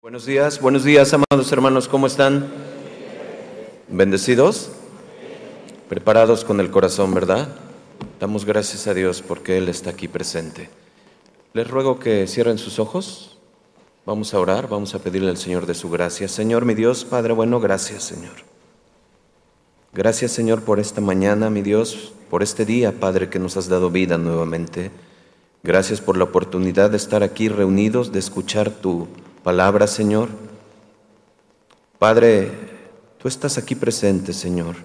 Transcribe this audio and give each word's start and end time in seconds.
Buenos 0.00 0.26
días, 0.26 0.60
buenos 0.60 0.84
días, 0.84 1.12
amados 1.12 1.50
hermanos, 1.50 1.88
¿cómo 1.88 2.06
están? 2.06 2.46
¿Bendecidos? 3.88 4.70
Preparados 5.88 6.44
con 6.44 6.60
el 6.60 6.70
corazón, 6.70 7.12
¿verdad? 7.12 7.48
Damos 8.20 8.44
gracias 8.44 8.86
a 8.86 8.94
Dios 8.94 9.24
porque 9.26 9.58
Él 9.58 9.68
está 9.68 9.90
aquí 9.90 10.06
presente. 10.06 10.70
Les 11.52 11.68
ruego 11.68 11.98
que 11.98 12.28
cierren 12.28 12.58
sus 12.58 12.78
ojos. 12.78 13.38
Vamos 14.06 14.32
a 14.34 14.38
orar, 14.38 14.68
vamos 14.68 14.94
a 14.94 15.00
pedirle 15.00 15.30
al 15.30 15.36
Señor 15.36 15.66
de 15.66 15.74
su 15.74 15.90
gracia. 15.90 16.28
Señor, 16.28 16.64
mi 16.64 16.74
Dios, 16.74 17.04
Padre 17.04 17.32
bueno, 17.32 17.58
gracias, 17.58 18.04
Señor. 18.04 18.36
Gracias, 19.92 20.30
Señor, 20.30 20.62
por 20.62 20.78
esta 20.78 21.00
mañana, 21.00 21.50
mi 21.50 21.62
Dios, 21.62 22.12
por 22.30 22.44
este 22.44 22.64
día, 22.64 23.00
Padre, 23.00 23.30
que 23.30 23.40
nos 23.40 23.56
has 23.56 23.68
dado 23.68 23.90
vida 23.90 24.16
nuevamente. 24.16 24.92
Gracias 25.64 26.00
por 26.00 26.16
la 26.16 26.22
oportunidad 26.22 26.90
de 26.90 26.98
estar 26.98 27.24
aquí 27.24 27.48
reunidos, 27.48 28.12
de 28.12 28.20
escuchar 28.20 28.70
tu 28.70 29.08
palabra, 29.42 29.86
Señor. 29.86 30.28
Padre, 31.98 32.50
tú 33.18 33.28
estás 33.28 33.58
aquí 33.58 33.74
presente, 33.74 34.32
Señor. 34.32 34.76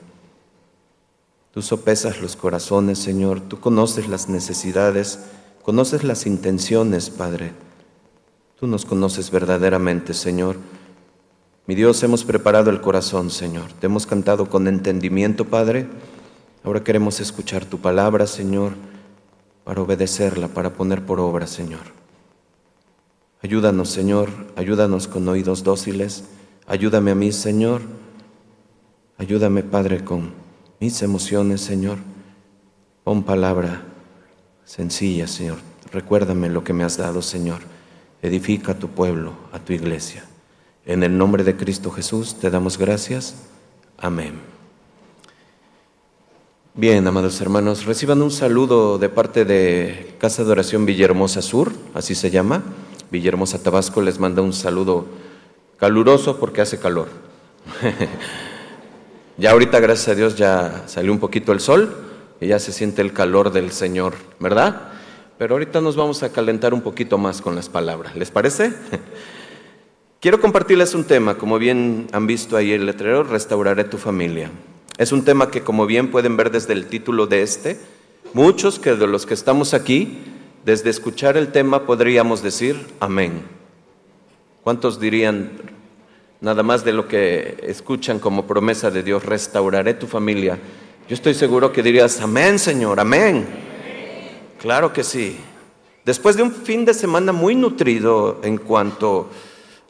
Tú 1.53 1.61
sopesas 1.61 2.19
los 2.21 2.35
corazones, 2.35 2.97
Señor. 2.97 3.39
Tú 3.41 3.59
conoces 3.59 4.07
las 4.07 4.27
necesidades, 4.27 5.19
conoces 5.61 6.03
las 6.03 6.25
intenciones, 6.25 7.11
Padre. 7.11 7.51
Tú 8.59 8.65
nos 8.65 8.85
conoces 8.85 9.29
verdaderamente, 9.29 10.13
Señor. 10.13 10.57
Mi 11.67 11.75
Dios, 11.75 12.01
hemos 12.03 12.23
preparado 12.23 12.71
el 12.71 12.81
corazón, 12.81 13.29
Señor. 13.29 13.71
Te 13.73 13.85
hemos 13.85 14.07
cantado 14.07 14.49
con 14.49 14.67
entendimiento, 14.67 15.45
Padre. 15.45 15.87
Ahora 16.63 16.83
queremos 16.83 17.19
escuchar 17.19 17.65
tu 17.65 17.79
palabra, 17.79 18.25
Señor, 18.25 18.73
para 19.63 19.81
obedecerla, 19.81 20.47
para 20.47 20.73
poner 20.73 21.05
por 21.05 21.19
obra, 21.19 21.45
Señor. 21.45 22.02
Ayúdanos, 23.43 23.89
Señor, 23.89 24.29
ayúdanos 24.55 25.09
con 25.09 25.27
oídos 25.27 25.65
dóciles. 25.65 26.23
Ayúdame 26.65 27.11
a 27.11 27.15
mí, 27.15 27.33
Señor. 27.33 27.81
Ayúdame, 29.17 29.63
Padre, 29.63 30.05
con 30.05 30.31
mis 30.79 31.01
emociones, 31.01 31.59
Señor. 31.59 31.97
Pon 33.03 33.23
palabra 33.23 33.83
sencilla, 34.63 35.27
Señor. 35.27 35.57
Recuérdame 35.91 36.47
lo 36.47 36.63
que 36.63 36.71
me 36.71 36.85
has 36.85 36.95
dado, 36.95 37.21
Señor. 37.21 37.59
Edifica 38.21 38.71
a 38.71 38.79
tu 38.79 38.87
pueblo, 38.87 39.33
a 39.51 39.59
tu 39.59 39.73
iglesia. 39.73 40.23
En 40.85 41.03
el 41.03 41.17
nombre 41.17 41.43
de 41.43 41.57
Cristo 41.57 41.91
Jesús 41.91 42.35
te 42.39 42.49
damos 42.49 42.77
gracias. 42.77 43.35
Amén. 43.97 44.39
Bien, 46.75 47.05
amados 47.05 47.41
hermanos, 47.41 47.85
reciban 47.85 48.21
un 48.21 48.31
saludo 48.31 48.97
de 48.97 49.09
parte 49.09 49.43
de 49.43 50.15
Casa 50.17 50.45
de 50.45 50.51
Oración 50.51 50.85
Villahermosa 50.85 51.41
Sur, 51.41 51.73
así 51.93 52.15
se 52.15 52.31
llama. 52.31 52.63
Villahermosa, 53.13 53.61
Tabasco, 53.61 54.01
les 54.01 54.19
manda 54.19 54.41
un 54.41 54.53
saludo 54.53 55.05
caluroso 55.77 56.39
porque 56.39 56.61
hace 56.61 56.79
calor. 56.79 57.09
ya 59.37 59.51
ahorita, 59.51 59.79
gracias 59.79 60.07
a 60.07 60.15
Dios, 60.15 60.35
ya 60.35 60.85
salió 60.87 61.11
un 61.11 61.19
poquito 61.19 61.51
el 61.51 61.59
sol 61.59 61.95
y 62.41 62.47
ya 62.47 62.57
se 62.57 62.71
siente 62.71 63.03
el 63.03 63.13
calor 63.13 63.51
del 63.51 63.71
Señor, 63.71 64.15
¿verdad? 64.39 64.93
Pero 65.37 65.53
ahorita 65.53 65.79
nos 65.79 65.95
vamos 65.95 66.23
a 66.23 66.31
calentar 66.31 66.73
un 66.73 66.81
poquito 66.81 67.19
más 67.19 67.39
con 67.39 67.55
las 67.55 67.69
palabras, 67.69 68.15
¿les 68.15 68.31
parece? 68.31 68.73
Quiero 70.19 70.41
compartirles 70.41 70.95
un 70.95 71.03
tema, 71.03 71.35
como 71.35 71.59
bien 71.59 72.07
han 72.13 72.25
visto 72.25 72.57
ahí 72.57 72.71
el 72.71 72.87
letrero, 72.87 73.23
restauraré 73.23 73.83
tu 73.83 73.99
familia. 73.99 74.49
Es 74.97 75.11
un 75.11 75.23
tema 75.23 75.51
que, 75.51 75.61
como 75.61 75.85
bien 75.85 76.09
pueden 76.09 76.35
ver 76.35 76.49
desde 76.49 76.73
el 76.73 76.87
título 76.87 77.27
de 77.27 77.43
este, 77.43 77.79
muchos 78.33 78.79
que 78.79 78.95
de 78.95 79.05
los 79.05 79.27
que 79.27 79.35
estamos 79.35 79.75
aquí 79.75 80.17
desde 80.65 80.89
escuchar 80.89 81.37
el 81.37 81.51
tema 81.51 81.85
podríamos 81.85 82.41
decir 82.41 82.87
amén. 82.99 83.43
¿Cuántos 84.63 84.99
dirían 84.99 85.51
nada 86.39 86.63
más 86.63 86.85
de 86.85 86.93
lo 86.93 87.07
que 87.07 87.57
escuchan 87.63 88.19
como 88.19 88.47
promesa 88.47 88.89
de 88.89 89.03
Dios, 89.03 89.25
restauraré 89.25 89.93
tu 89.93 90.07
familia? 90.07 90.57
Yo 91.07 91.15
estoy 91.15 91.33
seguro 91.33 91.73
que 91.73 91.83
dirías, 91.83 92.21
amén 92.21 92.59
Señor, 92.59 92.99
amén. 92.99 93.45
Claro 94.59 94.93
que 94.93 95.03
sí. 95.03 95.37
Después 96.05 96.37
de 96.37 96.43
un 96.43 96.51
fin 96.51 96.85
de 96.85 96.93
semana 96.93 97.33
muy 97.33 97.55
nutrido 97.55 98.39
en 98.43 98.57
cuanto 98.57 99.29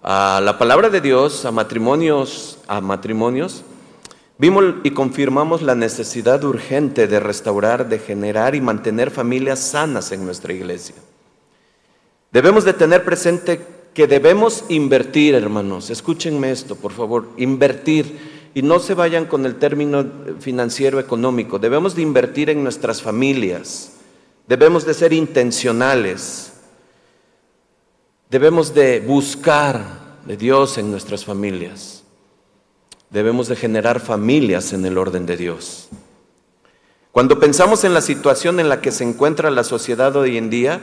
a 0.01 0.41
la 0.43 0.57
palabra 0.57 0.89
de 0.89 1.01
Dios, 1.01 1.45
a 1.45 1.51
matrimonios, 1.51 2.57
a 2.67 2.81
matrimonios, 2.81 3.63
Vimos 4.37 4.63
y 4.83 4.91
confirmamos 4.91 5.61
la 5.61 5.75
necesidad 5.75 6.43
urgente 6.43 7.07
de 7.07 7.19
restaurar, 7.19 7.87
de 7.87 7.99
generar 7.99 8.55
y 8.55 8.61
mantener 8.61 9.11
familias 9.11 9.59
sanas 9.59 10.11
en 10.11 10.25
nuestra 10.25 10.53
iglesia. 10.53 10.95
Debemos 12.31 12.65
de 12.65 12.73
tener 12.73 13.05
presente 13.05 13.61
que 13.93 14.07
debemos 14.07 14.65
invertir, 14.69 15.35
hermanos. 15.35 15.91
Escúchenme 15.91 16.51
esto, 16.51 16.75
por 16.75 16.93
favor, 16.93 17.29
invertir. 17.37 18.33
Y 18.55 18.63
no 18.63 18.79
se 18.79 18.95
vayan 18.95 19.25
con 19.25 19.45
el 19.45 19.55
término 19.55 20.05
financiero 20.39 20.99
económico. 20.99 21.59
Debemos 21.59 21.95
de 21.95 22.01
invertir 22.01 22.49
en 22.49 22.63
nuestras 22.63 23.01
familias. 23.03 23.93
Debemos 24.47 24.83
de 24.85 24.95
ser 24.95 25.13
intencionales. 25.13 26.53
Debemos 28.31 28.73
de 28.73 28.99
buscar 28.99 29.85
de 30.25 30.37
Dios 30.37 30.79
en 30.79 30.89
nuestras 30.89 31.23
familias 31.23 31.92
debemos 33.13 33.47
de 33.47 33.55
generar 33.55 33.99
familias 33.99 34.73
en 34.73 34.83
el 34.85 34.97
orden 34.97 35.27
de 35.27 35.37
Dios. 35.37 35.87
Cuando 37.11 37.39
pensamos 37.39 37.83
en 37.83 37.93
la 37.93 38.01
situación 38.01 38.59
en 38.59 38.69
la 38.69 38.81
que 38.81 38.91
se 38.91 39.03
encuentra 39.03 39.51
la 39.51 39.63
sociedad 39.63 40.15
hoy 40.15 40.35
en 40.35 40.49
día, 40.49 40.81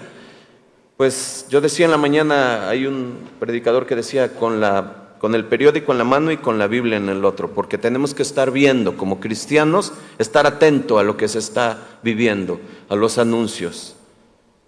pues 0.96 1.46
yo 1.50 1.60
decía 1.60 1.86
en 1.86 1.91
la 1.91 1.98
mañana, 1.98 2.68
hay 2.68 2.86
un 2.86 3.18
predicador 3.41 3.84
que 3.84 3.96
decía 3.96 4.36
con, 4.36 4.60
la, 4.60 5.16
con 5.18 5.34
el 5.34 5.44
periódico 5.44 5.91
en 5.91 5.98
la 5.98 6.04
mano 6.04 6.30
y 6.30 6.36
con 6.36 6.56
la 6.56 6.68
Biblia 6.68 6.98
en 6.98 7.08
el 7.08 7.24
otro, 7.24 7.50
porque 7.50 7.78
tenemos 7.78 8.14
que 8.14 8.22
estar 8.22 8.52
viendo 8.52 8.97
como 8.97 9.18
cristianos, 9.18 9.92
estar 10.18 10.47
atento 10.47 11.00
a 11.00 11.02
lo 11.02 11.16
que 11.16 11.26
se 11.26 11.41
está 11.41 11.78
viviendo, 12.04 12.60
a 12.88 12.94
los 12.94 13.18
anuncios. 13.18 13.97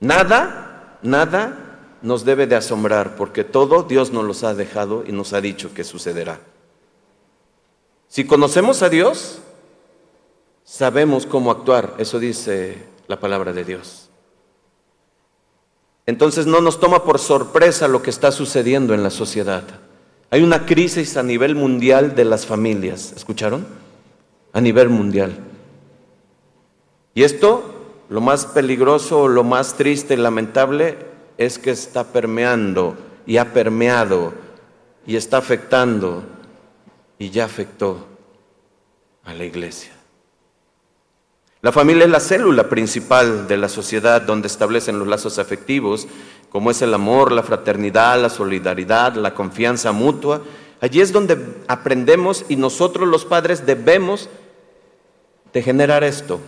Nada, 0.01 0.99
nada 1.03 1.79
nos 2.03 2.25
debe 2.25 2.49
de 2.49 2.57
asombrar, 2.57 3.15
porque 3.15 3.45
todo 3.45 3.85
Dios 3.85 4.13
nos 4.13 4.25
los 4.25 4.43
ha 4.43 4.53
dejado 4.53 5.05
y 5.07 5.13
nos 5.13 5.33
ha 5.33 5.41
dicho 5.41 5.73
que 5.73 5.85
sucederá. 5.85 6.41
Si 8.13 8.27
conocemos 8.27 8.83
a 8.83 8.91
Dios, 8.91 9.39
sabemos 10.65 11.25
cómo 11.25 11.51
actuar. 11.51 11.95
Eso 11.97 12.19
dice 12.19 12.77
la 13.07 13.19
palabra 13.19 13.55
de 13.55 13.65
Dios. 13.65 14.11
Entonces 16.05 16.47
no 16.47 16.61
nos 16.61 16.79
toma 16.79 17.05
por 17.05 17.19
sorpresa 17.19 17.89
lo 17.89 18.03
que 18.03 18.11
está 18.11 18.31
sucediendo 18.31 18.93
en 18.93 19.03
la 19.03 19.09
sociedad. 19.09 19.63
Hay 20.29 20.43
una 20.43 20.67
crisis 20.67 21.17
a 21.17 21.23
nivel 21.23 21.55
mundial 21.55 22.15
de 22.15 22.27
las 22.27 22.45
familias. 22.45 23.15
¿Escucharon? 23.17 23.67
A 24.53 24.61
nivel 24.61 24.91
mundial. 24.91 25.35
Y 27.15 27.23
esto, 27.23 27.65
lo 28.11 28.21
más 28.21 28.45
peligroso, 28.45 29.27
lo 29.27 29.43
más 29.43 29.73
triste 29.73 30.13
y 30.13 30.19
lamentable, 30.19 30.99
es 31.39 31.59
que 31.59 31.71
está 31.71 32.05
permeando 32.05 32.95
y 33.25 33.39
ha 33.39 33.55
permeado 33.55 34.35
y 35.07 35.17
está 35.17 35.39
afectando 35.39 36.25
y 37.23 37.31
ya 37.31 37.45
afectó 37.45 38.05
a 39.23 39.33
la 39.33 39.45
iglesia. 39.45 39.93
La 41.61 41.71
familia 41.71 42.03
es 42.03 42.11
la 42.11 42.19
célula 42.19 42.69
principal 42.69 43.47
de 43.47 43.57
la 43.57 43.69
sociedad 43.69 44.23
donde 44.23 44.49
establecen 44.49 44.99
los 44.99 45.07
lazos 45.07 45.39
afectivos, 45.39 46.09
como 46.51 46.73
es 46.73 46.83
el 46.83 46.93
amor, 46.93 47.31
la 47.31 47.45
fraternidad, 47.45 48.21
la 48.21 48.29
solidaridad, 48.29 49.15
la 49.15 49.35
confianza 49.35 49.93
mutua. 49.93 50.43
Allí 50.81 51.01
es 51.01 51.13
donde 51.13 51.39
aprendemos 51.69 52.45
y 52.49 52.57
nosotros 52.57 53.07
los 53.07 53.25
padres 53.25 53.67
debemos 53.67 54.29
de 55.53 55.63
generar 55.63 56.03
esto. 56.03 56.41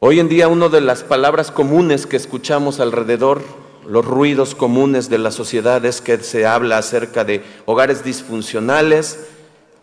Hoy 0.00 0.18
en 0.18 0.28
día 0.28 0.48
una 0.48 0.68
de 0.68 0.80
las 0.80 1.04
palabras 1.04 1.52
comunes 1.52 2.08
que 2.08 2.16
escuchamos 2.16 2.80
alrededor 2.80 3.40
los 3.86 4.04
ruidos 4.04 4.54
comunes 4.54 5.08
de 5.08 5.18
la 5.18 5.30
sociedad 5.30 5.84
es 5.84 6.00
que 6.00 6.18
se 6.22 6.46
habla 6.46 6.78
acerca 6.78 7.24
de 7.24 7.44
hogares 7.66 8.04
disfuncionales 8.04 9.26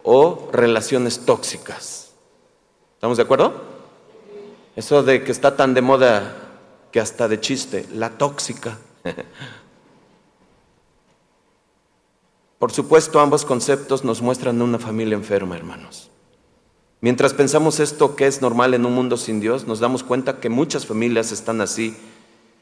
o 0.04 0.50
relaciones 0.52 1.26
tóxicas. 1.26 2.12
¿Estamos 2.96 3.18
de 3.18 3.24
acuerdo? 3.24 3.54
Eso 4.76 5.04
de 5.04 5.24
que 5.24 5.32
está 5.32 5.56
tan 5.56 5.74
de 5.74 5.82
moda 5.82 6.36
que 6.92 7.00
hasta 7.00 7.28
de 7.28 7.40
chiste, 7.40 7.86
la 7.94 8.12
tóxica. 8.12 8.78
Por 12.60 12.72
supuesto, 12.72 13.20
ambos 13.20 13.46
conceptos 13.46 14.04
nos 14.04 14.22
muestran 14.22 14.62
una 14.62 14.80
familia 14.80 15.16
enferma, 15.16 15.56
hermanos. 15.56 16.12
Mientras 17.02 17.34
pensamos 17.34 17.80
esto 17.80 18.18
que 18.18 18.28
es 18.28 18.42
normal 18.42 18.74
en 18.74 18.86
un 18.86 18.94
mundo 18.94 19.16
sin 19.16 19.40
Dios, 19.40 19.66
nos 19.66 19.80
damos 19.80 20.04
cuenta 20.04 20.42
que 20.42 20.50
muchas 20.50 20.86
familias 20.86 21.32
están 21.32 21.62
así 21.62 21.96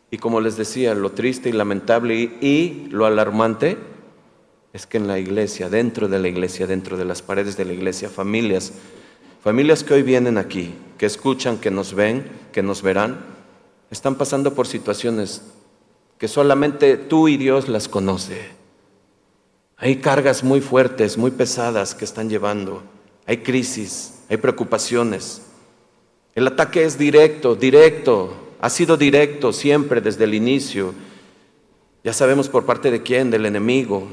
y 0.09 0.17
como 0.17 0.39
les 0.39 0.55
decía, 0.55 0.95
lo 0.95 1.11
triste 1.11 1.49
y 1.49 1.51
lamentable 1.51 2.15
y, 2.15 2.87
lo 2.89 3.05
alarmante 3.05 3.77
es 4.73 4.85
que 4.85 4.97
en 4.97 5.07
la 5.07 5.19
iglesia, 5.19 5.69
dentro 5.69 6.07
de 6.07 6.19
la 6.19 6.27
iglesia, 6.27 6.67
dentro 6.67 6.97
de 6.97 7.05
las 7.05 7.21
paredes 7.21 7.57
de 7.57 7.65
la 7.65 7.73
iglesia, 7.73 8.09
familias, 8.09 8.73
familias 9.43 9.83
que 9.83 9.95
hoy 9.95 10.03
vienen 10.03 10.37
aquí, 10.37 10.73
que 10.97 11.05
escuchan, 11.05 11.57
que 11.57 11.71
nos 11.71 11.93
ven, 11.93 12.25
que 12.53 12.63
nos 12.63 12.81
verán, 12.81 13.17
están 13.91 14.15
pasando 14.15 14.53
por 14.53 14.67
situaciones 14.67 15.41
que 16.17 16.27
solamente 16.27 16.97
tú 16.97 17.27
y 17.27 17.37
Dios 17.37 17.67
las 17.67 17.87
conoce. 17.87 18.49
Hay 19.77 19.97
cargas 19.97 20.43
muy 20.43 20.61
fuertes, 20.61 21.17
muy 21.17 21.31
pesadas 21.31 21.93
que 21.93 22.05
están 22.05 22.29
llevando. 22.29 22.81
Hay 23.25 23.37
crisis, 23.37 24.23
hay 24.29 24.37
preocupaciones. 24.37 25.43
El 26.33 26.47
ataque 26.47 26.83
es 26.83 26.97
directo, 26.97 27.55
directo. 27.55 28.46
Ha 28.59 28.69
sido 28.69 28.97
directo 28.97 29.53
siempre 29.53 30.01
desde 30.01 30.23
el 30.23 30.33
inicio. 30.33 30.93
Ya 32.03 32.11
sabemos 32.11 32.49
por 32.49 32.65
parte 32.65 32.89
de 32.89 33.03
quién, 33.03 33.29
del 33.29 33.45
enemigo. 33.45 34.07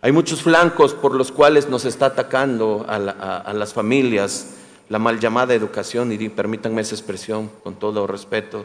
Hay 0.00 0.12
muchos 0.12 0.42
flancos 0.42 0.94
por 0.94 1.14
los 1.14 1.32
cuales 1.32 1.68
nos 1.68 1.84
está 1.84 2.06
atacando 2.06 2.86
a, 2.88 3.52
las 3.52 3.74
familias 3.74 4.54
la 4.88 4.98
mal 4.98 5.18
llamada 5.18 5.52
educación, 5.52 6.12
y 6.12 6.28
permítanme 6.28 6.80
esa 6.80 6.94
expresión 6.94 7.50
con 7.64 7.74
todo 7.74 8.06
respeto, 8.06 8.64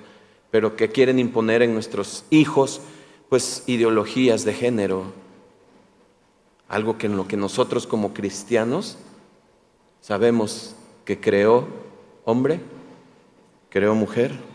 pero 0.51 0.75
que 0.75 0.89
quieren 0.89 1.17
imponer 1.17 1.63
en 1.63 1.73
nuestros 1.73 2.25
hijos 2.29 2.81
pues 3.27 3.63
ideologías 3.65 4.45
de 4.45 4.53
género, 4.53 5.05
algo 6.69 6.97
que 6.97 7.07
en 7.07 7.17
lo 7.17 7.27
que 7.27 7.37
nosotros 7.37 7.87
como 7.87 8.13
cristianos 8.13 8.97
sabemos 9.99 10.75
que 11.05 11.19
creó 11.19 11.67
hombre, 12.23 12.59
creó 13.69 13.95
mujer, 13.95 14.50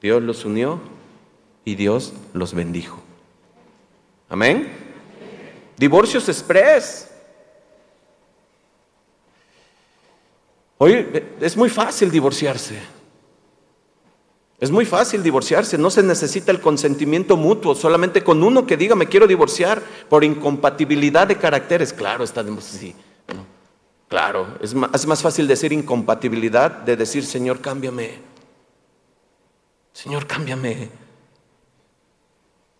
Dios 0.00 0.22
los 0.22 0.44
unió 0.44 0.80
y 1.64 1.74
Dios 1.74 2.12
los 2.32 2.54
bendijo. 2.54 3.02
Amén. 4.28 4.72
Divorcios 5.76 6.28
express. 6.28 7.10
Hoy 10.78 11.06
es 11.40 11.56
muy 11.56 11.70
fácil 11.70 12.10
divorciarse. 12.10 12.96
Es 14.58 14.70
muy 14.70 14.86
fácil 14.86 15.22
divorciarse, 15.22 15.76
no 15.76 15.90
se 15.90 16.02
necesita 16.02 16.50
el 16.50 16.62
consentimiento 16.62 17.36
mutuo, 17.36 17.74
solamente 17.74 18.24
con 18.24 18.42
uno 18.42 18.66
que 18.66 18.78
diga 18.78 18.94
me 18.94 19.06
quiero 19.06 19.26
divorciar 19.26 19.82
por 20.08 20.24
incompatibilidad 20.24 21.26
de 21.26 21.36
caracteres. 21.36 21.92
Claro, 21.92 22.24
está 22.24 22.42
sí, 22.60 22.94
Claro, 24.08 24.56
es 24.62 24.72
más, 24.72 24.90
es 24.94 25.06
más 25.06 25.20
fácil 25.20 25.46
decir 25.46 25.72
incompatibilidad 25.72 26.70
de 26.70 26.96
decir 26.96 27.26
Señor, 27.26 27.60
cámbiame. 27.60 28.35
Señor, 29.96 30.26
cámbiame. 30.26 30.90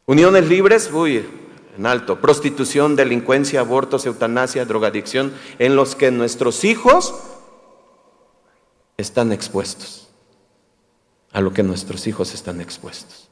Uniones 0.04 0.46
libres, 0.50 0.90
uy, 0.92 1.26
en 1.74 1.86
alto. 1.86 2.20
Prostitución, 2.20 2.94
delincuencia, 2.94 3.60
abortos, 3.60 4.04
eutanasia, 4.04 4.66
drogadicción, 4.66 5.32
en 5.58 5.76
los 5.76 5.94
que 5.94 6.10
nuestros 6.10 6.62
hijos 6.64 7.14
están 8.98 9.32
expuestos 9.32 10.10
a 11.32 11.40
lo 11.40 11.54
que 11.54 11.62
nuestros 11.62 12.06
hijos 12.06 12.34
están 12.34 12.60
expuestos. 12.60 13.30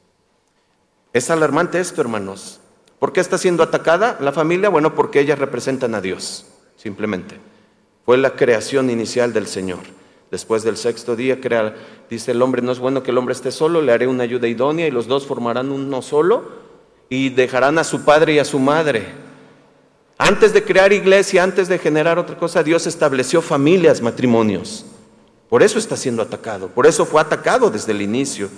Es 1.13 1.29
alarmante 1.29 1.79
esto, 1.79 2.01
hermanos. 2.01 2.61
¿Por 2.97 3.13
qué 3.13 3.19
está 3.19 3.37
siendo 3.37 3.61
atacada 3.61 4.17
la 4.19 4.31
familia? 4.31 4.69
Bueno, 4.69 4.95
porque 4.95 5.19
ellas 5.19 5.37
representan 5.37 5.93
a 5.93 6.01
Dios, 6.01 6.47
simplemente. 6.75 7.39
Fue 8.03 8.17
la 8.17 8.35
creación 8.35 8.89
inicial 8.89 9.31
del 9.31 9.45
Señor. 9.45 9.81
Después 10.35 10.63
del 10.63 10.75
sexto 10.75 11.15
día, 11.15 11.39
crea, 11.39 11.73
dice 12.09 12.31
el 12.31 12.41
hombre, 12.41 12.61
no 12.61 12.73
es 12.73 12.79
bueno 12.79 13.01
que 13.03 13.11
el 13.11 13.17
hombre 13.17 13.31
esté 13.31 13.53
solo, 13.53 13.81
le 13.81 13.93
haré 13.93 14.05
una 14.05 14.23
ayuda 14.23 14.49
idónea 14.49 14.85
y 14.85 14.91
los 14.91 15.07
dos 15.07 15.25
formarán 15.25 15.71
uno 15.71 16.01
solo 16.01 16.43
y 17.07 17.29
dejarán 17.29 17.77
a 17.77 17.85
su 17.85 18.03
padre 18.03 18.33
y 18.33 18.39
a 18.39 18.43
su 18.43 18.59
madre. 18.59 19.05
Antes 20.17 20.51
de 20.51 20.65
crear 20.65 20.91
iglesia, 20.91 21.41
antes 21.41 21.69
de 21.69 21.79
generar 21.79 22.19
otra 22.19 22.37
cosa, 22.37 22.63
Dios 22.63 22.85
estableció 22.85 23.41
familias, 23.41 24.01
matrimonios. 24.01 24.85
Por 25.47 25.63
eso 25.63 25.79
está 25.79 25.95
siendo 25.95 26.21
atacado, 26.21 26.67
por 26.67 26.85
eso 26.85 27.05
fue 27.05 27.21
atacado 27.21 27.69
desde 27.69 27.93
el 27.93 28.01
inicio. 28.01 28.49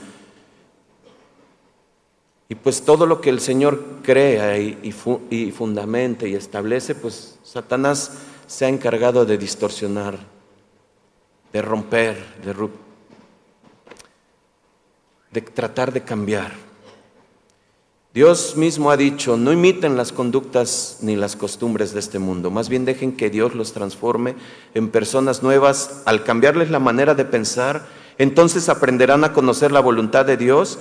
Y 2.49 2.55
pues 2.55 2.81
todo 2.81 3.05
lo 3.05 3.21
que 3.21 3.29
el 3.29 3.39
Señor 3.39 3.83
crea 4.01 4.57
y, 4.57 4.79
y, 4.81 4.95
y 5.29 6.33
establece, 6.33 6.95
pues 6.95 7.37
Satanás 7.43 8.13
se 8.47 8.65
ha 8.65 8.67
encargado 8.67 9.27
de 9.27 9.37
distorsionar, 9.37 10.17
de 11.53 11.61
romper, 11.61 12.17
de, 15.31 15.41
tratar 15.41 15.91
de 15.93 16.03
cambiar. 16.03 16.51
Dios 18.13 18.55
mismo 18.55 18.89
ha 18.89 18.97
dicho, 18.97 19.37
no 19.37 19.51
imiten 19.51 19.95
las 19.95 20.11
conductas 20.11 20.99
ni 21.01 21.15
las 21.15 21.35
costumbres 21.35 21.93
de 21.93 21.99
este 21.99 22.17
mundo, 22.17 22.49
más 22.49 22.67
bien 22.67 22.83
dejen 22.83 23.15
que 23.15 23.29
Dios 23.29 23.53
los 23.53 23.73
transforme 23.73 24.35
en 24.73 24.89
personas 24.89 25.43
nuevas 25.43 26.01
al 26.05 26.23
cambiarles 26.23 26.71
la 26.71 26.79
manera 26.79 27.13
de 27.13 27.25
pensar, 27.25 27.85
entonces 28.17 28.69
aprenderán 28.69 29.23
a 29.23 29.33
conocer 29.33 29.71
la 29.71 29.81
voluntad 29.81 30.25
de 30.25 30.37
Dios 30.37 30.79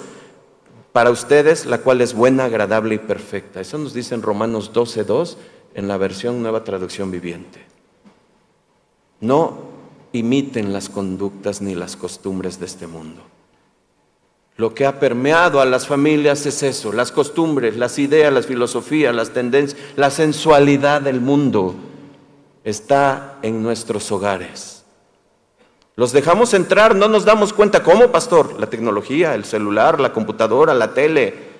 para 0.92 1.10
ustedes, 1.10 1.66
la 1.66 1.78
cual 1.78 2.00
es 2.00 2.14
buena, 2.14 2.44
agradable 2.44 2.94
y 2.94 2.98
perfecta. 2.98 3.60
Eso 3.60 3.76
nos 3.76 3.92
dice 3.92 4.14
en 4.14 4.22
Romanos 4.22 4.72
12.2 4.72 5.36
en 5.74 5.88
la 5.88 5.98
versión 5.98 6.40
Nueva 6.40 6.64
Traducción 6.64 7.10
Viviente. 7.10 7.60
No 9.20 9.75
imiten 10.16 10.72
las 10.72 10.88
conductas 10.88 11.60
ni 11.60 11.74
las 11.74 11.96
costumbres 11.96 12.58
de 12.58 12.66
este 12.66 12.86
mundo. 12.86 13.22
Lo 14.56 14.74
que 14.74 14.86
ha 14.86 14.98
permeado 14.98 15.60
a 15.60 15.66
las 15.66 15.86
familias 15.86 16.46
es 16.46 16.62
eso, 16.62 16.92
las 16.92 17.12
costumbres, 17.12 17.76
las 17.76 17.98
ideas, 17.98 18.32
las 18.32 18.46
filosofías, 18.46 19.14
las 19.14 19.30
tendencias, 19.30 19.78
la 19.96 20.10
sensualidad 20.10 21.02
del 21.02 21.20
mundo 21.20 21.74
está 22.64 23.38
en 23.42 23.62
nuestros 23.62 24.10
hogares. 24.10 24.84
Los 25.94 26.12
dejamos 26.12 26.52
entrar, 26.52 26.94
no 26.94 27.08
nos 27.08 27.24
damos 27.24 27.52
cuenta 27.52 27.82
cómo, 27.82 28.08
pastor, 28.08 28.58
la 28.60 28.68
tecnología, 28.68 29.34
el 29.34 29.44
celular, 29.44 30.00
la 30.00 30.12
computadora, 30.12 30.74
la 30.74 30.92
tele, 30.92 31.55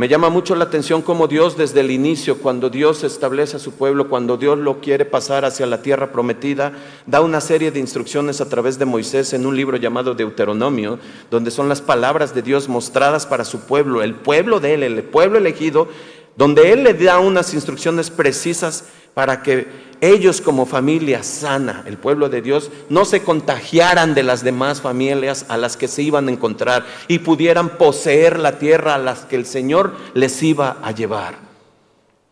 Me 0.00 0.08
llama 0.08 0.30
mucho 0.30 0.54
la 0.54 0.64
atención 0.64 1.02
cómo 1.02 1.28
Dios 1.28 1.58
desde 1.58 1.80
el 1.80 1.90
inicio, 1.90 2.38
cuando 2.38 2.70
Dios 2.70 3.04
establece 3.04 3.56
a 3.56 3.60
su 3.60 3.72
pueblo, 3.72 4.08
cuando 4.08 4.38
Dios 4.38 4.56
lo 4.56 4.80
quiere 4.80 5.04
pasar 5.04 5.44
hacia 5.44 5.66
la 5.66 5.82
tierra 5.82 6.10
prometida, 6.10 6.72
da 7.04 7.20
una 7.20 7.42
serie 7.42 7.70
de 7.70 7.80
instrucciones 7.80 8.40
a 8.40 8.48
través 8.48 8.78
de 8.78 8.86
Moisés 8.86 9.34
en 9.34 9.44
un 9.44 9.54
libro 9.54 9.76
llamado 9.76 10.14
Deuteronomio, 10.14 10.98
donde 11.30 11.50
son 11.50 11.68
las 11.68 11.82
palabras 11.82 12.34
de 12.34 12.40
Dios 12.40 12.66
mostradas 12.66 13.26
para 13.26 13.44
su 13.44 13.60
pueblo, 13.60 14.02
el 14.02 14.14
pueblo 14.14 14.58
de 14.58 14.72
él, 14.72 14.84
el 14.84 15.02
pueblo 15.02 15.36
elegido, 15.36 15.86
donde 16.34 16.72
Él 16.72 16.84
le 16.84 16.94
da 16.94 17.18
unas 17.18 17.52
instrucciones 17.52 18.08
precisas 18.08 18.84
para 19.14 19.42
que 19.42 19.90
ellos 20.00 20.40
como 20.40 20.64
familia 20.64 21.22
sana, 21.22 21.82
el 21.86 21.98
pueblo 21.98 22.28
de 22.28 22.40
Dios, 22.40 22.70
no 22.88 23.04
se 23.04 23.22
contagiaran 23.22 24.14
de 24.14 24.22
las 24.22 24.42
demás 24.42 24.80
familias 24.80 25.44
a 25.48 25.56
las 25.56 25.76
que 25.76 25.88
se 25.88 26.02
iban 26.02 26.28
a 26.28 26.32
encontrar 26.32 26.86
y 27.06 27.18
pudieran 27.18 27.76
poseer 27.76 28.38
la 28.38 28.58
tierra 28.58 28.94
a 28.94 28.98
las 28.98 29.20
que 29.20 29.36
el 29.36 29.44
Señor 29.44 29.94
les 30.14 30.42
iba 30.42 30.78
a 30.82 30.92
llevar. 30.92 31.38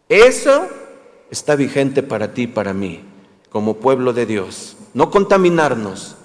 Eso 0.09 0.67
está 1.31 1.57
vigente 1.57 2.03
para 2.03 2.33
ti 2.33 2.43
y 2.43 2.47
para 2.47 2.73
mí, 2.73 3.03
como 3.51 3.77
pueblo 3.77 4.15
de 4.15 4.25
Dios. 4.25 4.77
No 4.95 5.11
contaminarnos, 5.11 6.17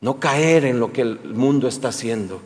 no 0.00 0.18
caer 0.18 0.64
en 0.64 0.80
lo 0.80 0.92
que 0.92 1.02
el 1.02 1.18
mundo 1.34 1.68
está 1.68 1.88
haciendo. 1.88 2.40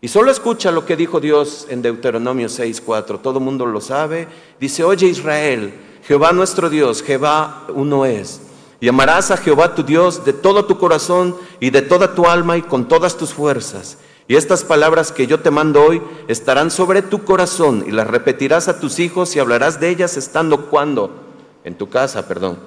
Y 0.00 0.08
solo 0.08 0.30
escucha 0.30 0.70
lo 0.70 0.86
que 0.86 0.96
dijo 0.96 1.18
Dios 1.18 1.66
en 1.68 1.82
Deuteronomio 1.82 2.48
6:4. 2.48 3.18
Todo 3.20 3.38
el 3.38 3.44
mundo 3.44 3.66
lo 3.66 3.80
sabe. 3.80 4.28
Dice, 4.60 4.84
oye 4.84 5.06
Israel, 5.06 5.74
Jehová 6.06 6.32
nuestro 6.32 6.70
Dios, 6.70 7.02
Jehová 7.02 7.64
uno 7.74 8.06
es. 8.06 8.40
Y 8.80 8.88
amarás 8.88 9.32
a 9.32 9.36
Jehová 9.36 9.74
tu 9.74 9.82
Dios 9.82 10.24
de 10.24 10.32
todo 10.32 10.66
tu 10.66 10.78
corazón 10.78 11.36
y 11.58 11.70
de 11.70 11.82
toda 11.82 12.14
tu 12.14 12.26
alma 12.26 12.56
y 12.56 12.62
con 12.62 12.86
todas 12.86 13.16
tus 13.16 13.34
fuerzas. 13.34 13.98
Y 14.28 14.36
estas 14.36 14.62
palabras 14.62 15.10
que 15.10 15.26
yo 15.26 15.40
te 15.40 15.50
mando 15.50 15.82
hoy 15.82 16.00
estarán 16.28 16.70
sobre 16.70 17.02
tu 17.02 17.24
corazón 17.24 17.84
y 17.86 17.90
las 17.90 18.06
repetirás 18.06 18.68
a 18.68 18.78
tus 18.78 19.00
hijos 19.00 19.34
y 19.34 19.40
hablarás 19.40 19.80
de 19.80 19.88
ellas 19.88 20.16
estando 20.16 20.66
cuando? 20.66 21.10
En 21.64 21.76
tu 21.76 21.88
casa, 21.88 22.28
perdón. 22.28 22.58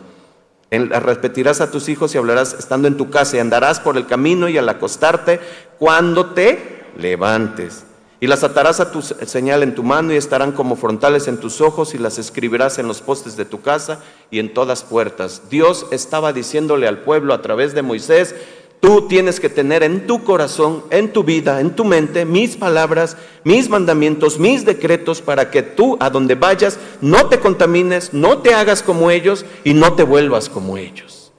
las 0.69 1.03
repetirás 1.03 1.61
a 1.61 1.71
tus 1.71 1.87
hijos 1.87 2.13
y 2.13 2.17
hablarás 2.17 2.53
estando 2.53 2.89
en 2.89 2.97
tu 2.97 3.09
casa 3.09 3.37
y 3.37 3.39
andarás 3.39 3.79
por 3.79 3.95
el 3.95 4.05
camino 4.05 4.49
y 4.49 4.57
al 4.57 4.67
acostarte 4.67 5.39
cuando 5.79 6.31
te 6.31 6.80
levantes. 6.97 7.85
Y 8.19 8.27
las 8.27 8.43
atarás 8.43 8.79
a 8.79 8.91
tu 8.91 9.01
señal 9.01 9.63
en 9.63 9.73
tu 9.73 9.81
mano 9.81 10.13
y 10.13 10.15
estarán 10.15 10.51
como 10.51 10.75
frontales 10.75 11.27
en 11.27 11.39
tus 11.39 11.59
ojos 11.59 11.95
y 11.95 11.97
las 11.97 12.19
escribirás 12.19 12.77
en 12.77 12.87
los 12.87 13.01
postes 13.01 13.35
de 13.35 13.45
tu 13.45 13.61
casa 13.61 14.03
y 14.29 14.37
en 14.37 14.53
todas 14.53 14.83
puertas. 14.83 15.49
Dios 15.49 15.87
estaba 15.89 16.31
diciéndole 16.31 16.87
al 16.87 16.99
pueblo 16.99 17.33
a 17.33 17.41
través 17.41 17.73
de 17.73 17.81
Moisés, 17.81 18.35
tú 18.79 19.07
tienes 19.07 19.39
que 19.39 19.49
tener 19.49 19.81
en 19.81 20.05
tu 20.05 20.23
corazón, 20.23 20.83
en 20.91 21.11
tu 21.13 21.23
vida, 21.23 21.61
en 21.61 21.75
tu 21.75 21.83
mente, 21.83 22.25
mis 22.25 22.57
palabras, 22.57 23.17
mis 23.43 23.69
mandamientos, 23.69 24.37
mis 24.37 24.65
decretos 24.65 25.19
para 25.19 25.49
que 25.49 25.63
tú 25.63 25.97
a 25.99 26.11
donde 26.11 26.35
vayas 26.35 26.77
no 27.01 27.27
te 27.27 27.39
contamines, 27.39 28.13
no 28.13 28.37
te 28.37 28.53
hagas 28.53 28.83
como 28.83 29.09
ellos 29.09 29.45
y 29.63 29.73
no 29.73 29.93
te 29.93 30.03
vuelvas 30.03 30.47
como 30.47 30.77
ellos. 30.77 31.31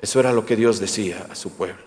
Eso 0.00 0.20
era 0.20 0.32
lo 0.32 0.46
que 0.46 0.56
Dios 0.56 0.80
decía 0.80 1.26
a 1.30 1.34
su 1.34 1.50
pueblo. 1.50 1.83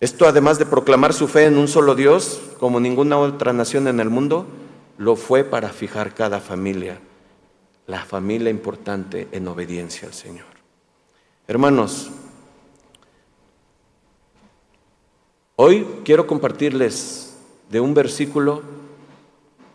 Esto, 0.00 0.26
además 0.26 0.58
de 0.58 0.66
proclamar 0.66 1.12
su 1.12 1.26
fe 1.28 1.44
en 1.44 1.56
un 1.56 1.68
solo 1.68 1.94
Dios, 1.94 2.40
como 2.60 2.80
ninguna 2.80 3.18
otra 3.18 3.52
nación 3.52 3.88
en 3.88 4.00
el 4.00 4.10
mundo, 4.10 4.46
lo 4.98 5.16
fue 5.16 5.44
para 5.44 5.70
fijar 5.70 6.14
cada 6.14 6.40
familia, 6.40 7.00
la 7.86 8.04
familia 8.04 8.50
importante 8.50 9.28
en 9.32 9.48
obediencia 9.48 10.08
al 10.08 10.14
Señor. 10.14 10.46
Hermanos, 11.48 12.10
Hoy 15.58 15.86
quiero 16.04 16.26
compartirles 16.26 17.34
de 17.70 17.80
un 17.80 17.94
versículo 17.94 18.60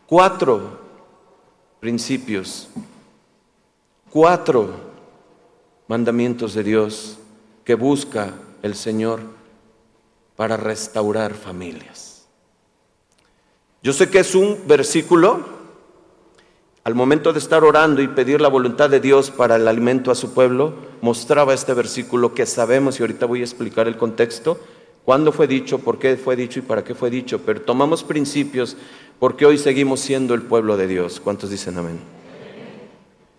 cuatro 0.05 0.77
principios, 1.79 2.69
cuatro 4.11 4.69
mandamientos 5.87 6.53
de 6.53 6.63
Dios 6.63 7.17
que 7.65 7.73
busca 7.73 8.31
el 8.61 8.75
Señor 8.75 9.21
para 10.35 10.57
restaurar 10.57 11.33
familias. 11.33 12.27
Yo 13.83 13.93
sé 13.93 14.09
que 14.09 14.19
es 14.19 14.35
un 14.35 14.59
versículo 14.67 15.61
al 16.83 16.95
momento 16.95 17.31
de 17.31 17.39
estar 17.39 17.63
orando 17.63 18.01
y 18.01 18.07
pedir 18.07 18.41
la 18.41 18.47
voluntad 18.47 18.89
de 18.89 19.00
Dios 19.00 19.29
para 19.29 19.55
el 19.55 19.67
alimento 19.67 20.09
a 20.09 20.15
su 20.15 20.33
pueblo, 20.33 20.73
mostraba 21.01 21.53
este 21.53 21.75
versículo 21.75 22.33
que 22.33 22.47
sabemos, 22.47 23.00
y 23.00 23.03
ahorita 23.03 23.27
voy 23.27 23.41
a 23.41 23.43
explicar 23.43 23.88
el 23.88 23.97
contexto, 23.97 24.59
cuándo 25.05 25.31
fue 25.31 25.45
dicho, 25.47 25.77
por 25.79 26.00
qué 26.00 26.17
fue 26.17 26.35
dicho 26.35 26.59
y 26.59 26.63
para 26.63 26.83
qué 26.83 26.95
fue 26.95 27.11
dicho, 27.11 27.41
pero 27.45 27.61
tomamos 27.61 28.03
principios 28.03 28.77
porque 29.19 29.45
hoy 29.45 29.59
seguimos 29.59 30.00
siendo 30.00 30.33
el 30.33 30.41
pueblo 30.41 30.75
de 30.75 30.88
Dios. 30.88 31.19
¿Cuántos 31.19 31.51
dicen 31.51 31.77
amén? 31.77 32.00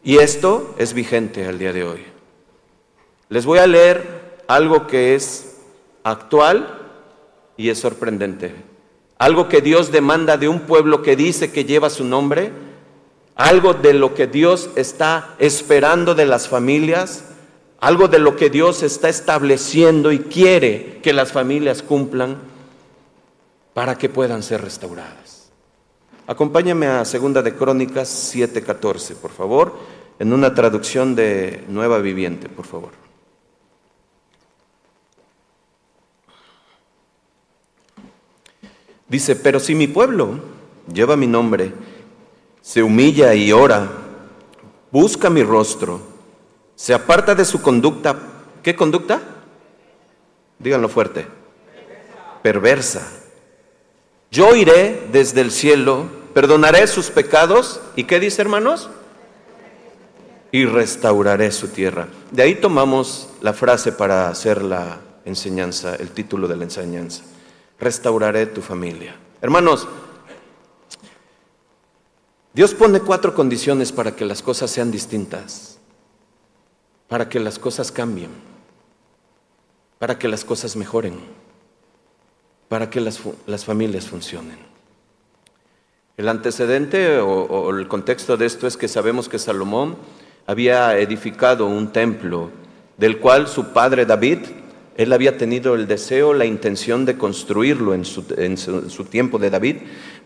Y 0.05 0.19
esto 0.19 0.75
es 0.79 0.95
vigente 0.95 1.47
al 1.47 1.59
día 1.59 1.73
de 1.73 1.85
hoy. 1.85 2.05
Les 3.29 3.45
voy 3.45 3.59
a 3.59 3.67
leer 3.67 4.43
algo 4.47 4.87
que 4.87 5.17
es 5.17 5.57
actual 6.05 6.82
y 7.57 7.69
es 7.69 7.79
sorprendente. 7.79 8.55
Algo 9.19 9.49
que 9.49 9.61
Dios 9.61 9.93
demanda 9.93 10.37
de 10.37 10.49
un 10.49 10.61
pueblo 10.61 11.03
que 11.03 11.17
dice 11.17 11.53
que 11.53 11.65
lleva 11.65 11.91
su 11.91 12.05
nombre 12.05 12.51
algo 13.35 13.75
de 13.75 13.95
lo 13.95 14.15
que 14.15 14.27
Dios 14.27 14.71
está 14.77 15.35
esperando 15.39 16.15
de 16.15 16.27
las 16.27 16.49
familias, 16.49 17.25
algo 17.81 18.09
de 18.09 18.19
lo 18.19 18.37
que 18.37 18.51
Dios 18.51 18.83
está 18.83 19.09
estableciendo 19.09 20.13
y 20.13 20.21
quiere 20.21 21.01
que 21.03 21.13
las 21.13 21.33
familias 21.33 21.83
cumplan 21.83 22.37
para 23.75 23.97
que 23.97 24.09
puedan 24.09 24.43
ser 24.43 24.63
restauradas. 24.63 25.51
Acompáñame 26.27 26.87
a 26.87 27.05
Segunda 27.05 27.43
de 27.43 27.55
Crónicas 27.55 28.09
7:14, 28.09 29.17
por 29.17 29.33
favor, 29.33 29.77
en 30.19 30.33
una 30.33 30.55
traducción 30.55 31.17
de 31.17 31.65
Nueva 31.69 31.99
Viviente, 31.99 32.49
por 32.49 32.67
favor. 32.67 33.02
Dice, 39.13 39.37
pero 39.37 39.61
si 39.61 39.75
mi 39.75 39.89
pueblo 39.89 40.41
lleva 40.91 41.19
mi 41.19 41.27
nombre, 41.27 41.71
se 42.63 42.83
humilla 42.83 43.35
y 43.35 43.53
ora, 43.53 43.87
busca 44.91 45.29
mi 45.29 45.43
rostro, 45.43 46.01
se 46.75 46.95
aparta 46.95 47.35
de 47.35 47.45
su 47.45 47.61
conducta. 47.61 48.17
¿Qué 48.63 48.75
conducta? 48.75 49.21
Díganlo 50.59 50.89
fuerte. 50.89 51.27
Perversa. 52.43 53.07
Yo 54.31 54.57
iré 54.57 55.07
desde 55.13 55.43
el 55.43 55.51
cielo, 55.51 56.07
perdonaré 56.33 56.87
sus 56.87 57.11
pecados 57.11 57.83
y 57.97 58.05
¿qué 58.05 58.19
dice 58.19 58.41
hermanos? 58.41 58.89
Y 60.53 60.65
restauraré 60.65 61.53
su 61.53 61.69
tierra. 61.69 62.09
De 62.31 62.45
ahí 62.45 62.55
tomamos 62.55 63.29
la 63.43 63.53
frase 63.53 63.93
para 63.93 64.29
hacer 64.29 64.63
la 64.63 65.01
enseñanza, 65.27 65.97
el 65.97 66.09
título 66.13 66.49
de 66.49 66.57
la 66.57 66.65
enseñanza. 66.65 67.25
Restauraré 67.83 68.47
tu 68.47 68.63
familia. 68.63 69.17
Hermanos, 69.41 69.89
Dios 72.55 72.75
pone 72.75 73.01
cuatro 73.01 73.35
condiciones 73.35 73.91
para 73.91 74.15
que 74.15 74.25
las 74.25 74.41
cosas 74.41 74.71
sean 74.71 74.93
distintas, 74.93 75.81
para 77.09 77.29
que 77.29 77.41
las 77.41 77.59
cosas 77.59 77.91
cambien, 77.91 78.31
para 79.99 80.17
que 80.17 80.29
las 80.29 80.45
cosas 80.45 80.77
mejoren, 80.77 81.19
para 82.69 82.89
que 82.89 83.01
las, 83.01 83.65
familias 83.65 84.07
funcionen. 84.07 84.59
El 86.17 86.29
antecedente 86.29 87.19
o, 87.19 87.27
o 87.27 87.71
el 87.77 87.89
contexto 87.89 88.37
de 88.37 88.47
esto 88.47 88.69
es 88.69 88.77
que 88.77 88.87
sabemos 88.87 89.29
que 89.29 89.41
Salomón 89.41 89.97
había 90.47 90.97
edificado 90.99 91.67
un 91.67 91.91
templo 91.91 92.51
del 92.97 93.19
cual 93.19 93.49
su 93.49 93.73
padre 93.73 94.07
David, 94.07 94.39
él 94.97 95.13
había 95.13 95.39
tenido 95.39 95.75
el 95.75 95.87
deseo, 95.87 96.35
la 96.35 96.45
intención 96.45 97.05
de 97.05 97.17
construirlo 97.17 97.95
en 97.95 98.05
su, 98.05 99.05
tiempo 99.05 99.39
de 99.39 99.51
David, 99.51 99.77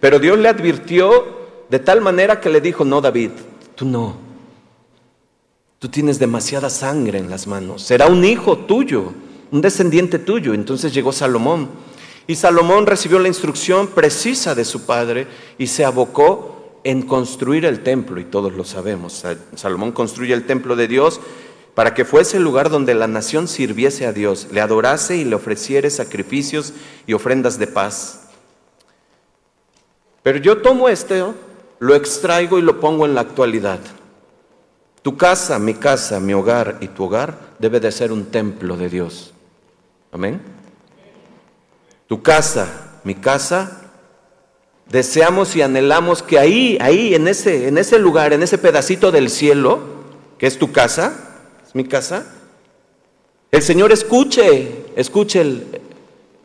pero 0.00 0.18
Dios 0.18 0.38
le 0.38 0.48
advirtió 0.48 1.46
de 1.68 1.78
tal 1.78 2.00
manera 2.00 2.40
que 2.40 2.50
le 2.50 2.60
dijo, 2.60 2.84
no 2.84 3.00
David, 3.00 3.30
tú 3.74 3.84
no. 3.84 4.16
Tú 5.78 5.88
tienes 5.88 6.18
demasiada 6.18 6.70
sangre 6.70 7.18
en 7.18 7.30
las 7.30 7.46
manos. 7.46 7.82
Será 7.82 8.06
un 8.06 8.24
hijo 8.24 8.58
tuyo, 8.58 9.12
un 9.50 9.60
descendiente 9.60 10.18
tuyo. 10.18 10.54
Entonces 10.54 10.92
llegó 10.92 11.12
Salomón. 11.12 11.68
Y 12.26 12.34
Salomón 12.34 12.86
recibió 12.86 13.18
la 13.18 13.28
instrucción 13.28 13.88
precisa 13.88 14.54
de 14.54 14.64
su 14.64 14.86
padre 14.86 15.26
y 15.58 15.66
se 15.66 15.84
abocó 15.84 16.80
en 16.82 17.02
construir 17.02 17.66
el 17.66 17.82
templo. 17.82 18.18
Y 18.18 18.24
todos 18.24 18.54
lo 18.54 18.64
sabemos. 18.64 19.22
Salomón 19.54 19.92
construye 19.92 20.32
el 20.32 20.46
templo 20.46 20.76
de 20.76 20.88
Dios 20.88 21.20
para 21.76 21.92
que 21.92 22.06
fuese 22.06 22.38
el 22.38 22.42
lugar 22.42 22.70
donde 22.70 22.94
la 22.94 23.06
nación 23.06 23.46
sirviese 23.48 24.06
a 24.06 24.12
Dios, 24.14 24.48
le 24.50 24.62
adorase 24.62 25.18
y 25.18 25.26
le 25.26 25.36
ofreciere 25.36 25.90
sacrificios 25.90 26.72
y 27.06 27.12
ofrendas 27.12 27.58
de 27.58 27.66
paz. 27.66 28.28
Pero 30.22 30.38
yo 30.38 30.62
tomo 30.62 30.88
este 30.88 31.22
lo 31.78 31.94
extraigo 31.94 32.58
y 32.58 32.62
lo 32.62 32.80
pongo 32.80 33.04
en 33.04 33.14
la 33.14 33.20
actualidad. 33.20 33.78
Tu 35.02 35.18
casa, 35.18 35.58
mi 35.58 35.74
casa, 35.74 36.18
mi 36.18 36.32
hogar 36.32 36.78
y 36.80 36.88
tu 36.88 37.04
hogar 37.04 37.38
debe 37.58 37.78
de 37.78 37.92
ser 37.92 38.10
un 38.10 38.24
templo 38.24 38.78
de 38.78 38.88
Dios. 38.88 39.34
Amén. 40.12 40.40
Tu 42.06 42.22
casa, 42.22 43.00
mi 43.04 43.16
casa, 43.16 43.82
deseamos 44.88 45.54
y 45.54 45.60
anhelamos 45.60 46.22
que 46.22 46.38
ahí, 46.38 46.78
ahí, 46.80 47.14
en 47.14 47.28
ese, 47.28 47.68
en 47.68 47.76
ese 47.76 47.98
lugar, 47.98 48.32
en 48.32 48.42
ese 48.42 48.56
pedacito 48.56 49.12
del 49.12 49.28
cielo, 49.28 49.80
que 50.38 50.46
es 50.46 50.58
tu 50.58 50.72
casa, 50.72 51.25
mi 51.76 51.84
casa, 51.84 52.24
el 53.52 53.62
Señor 53.62 53.92
escuche, 53.92 54.86
escuche 54.96 55.40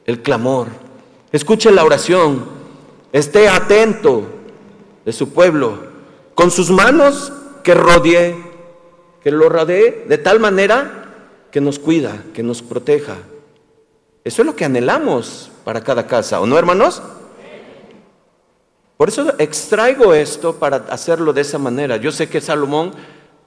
el, 0.05 0.21
clamor, 0.21 0.67
escuche 1.31 1.71
la 1.71 1.85
oración, 1.85 2.45
esté 3.13 3.47
atento 3.47 4.27
de 5.05 5.13
su 5.13 5.29
pueblo, 5.29 5.77
con 6.35 6.51
sus 6.51 6.69
manos 6.69 7.31
que 7.63 7.73
rodee, 7.73 8.35
que 9.23 9.31
lo 9.31 9.47
rodee 9.47 10.05
de 10.07 10.17
tal 10.17 10.41
manera 10.41 11.13
que 11.49 11.61
nos 11.61 11.79
cuida, 11.79 12.23
que 12.33 12.43
nos 12.43 12.61
proteja. 12.61 13.17
Eso 14.25 14.41
es 14.41 14.45
lo 14.45 14.55
que 14.55 14.65
anhelamos 14.65 15.49
para 15.63 15.81
cada 15.81 16.07
casa, 16.07 16.41
¿o 16.41 16.45
no, 16.45 16.59
hermanos? 16.59 17.01
Por 18.97 19.07
eso 19.07 19.33
extraigo 19.39 20.13
esto 20.13 20.55
para 20.55 20.75
hacerlo 20.89 21.33
de 21.33 21.41
esa 21.41 21.57
manera. 21.57 21.95
Yo 21.97 22.11
sé 22.11 22.29
que 22.29 22.41
Salomón, 22.41 22.91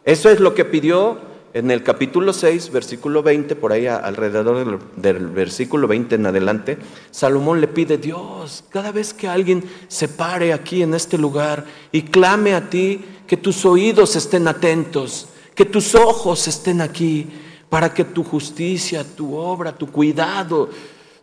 eso 0.04 0.30
es 0.30 0.40
lo 0.40 0.54
que 0.54 0.64
pidió 0.64 1.33
en 1.54 1.70
el 1.70 1.84
capítulo 1.84 2.32
6, 2.32 2.72
versículo 2.72 3.22
20, 3.22 3.54
por 3.54 3.72
ahí 3.72 3.86
alrededor 3.86 4.80
del, 4.96 5.28
versículo 5.28 5.86
20 5.86 6.16
en 6.16 6.26
adelante, 6.26 6.78
Salomón 7.12 7.60
le 7.60 7.68
pide, 7.68 7.96
Dios, 7.96 8.64
cada 8.70 8.90
vez 8.90 9.14
que 9.14 9.28
alguien 9.28 9.62
se 9.86 10.08
pare 10.08 10.52
aquí 10.52 10.82
en 10.82 10.94
este 10.94 11.16
lugar 11.16 11.64
y 11.92 12.02
clame 12.02 12.54
a 12.54 12.68
ti, 12.68 13.04
que 13.28 13.36
tus 13.36 13.64
oídos 13.64 14.16
estén 14.16 14.48
atentos, 14.48 15.28
que 15.54 15.64
tus 15.64 15.94
ojos 15.94 16.48
estén 16.48 16.80
aquí, 16.80 17.28
para 17.68 17.94
que 17.94 18.04
tu 18.04 18.24
justicia, 18.24 19.04
tu 19.04 19.36
obra, 19.36 19.76
tu 19.76 19.86
cuidado, 19.92 20.68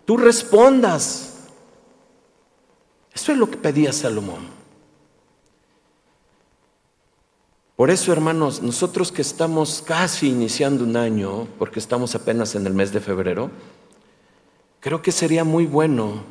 tú 0.06 0.16
respondas. 0.16 1.50
Eso 3.14 3.34
es 3.34 3.38
lo 3.38 3.52
que 3.52 3.58
pedía 3.58 3.92
Salomón. 3.92 4.61
Por 7.82 7.90
eso, 7.90 8.14
hermanos, 8.14 8.62
nosotros 8.62 9.12
que 9.12 9.24
estamos 9.24 9.82
casi 9.84 10.30
iniciando 10.30 10.84
un 10.84 10.96
año, 10.96 11.48
porque 11.58 11.80
estamos 11.80 12.14
apenas 12.14 12.54
en 12.54 12.68
el 12.68 12.76
mes 12.76 12.94
de 12.94 13.00
febrero, 13.00 13.50
creo 14.80 15.02
que 15.02 15.12
sería 15.12 15.44
muy 15.44 15.66
bueno, 15.66 16.22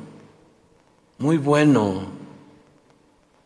muy 1.19 1.39
bueno 1.39 2.05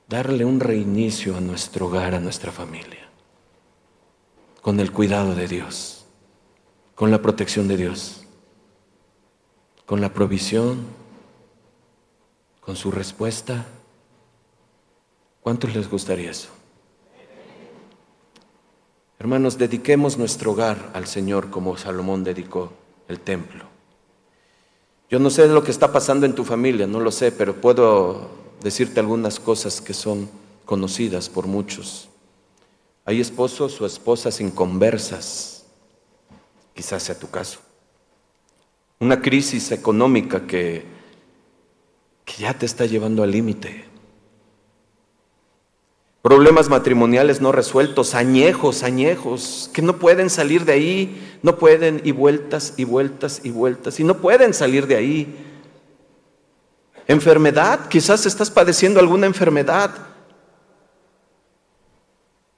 darle 0.06 0.44
un 0.44 0.60
reinicio 0.60 1.34
a 1.34 1.40
nuestro 1.40 1.86
hogar, 1.86 2.14
a 2.14 2.20
nuestra 2.20 2.52
familia, 2.52 3.08
con 4.60 4.80
el 4.80 4.92
cuidado 4.92 5.34
de 5.34 5.48
Dios, 5.48 6.04
con 6.94 7.10
la 7.10 7.22
protección 7.22 7.68
de 7.68 7.78
Dios, 7.78 8.26
con 9.86 10.02
la 10.02 10.12
provisión, 10.12 10.84
con 12.60 12.76
su 12.76 12.90
respuesta. 12.90 13.64
¿Cuántos 15.40 15.74
les 15.74 15.88
gustaría 15.88 16.32
eso? 16.32 16.63
Hermanos, 19.24 19.56
dediquemos 19.56 20.18
nuestro 20.18 20.52
hogar 20.52 20.90
al 20.92 21.06
Señor 21.06 21.48
como 21.48 21.78
Salomón 21.78 22.24
dedicó 22.24 22.74
el 23.08 23.20
templo. 23.20 23.64
Yo 25.08 25.18
no 25.18 25.30
sé 25.30 25.48
lo 25.48 25.64
que 25.64 25.70
está 25.70 25.90
pasando 25.90 26.26
en 26.26 26.34
tu 26.34 26.44
familia, 26.44 26.86
no 26.86 27.00
lo 27.00 27.10
sé, 27.10 27.32
pero 27.32 27.58
puedo 27.58 28.28
decirte 28.62 29.00
algunas 29.00 29.40
cosas 29.40 29.80
que 29.80 29.94
son 29.94 30.28
conocidas 30.66 31.30
por 31.30 31.46
muchos. 31.46 32.10
Hay 33.06 33.18
esposos 33.18 33.80
o 33.80 33.86
esposas 33.86 34.42
inconversas, 34.42 35.64
quizás 36.74 37.04
sea 37.04 37.18
tu 37.18 37.30
caso. 37.30 37.60
Una 39.00 39.22
crisis 39.22 39.72
económica 39.72 40.46
que 40.46 40.84
que 42.26 42.42
ya 42.42 42.52
te 42.52 42.66
está 42.66 42.84
llevando 42.84 43.22
al 43.22 43.30
límite. 43.30 43.93
Problemas 46.24 46.70
matrimoniales 46.70 47.42
no 47.42 47.52
resueltos, 47.52 48.14
añejos, 48.14 48.82
añejos, 48.82 49.68
que 49.74 49.82
no 49.82 49.98
pueden 49.98 50.30
salir 50.30 50.64
de 50.64 50.72
ahí, 50.72 51.38
no 51.42 51.58
pueden 51.58 52.00
y 52.02 52.12
vueltas 52.12 52.72
y 52.78 52.84
vueltas 52.84 53.42
y 53.44 53.50
vueltas, 53.50 54.00
y 54.00 54.04
no 54.04 54.16
pueden 54.16 54.54
salir 54.54 54.86
de 54.86 54.96
ahí. 54.96 55.36
Enfermedad, 57.06 57.88
quizás 57.90 58.24
estás 58.24 58.50
padeciendo 58.50 59.00
alguna 59.00 59.26
enfermedad. 59.26 59.90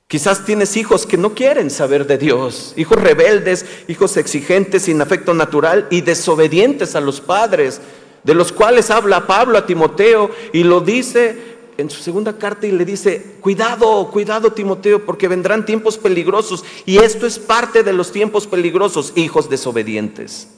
Quizás 0.07 0.45
tienes 0.45 0.77
hijos 0.77 1.05
que 1.05 1.17
no 1.17 1.35
quieren 1.35 1.69
saber 1.69 2.07
de 2.07 2.19
Dios, 2.19 2.73
hijos 2.77 3.03
rebeldes, 3.03 3.67
hijos 3.89 4.17
exigentes, 4.17 4.83
sin 4.83 5.03
afecto 5.03 5.35
natural 5.35 5.89
y 5.91 6.03
desobedientes 6.03 6.95
a 6.95 7.01
los 7.01 7.21
padres, 7.21 7.81
de 8.23 8.35
los 8.35 8.53
cuales 8.53 8.93
habla 8.93 9.27
Pablo 9.27 9.59
a 9.59 9.67
Timoteo 9.67 10.31
y 10.53 10.63
lo 10.63 10.81
dice 10.83 11.56
en 11.79 11.91
su 11.91 12.03
segunda 12.03 12.39
carta 12.39 12.67
y 12.67 12.73
le 12.73 12.85
dice, 12.85 13.37
cuidado, 13.41 14.11
cuidado 14.11 14.53
Timoteo, 14.53 15.05
porque 15.05 15.29
vendrán 15.29 15.67
tiempos 15.67 15.99
peligrosos 15.99 16.65
y 16.85 16.99
esto 16.99 17.27
es 17.27 17.39
parte 17.39 17.83
de 17.83 17.93
los 17.93 18.13
tiempos 18.13 18.47
peligrosos, 18.47 19.13
hijos 19.17 19.49
desobedientes. 19.51 20.49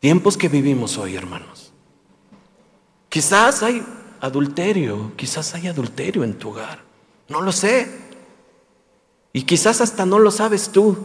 Tiempos 0.00 0.36
que 0.36 0.48
vivimos 0.48 0.98
hoy, 0.98 1.14
hermanos. 1.14 1.72
Quizás 3.08 3.62
hay 3.62 3.84
adulterio, 4.20 5.12
quizás 5.16 5.54
hay 5.54 5.68
adulterio 5.68 6.24
en 6.24 6.38
tu 6.38 6.50
hogar, 6.50 6.82
no 7.28 7.40
lo 7.40 7.52
sé. 7.52 7.88
Y 9.32 9.42
quizás 9.42 9.80
hasta 9.80 10.04
no 10.04 10.18
lo 10.18 10.30
sabes 10.30 10.70
tú, 10.70 10.96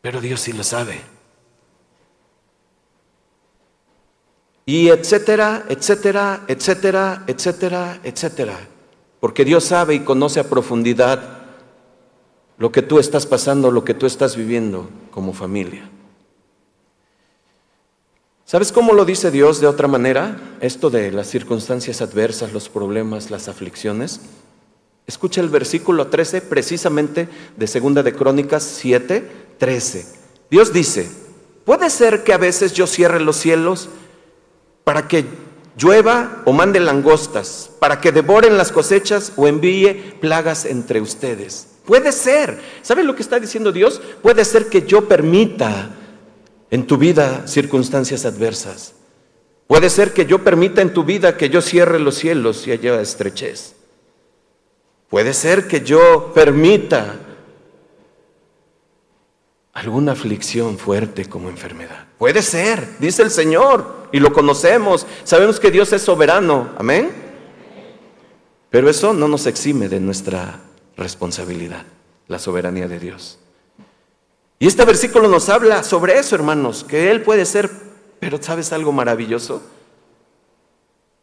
pero 0.00 0.20
Dios 0.20 0.40
sí 0.40 0.52
lo 0.52 0.62
sabe. 0.62 1.00
Y 4.68 4.90
etcétera, 4.90 5.64
etcétera, 5.70 6.44
etcétera, 6.46 7.24
etcétera, 7.26 8.00
etcétera. 8.04 8.58
Porque 9.18 9.42
Dios 9.46 9.64
sabe 9.64 9.94
y 9.94 10.00
conoce 10.00 10.40
a 10.40 10.50
profundidad 10.50 11.38
lo 12.58 12.70
que 12.70 12.82
tú 12.82 12.98
estás 12.98 13.24
pasando, 13.24 13.70
lo 13.70 13.82
que 13.82 13.94
tú 13.94 14.04
estás 14.04 14.36
viviendo 14.36 14.90
como 15.10 15.32
familia. 15.32 15.88
¿Sabes 18.44 18.70
cómo 18.70 18.92
lo 18.92 19.06
dice 19.06 19.30
Dios 19.30 19.58
de 19.62 19.68
otra 19.68 19.88
manera? 19.88 20.36
Esto 20.60 20.90
de 20.90 21.12
las 21.12 21.28
circunstancias 21.28 22.02
adversas, 22.02 22.52
los 22.52 22.68
problemas, 22.68 23.30
las 23.30 23.48
aflicciones. 23.48 24.20
Escucha 25.06 25.40
el 25.40 25.48
versículo 25.48 26.08
13, 26.08 26.42
precisamente 26.42 27.26
de 27.56 27.66
Segunda 27.66 28.02
de 28.02 28.12
Crónicas 28.12 28.64
7, 28.64 29.30
13. 29.56 30.06
Dios 30.50 30.74
dice, 30.74 31.10
puede 31.64 31.88
ser 31.88 32.22
que 32.22 32.34
a 32.34 32.38
veces 32.38 32.74
yo 32.74 32.86
cierre 32.86 33.18
los 33.18 33.36
cielos 33.36 33.88
para 34.88 35.06
que 35.06 35.26
llueva 35.76 36.40
o 36.46 36.52
mande 36.54 36.80
langostas, 36.80 37.70
para 37.78 38.00
que 38.00 38.10
devoren 38.10 38.56
las 38.56 38.72
cosechas 38.72 39.34
o 39.36 39.46
envíe 39.46 40.14
plagas 40.18 40.64
entre 40.64 41.02
ustedes. 41.02 41.66
Puede 41.84 42.10
ser. 42.10 42.58
¿Saben 42.80 43.06
lo 43.06 43.14
que 43.14 43.20
está 43.20 43.38
diciendo 43.38 43.70
Dios? 43.70 44.00
Puede 44.22 44.46
ser 44.46 44.70
que 44.70 44.86
yo 44.86 45.06
permita 45.06 45.90
en 46.70 46.86
tu 46.86 46.96
vida 46.96 47.46
circunstancias 47.46 48.24
adversas. 48.24 48.94
Puede 49.66 49.90
ser 49.90 50.14
que 50.14 50.24
yo 50.24 50.42
permita 50.42 50.80
en 50.80 50.94
tu 50.94 51.04
vida 51.04 51.36
que 51.36 51.50
yo 51.50 51.60
cierre 51.60 51.98
los 51.98 52.14
cielos 52.14 52.66
y 52.66 52.72
haya 52.72 52.98
estrechez. 53.02 53.74
Puede 55.10 55.34
ser 55.34 55.68
que 55.68 55.82
yo 55.82 56.32
permita 56.34 57.16
alguna 59.78 60.12
aflicción 60.12 60.76
fuerte 60.76 61.26
como 61.26 61.48
enfermedad. 61.48 62.06
Puede 62.18 62.42
ser, 62.42 62.98
dice 62.98 63.22
el 63.22 63.30
Señor, 63.30 64.08
y 64.12 64.18
lo 64.18 64.32
conocemos. 64.32 65.06
Sabemos 65.22 65.60
que 65.60 65.70
Dios 65.70 65.92
es 65.92 66.02
soberano, 66.02 66.70
amén. 66.76 67.10
Pero 68.70 68.90
eso 68.90 69.12
no 69.12 69.28
nos 69.28 69.46
exime 69.46 69.88
de 69.88 70.00
nuestra 70.00 70.60
responsabilidad, 70.96 71.84
la 72.26 72.38
soberanía 72.38 72.88
de 72.88 72.98
Dios. 72.98 73.38
Y 74.58 74.66
este 74.66 74.84
versículo 74.84 75.28
nos 75.28 75.48
habla 75.48 75.84
sobre 75.84 76.18
eso, 76.18 76.34
hermanos, 76.34 76.84
que 76.84 77.10
Él 77.10 77.22
puede 77.22 77.44
ser, 77.44 77.70
pero 78.18 78.42
¿sabes 78.42 78.72
algo 78.72 78.90
maravilloso? 78.90 79.62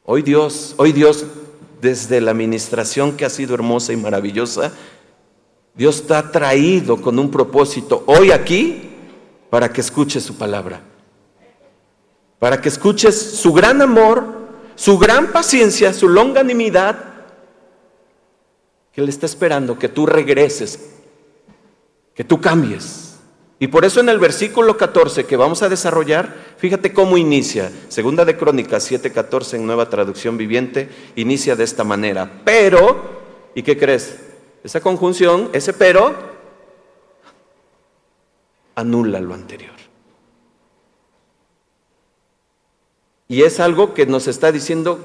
Hoy 0.06 0.22
Dios, 0.22 0.76
hoy 0.78 0.94
Dios, 0.94 1.26
desde 1.82 2.22
la 2.22 2.32
administración 2.32 3.18
que 3.18 3.26
ha 3.26 3.30
sido 3.30 3.54
hermosa 3.54 3.92
y 3.92 3.98
maravillosa, 3.98 4.72
Dios 5.76 5.98
está 5.98 6.32
traído 6.32 7.02
con 7.02 7.20
un 7.20 7.30
propósito 7.30 8.04
hoy 8.08 8.32
aquí 8.32 8.90
para 9.50 9.72
que 9.72 9.82
escuches 9.82 10.24
su 10.24 10.38
palabra, 10.38 10.82
para 12.40 12.62
que 12.62 12.70
escuches 12.70 13.20
su 13.20 13.52
gran 13.52 13.82
amor, 13.82 14.24
su 14.76 14.98
gran 14.98 15.34
paciencia, 15.34 15.94
su 15.94 16.08
longanimidad, 16.08 16.98
que 18.94 19.02
Él 19.02 19.10
está 19.10 19.26
esperando 19.26 19.78
que 19.78 19.90
tú 19.90 20.06
regreses, 20.06 20.80
que 22.14 22.24
tú 22.24 22.40
cambies. 22.40 23.18
Y 23.60 23.68
por 23.68 23.84
eso 23.84 24.00
en 24.00 24.10
el 24.10 24.20
versículo 24.20 24.78
14 24.78 25.26
que 25.26 25.36
vamos 25.36 25.62
a 25.62 25.70
desarrollar, 25.70 26.36
fíjate 26.58 26.94
cómo 26.94 27.18
inicia. 27.18 27.72
Segunda 27.90 28.24
de 28.24 28.38
Crónicas 28.38 28.90
7:14 28.90 29.56
en 29.56 29.66
nueva 29.66 29.90
traducción 29.90 30.38
viviente, 30.38 30.90
inicia 31.16 31.58
de 31.58 31.66
esta 31.66 31.84
manera. 31.84 32.42
Pero, 32.46 33.50
¿y 33.56 33.64
qué 33.64 33.78
crees? 33.78 34.25
Esa 34.66 34.82
conjunción, 34.82 35.52
ese 35.54 35.74
pero, 35.74 36.16
anula 38.74 39.20
lo 39.20 39.36
anterior. 39.36 39.76
Y 43.28 43.44
es 43.44 43.60
algo 43.60 43.94
que 43.94 44.08
nos 44.08 44.28
está 44.28 44.52
diciendo 44.52 45.00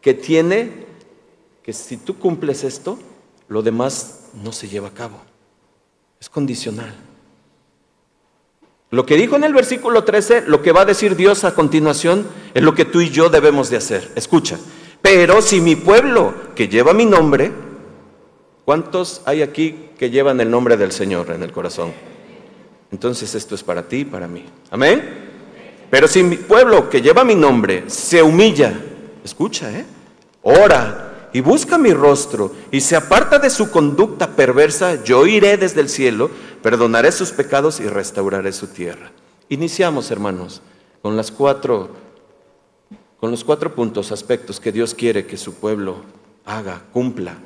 que 0.00 0.14
tiene, 0.14 0.86
que 1.64 1.72
si 1.72 1.96
tú 1.96 2.20
cumples 2.20 2.62
esto, 2.62 3.00
lo 3.48 3.62
demás 3.62 4.28
no 4.32 4.52
se 4.52 4.68
lleva 4.68 4.86
a 4.86 4.94
cabo. 4.94 5.18
Es 6.20 6.28
condicional. 6.28 6.94
Lo 8.90 9.04
que 9.04 9.16
dijo 9.16 9.34
en 9.34 9.42
el 9.42 9.54
versículo 9.54 10.04
13, 10.04 10.42
lo 10.42 10.62
que 10.62 10.70
va 10.70 10.82
a 10.82 10.86
decir 10.86 11.16
Dios 11.16 11.42
a 11.42 11.52
continuación, 11.52 12.28
es 12.54 12.62
lo 12.62 12.76
que 12.76 12.84
tú 12.84 13.00
y 13.00 13.10
yo 13.10 13.28
debemos 13.28 13.70
de 13.70 13.78
hacer. 13.78 14.12
Escucha, 14.14 14.56
pero 15.02 15.42
si 15.42 15.60
mi 15.60 15.74
pueblo 15.74 16.54
que 16.54 16.68
lleva 16.68 16.94
mi 16.94 17.06
nombre, 17.06 17.66
¿Cuántos 18.68 19.22
hay 19.24 19.40
aquí 19.40 19.88
que 19.98 20.10
llevan 20.10 20.42
el 20.42 20.50
nombre 20.50 20.76
del 20.76 20.92
Señor 20.92 21.30
en 21.30 21.42
el 21.42 21.52
corazón? 21.52 21.90
Entonces 22.92 23.34
esto 23.34 23.54
es 23.54 23.62
para 23.62 23.88
ti 23.88 24.00
y 24.00 24.04
para 24.04 24.28
mí. 24.28 24.44
Amén. 24.70 25.86
Pero 25.88 26.06
si 26.06 26.22
mi 26.22 26.36
pueblo 26.36 26.90
que 26.90 27.00
lleva 27.00 27.24
mi 27.24 27.34
nombre 27.34 27.84
se 27.86 28.22
humilla, 28.22 28.78
escucha, 29.24 29.72
¿eh? 29.72 29.86
Ora 30.42 31.30
y 31.32 31.40
busca 31.40 31.78
mi 31.78 31.94
rostro 31.94 32.54
y 32.70 32.82
se 32.82 32.94
aparta 32.94 33.38
de 33.38 33.48
su 33.48 33.70
conducta 33.70 34.36
perversa, 34.36 35.02
yo 35.02 35.26
iré 35.26 35.56
desde 35.56 35.80
el 35.80 35.88
cielo, 35.88 36.30
perdonaré 36.62 37.10
sus 37.10 37.30
pecados 37.30 37.80
y 37.80 37.88
restauraré 37.88 38.52
su 38.52 38.66
tierra. 38.66 39.12
Iniciamos, 39.48 40.10
hermanos, 40.10 40.60
con 41.00 41.18
cuatro 41.38 41.88
con 43.18 43.30
los 43.30 43.44
cuatro 43.44 43.74
puntos, 43.74 44.12
aspectos 44.12 44.60
que 44.60 44.72
Dios 44.72 44.92
quiere 44.94 45.24
que 45.24 45.38
su 45.38 45.54
pueblo 45.54 46.02
haga, 46.44 46.82
cumpla 46.92 47.38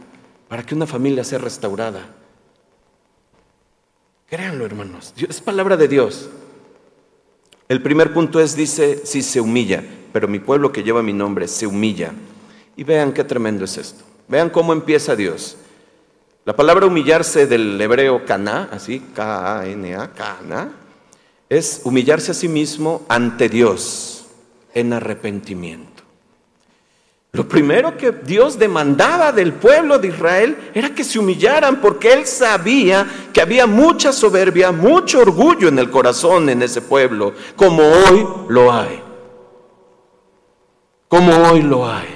para 0.53 0.67
que 0.67 0.75
una 0.75 0.87
familia 0.87 1.25
sea 1.25 1.38
restaurada. 1.38 2.11
Créanlo, 4.29 4.67
hermanos, 4.67 5.15
es 5.17 5.41
palabra 5.41 5.79
de 5.79 5.88
Dios. 5.88 6.29
El 7.71 7.81
primer 7.81 8.12
punto 8.12 8.38
es, 8.38 8.55
dice, 8.55 9.01
si 9.07 9.23
se 9.23 9.41
humilla, 9.41 9.83
pero 10.12 10.29
mi 10.29 10.41
pueblo 10.41 10.71
que 10.71 10.83
lleva 10.83 11.03
mi 11.03 11.15
nombre 11.15 11.49
se 11.49 11.67
humilla. 11.67 12.12
Y 12.77 12.85
vean 12.85 13.15
qué 13.15 13.25
tremendo 13.25 13.65
es 13.65 13.79
esto. 13.79 14.05
Vean 14.29 14.51
cómo 14.51 14.75
empieza 14.75 15.17
Dios. 15.17 15.57
La 16.45 16.55
palabra 16.55 16.85
humillarse 16.85 17.47
del 17.47 17.81
hebreo 17.81 18.27
kana, 18.27 18.69
así, 18.71 19.01
K-A-N-A, 19.01 20.12
kana, 20.12 20.71
es 21.49 21.81
humillarse 21.85 22.33
a 22.33 22.35
sí 22.35 22.49
mismo 22.49 23.07
ante 23.09 23.49
Dios 23.49 24.27
en 24.75 24.93
arrepentimiento. 24.93 25.91
Lo 27.35 27.49
primero 27.49 27.97
que 27.97 28.12
Dios 28.12 28.59
demandaba 28.59 29.33
del 29.33 29.55
pueblo 29.55 29.99
de 29.99 30.09
Israel 30.09 30.71
era 30.75 30.95
que 30.95 31.03
se 31.03 31.18
humillaran 31.18 31.81
porque 31.81 32.12
Él 32.12 32.27
sabía 32.27 33.07
que 33.33 33.40
había 33.40 33.66
mucha 33.66 34.12
soberbia, 34.12 34.71
mucho 34.71 35.21
orgullo 35.21 35.68
en 35.68 35.79
el 35.79 35.90
corazón 35.90 36.51
en 36.51 36.61
ese 36.61 36.83
pueblo, 36.83 37.33
como 37.57 37.83
hoy 37.85 38.27
lo 38.49 38.71
hay. 38.71 39.03
Como 41.09 41.35
hoy 41.49 41.62
lo 41.62 41.90
hay. 41.90 42.09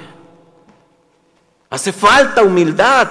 Hace 1.71 1.91
falta 1.91 2.43
humildad 2.43 3.09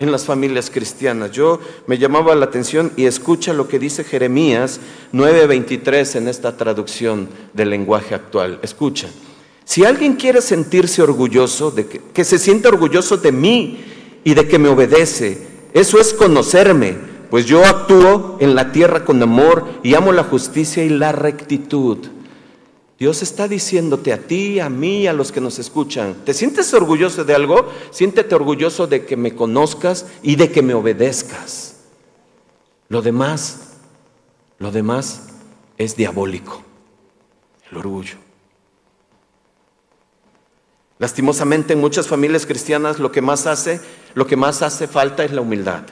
en 0.00 0.10
las 0.10 0.24
familias 0.24 0.70
cristianas. 0.70 1.32
Yo 1.32 1.60
me 1.86 1.98
llamaba 1.98 2.34
la 2.34 2.46
atención 2.46 2.92
y 2.96 3.04
escucha 3.04 3.52
lo 3.52 3.68
que 3.68 3.78
dice 3.78 4.04
Jeremías 4.04 4.80
9:23 5.12 6.16
en 6.16 6.28
esta 6.28 6.56
traducción 6.56 7.28
del 7.52 7.68
lenguaje 7.68 8.14
actual. 8.14 8.58
Escucha. 8.62 9.08
Si 9.64 9.84
alguien 9.84 10.14
quiere 10.14 10.40
sentirse 10.40 11.02
orgulloso, 11.02 11.70
de 11.70 11.86
que, 11.86 12.24
se 12.24 12.38
sienta 12.38 12.68
orgulloso 12.68 13.16
de 13.16 13.32
mí 13.32 13.84
y 14.24 14.34
de 14.34 14.48
que 14.48 14.58
me 14.58 14.68
obedece, 14.68 15.46
eso 15.72 16.00
es 16.00 16.12
conocerme, 16.12 16.96
pues 17.30 17.46
yo 17.46 17.64
actúo 17.64 18.36
en 18.40 18.54
la 18.54 18.72
tierra 18.72 19.04
con 19.04 19.22
amor 19.22 19.66
y 19.82 19.94
amo 19.94 20.12
la 20.12 20.24
justicia 20.24 20.84
y 20.84 20.90
la 20.90 21.12
rectitud. 21.12 21.98
Dios 22.98 23.22
está 23.22 23.48
diciéndote 23.48 24.12
a 24.12 24.18
ti, 24.18 24.60
a 24.60 24.68
mí, 24.68 25.06
a 25.06 25.12
los 25.12 25.32
que 25.32 25.40
nos 25.40 25.58
escuchan, 25.58 26.16
¿te 26.24 26.34
sientes 26.34 26.72
orgulloso 26.74 27.24
de 27.24 27.34
algo? 27.34 27.68
Siéntete 27.90 28.34
orgulloso 28.34 28.86
de 28.86 29.06
que 29.06 29.16
me 29.16 29.34
conozcas 29.34 30.06
y 30.22 30.36
de 30.36 30.52
que 30.52 30.62
me 30.62 30.74
obedezcas. 30.74 31.76
Lo 32.88 33.02
demás, 33.02 33.72
lo 34.58 34.70
demás 34.70 35.28
es 35.78 35.96
diabólico, 35.96 36.62
el 37.70 37.78
orgullo. 37.78 38.31
Lastimosamente 41.02 41.72
en 41.72 41.80
muchas 41.80 42.06
familias 42.06 42.46
cristianas 42.46 43.00
lo 43.00 43.10
que 43.10 43.20
más 43.20 43.48
hace, 43.48 43.80
lo 44.14 44.24
que 44.28 44.36
más 44.36 44.62
hace 44.62 44.86
falta 44.86 45.24
es 45.24 45.32
la 45.32 45.40
humildad. 45.40 45.82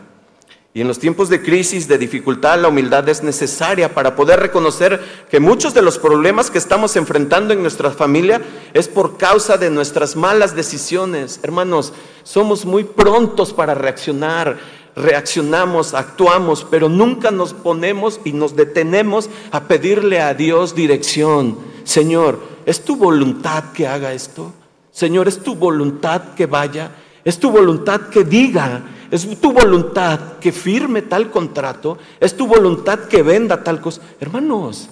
Y 0.72 0.82
en 0.82 0.86
los 0.86 1.00
tiempos 1.00 1.28
de 1.28 1.42
crisis, 1.42 1.88
de 1.88 1.98
dificultad, 1.98 2.60
la 2.60 2.68
humildad 2.68 3.08
es 3.08 3.24
necesaria 3.24 3.92
para 3.92 4.14
poder 4.14 4.38
reconocer 4.38 5.00
que 5.28 5.40
muchos 5.40 5.74
de 5.74 5.82
los 5.82 5.98
problemas 5.98 6.48
que 6.48 6.58
estamos 6.58 6.94
enfrentando 6.94 7.52
en 7.52 7.60
nuestra 7.60 7.90
familia 7.90 8.40
es 8.72 8.86
por 8.86 9.16
causa 9.16 9.56
de 9.56 9.68
nuestras 9.68 10.14
malas 10.14 10.54
decisiones. 10.54 11.40
Hermanos, 11.42 11.92
somos 12.22 12.64
muy 12.64 12.84
prontos 12.84 13.52
para 13.52 13.74
reaccionar, 13.74 14.58
reaccionamos, 14.94 15.92
actuamos, 15.92 16.64
pero 16.70 16.88
nunca 16.88 17.32
nos 17.32 17.52
ponemos 17.52 18.20
y 18.24 18.32
nos 18.32 18.54
detenemos 18.54 19.28
a 19.50 19.64
pedirle 19.64 20.20
a 20.20 20.34
Dios 20.34 20.76
dirección. 20.76 21.58
Señor, 21.82 22.38
¿es 22.64 22.84
tu 22.84 22.94
voluntad 22.94 23.72
que 23.72 23.88
haga 23.88 24.12
esto? 24.12 24.52
Señor, 24.90 25.28
¿es 25.28 25.42
tu 25.42 25.54
voluntad 25.54 26.34
que 26.34 26.46
vaya? 26.46 26.90
¿Es 27.24 27.38
tu 27.38 27.50
voluntad 27.50 28.08
que 28.08 28.24
diga? 28.24 28.82
es 29.10 29.40
tu 29.40 29.52
voluntad 29.52 30.38
que 30.38 30.52
firme 30.52 31.02
tal 31.02 31.30
contrato, 31.30 31.98
es 32.20 32.36
tu 32.36 32.46
voluntad 32.46 33.00
que 33.08 33.22
venda 33.22 33.62
tal 33.62 33.80
cosa. 33.80 34.00
Hermanos, 34.20 34.88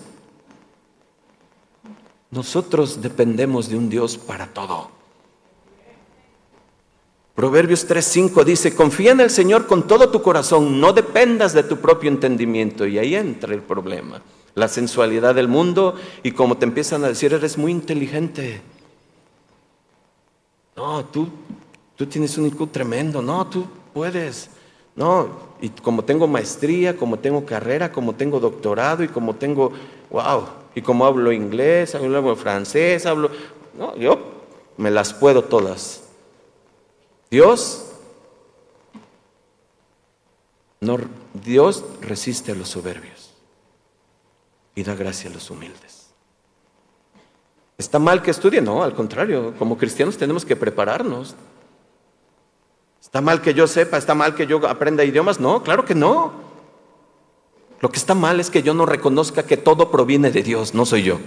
nosotros 2.30 3.00
dependemos 3.00 3.68
de 3.68 3.76
un 3.76 3.88
Dios 3.88 4.18
para 4.18 4.46
todo. 4.48 4.90
Proverbios 7.34 7.87
3:5 7.88 8.44
dice, 8.44 8.74
confía 8.74 9.12
en 9.12 9.20
el 9.20 9.30
Señor 9.30 9.66
con 9.68 9.87
todo 9.87 10.11
tu 10.11 10.20
corazón, 10.20 10.80
no 10.80 10.92
dependas 10.92 11.52
de 11.52 11.62
tu 11.62 11.76
propio 11.76 12.11
entendimiento. 12.11 12.84
Y 12.87 12.98
ahí 12.98 13.14
entra 13.14 13.54
el 13.54 13.62
problema, 13.62 14.20
la 14.56 14.66
sensualidad 14.66 15.37
del 15.37 15.46
mundo 15.46 15.94
y 16.24 16.32
como 16.32 16.56
te 16.56 16.64
empiezan 16.64 17.04
a 17.04 17.08
decir, 17.08 17.32
eres 17.32 17.56
muy 17.56 17.70
inteligente. 17.70 18.61
No, 20.78 21.04
tú, 21.06 21.28
tú 21.96 22.06
tienes 22.06 22.38
un 22.38 22.46
IQ 22.46 22.70
tremendo, 22.70 23.20
no, 23.20 23.44
tú 23.48 23.66
puedes. 23.92 24.48
No, 24.94 25.28
y 25.60 25.70
como 25.70 26.04
tengo 26.04 26.28
maestría, 26.28 26.96
como 26.96 27.18
tengo 27.18 27.44
carrera, 27.44 27.90
como 27.90 28.14
tengo 28.14 28.38
doctorado 28.38 29.02
y 29.02 29.08
como 29.08 29.34
tengo, 29.34 29.72
wow, 30.08 30.44
y 30.76 30.82
como 30.82 31.04
hablo 31.04 31.32
inglés, 31.32 31.96
hablo 31.96 32.36
francés, 32.36 33.06
hablo, 33.06 33.28
no, 33.76 33.96
yo 33.96 34.20
me 34.76 34.92
las 34.92 35.12
puedo 35.12 35.42
todas. 35.42 36.04
Dios, 37.28 37.90
no, 40.80 40.98
Dios 41.44 41.84
resiste 42.02 42.52
a 42.52 42.54
los 42.54 42.68
soberbios 42.68 43.34
y 44.76 44.84
da 44.84 44.94
gracia 44.94 45.28
a 45.28 45.32
los 45.32 45.50
humildes. 45.50 45.97
¿Está 47.78 47.98
mal 47.98 48.20
que 48.20 48.32
estudie? 48.32 48.60
No, 48.60 48.82
al 48.82 48.94
contrario, 48.94 49.54
como 49.58 49.78
cristianos 49.78 50.18
tenemos 50.18 50.44
que 50.44 50.56
prepararnos, 50.56 51.34
¿Está 53.08 53.22
mal 53.22 53.40
que 53.40 53.54
yo 53.54 53.66
sepa? 53.66 53.96
¿Está 53.96 54.14
mal 54.14 54.34
que 54.34 54.46
yo 54.46 54.66
aprenda 54.68 55.02
idiomas? 55.02 55.40
No, 55.40 55.62
claro 55.62 55.86
que 55.86 55.94
no. 55.94 56.30
Lo 57.80 57.88
que 57.88 57.96
está 57.96 58.14
mal 58.14 58.38
es 58.38 58.50
que 58.50 58.62
yo 58.62 58.74
no 58.74 58.84
reconozca 58.84 59.46
que 59.46 59.56
todo 59.56 59.90
proviene 59.90 60.30
de 60.30 60.42
Dios, 60.42 60.74
no 60.74 60.84
soy 60.84 61.04
yo. 61.04 61.18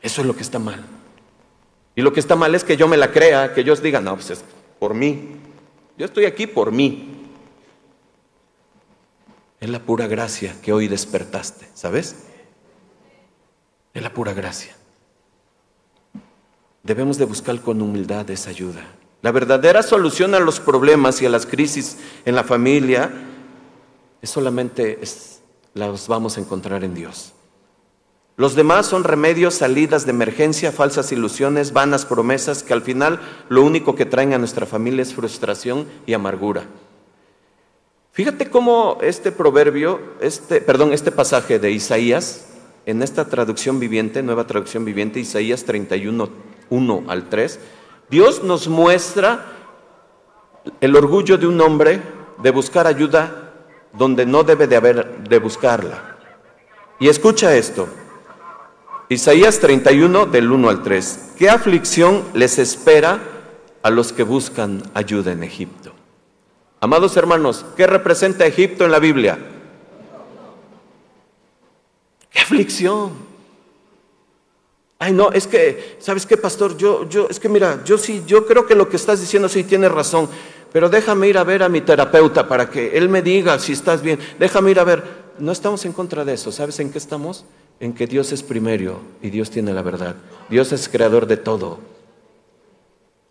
Eso 0.00 0.20
es 0.20 0.26
lo 0.28 0.36
que 0.36 0.42
está 0.42 0.60
mal. 0.60 0.84
Y 1.96 2.02
lo 2.02 2.12
que 2.12 2.20
está 2.20 2.36
mal 2.36 2.54
es 2.54 2.62
que 2.62 2.76
yo 2.76 2.86
me 2.86 2.96
la 2.96 3.10
crea, 3.10 3.52
que 3.52 3.64
yo 3.64 3.74
diga, 3.74 4.00
no, 4.00 4.14
pues 4.14 4.30
es 4.30 4.44
por 4.78 4.94
mí. 4.94 5.30
Yo 5.98 6.06
estoy 6.06 6.26
aquí 6.26 6.46
por 6.46 6.70
mí. 6.70 7.26
Es 9.58 9.68
la 9.68 9.80
pura 9.80 10.06
gracia 10.06 10.54
que 10.62 10.72
hoy 10.72 10.86
despertaste, 10.86 11.66
¿sabes? 11.74 12.29
Es 13.94 14.02
la 14.02 14.12
pura 14.12 14.32
gracia. 14.32 14.74
Debemos 16.82 17.18
de 17.18 17.24
buscar 17.24 17.60
con 17.60 17.82
humildad 17.82 18.30
esa 18.30 18.50
ayuda. 18.50 18.82
La 19.22 19.32
verdadera 19.32 19.82
solución 19.82 20.34
a 20.34 20.40
los 20.40 20.60
problemas 20.60 21.20
y 21.20 21.26
a 21.26 21.30
las 21.30 21.44
crisis 21.44 21.98
en 22.24 22.34
la 22.34 22.44
familia 22.44 23.10
es 24.22 24.30
solamente 24.30 24.98
las 25.74 26.08
vamos 26.08 26.36
a 26.36 26.40
encontrar 26.40 26.84
en 26.84 26.94
Dios. 26.94 27.32
Los 28.36 28.54
demás 28.54 28.86
son 28.86 29.04
remedios, 29.04 29.54
salidas 29.54 30.06
de 30.06 30.12
emergencia, 30.12 30.72
falsas 30.72 31.12
ilusiones, 31.12 31.74
vanas 31.74 32.06
promesas 32.06 32.62
que 32.62 32.72
al 32.72 32.80
final 32.80 33.20
lo 33.50 33.62
único 33.62 33.94
que 33.94 34.06
traen 34.06 34.32
a 34.32 34.38
nuestra 34.38 34.64
familia 34.64 35.02
es 35.02 35.12
frustración 35.12 35.86
y 36.06 36.14
amargura. 36.14 36.64
Fíjate 38.12 38.48
cómo 38.48 38.96
este 39.02 39.30
proverbio, 39.30 40.00
este, 40.22 40.62
perdón, 40.62 40.94
este 40.94 41.12
pasaje 41.12 41.58
de 41.58 41.70
Isaías, 41.70 42.46
en 42.86 43.02
esta 43.02 43.26
traducción 43.26 43.78
viviente, 43.78 44.22
nueva 44.22 44.46
traducción 44.46 44.84
viviente, 44.84 45.20
Isaías 45.20 45.64
31, 45.64 46.28
1 46.70 47.04
al 47.08 47.28
3, 47.28 47.60
Dios 48.10 48.42
nos 48.42 48.68
muestra 48.68 49.46
el 50.80 50.96
orgullo 50.96 51.38
de 51.38 51.46
un 51.46 51.60
hombre 51.60 52.00
de 52.42 52.50
buscar 52.50 52.86
ayuda 52.86 53.52
donde 53.92 54.26
no 54.26 54.42
debe 54.42 54.66
de 54.66 54.76
haber 54.76 55.18
de 55.28 55.38
buscarla. 55.38 56.16
Y 56.98 57.08
escucha 57.08 57.54
esto. 57.56 57.88
Isaías 59.08 59.58
31 59.58 60.26
del 60.26 60.52
1 60.52 60.68
al 60.68 60.82
3. 60.82 61.32
¿Qué 61.36 61.50
aflicción 61.50 62.22
les 62.34 62.58
espera 62.58 63.18
a 63.82 63.90
los 63.90 64.12
que 64.12 64.22
buscan 64.22 64.82
ayuda 64.94 65.32
en 65.32 65.42
Egipto? 65.42 65.92
Amados 66.80 67.16
hermanos, 67.16 67.64
¿qué 67.76 67.86
representa 67.86 68.46
Egipto 68.46 68.84
en 68.84 68.92
la 68.92 69.00
Biblia? 69.00 69.38
¿Qué 72.30 72.38
aflicción? 72.38 73.12
Ay, 74.98 75.12
no, 75.12 75.32
es 75.32 75.46
que, 75.46 75.96
¿sabes 75.98 76.26
qué, 76.26 76.36
pastor? 76.36 76.76
Yo, 76.76 77.08
yo, 77.08 77.26
es 77.30 77.40
que 77.40 77.48
mira, 77.48 77.82
yo 77.84 77.96
sí, 77.96 78.22
yo 78.26 78.46
creo 78.46 78.66
que 78.66 78.74
lo 78.74 78.88
que 78.88 78.96
estás 78.96 79.20
diciendo 79.20 79.48
sí 79.48 79.64
tiene 79.64 79.88
razón, 79.88 80.28
pero 80.72 80.88
déjame 80.88 81.28
ir 81.28 81.38
a 81.38 81.44
ver 81.44 81.62
a 81.62 81.68
mi 81.68 81.80
terapeuta 81.80 82.46
para 82.46 82.68
que 82.68 82.96
él 82.96 83.08
me 83.08 83.22
diga 83.22 83.58
si 83.58 83.72
estás 83.72 84.02
bien. 84.02 84.18
Déjame 84.38 84.70
ir 84.70 84.78
a 84.78 84.84
ver. 84.84 85.02
No 85.38 85.52
estamos 85.52 85.84
en 85.86 85.92
contra 85.92 86.24
de 86.24 86.34
eso. 86.34 86.52
¿Sabes 86.52 86.78
en 86.80 86.92
qué 86.92 86.98
estamos? 86.98 87.46
En 87.80 87.94
que 87.94 88.06
Dios 88.06 88.30
es 88.30 88.42
primero 88.42 89.00
y 89.22 89.30
Dios 89.30 89.50
tiene 89.50 89.72
la 89.72 89.82
verdad. 89.82 90.16
Dios 90.50 90.70
es 90.72 90.88
creador 90.88 91.26
de 91.26 91.38
todo. 91.38 91.78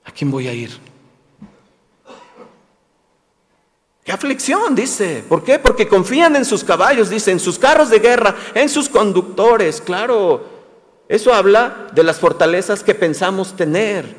¿A 0.03 0.11
quién 0.11 0.31
voy 0.31 0.47
a 0.47 0.53
ir? 0.53 0.71
¿Qué 4.09 4.13
aflicción? 4.13 4.73
Dice. 4.73 5.23
¿Por 5.29 5.43
qué? 5.43 5.59
Porque 5.59 5.87
confían 5.87 6.35
en 6.35 6.43
sus 6.43 6.63
caballos, 6.63 7.11
dice, 7.11 7.29
en 7.29 7.39
sus 7.39 7.59
carros 7.59 7.91
de 7.91 7.99
guerra, 7.99 8.35
en 8.55 8.67
sus 8.67 8.89
conductores. 8.89 9.81
Claro, 9.81 10.45
eso 11.07 11.31
habla 11.31 11.89
de 11.93 12.03
las 12.03 12.17
fortalezas 12.17 12.83
que 12.83 12.95
pensamos 12.95 13.55
tener. 13.55 14.15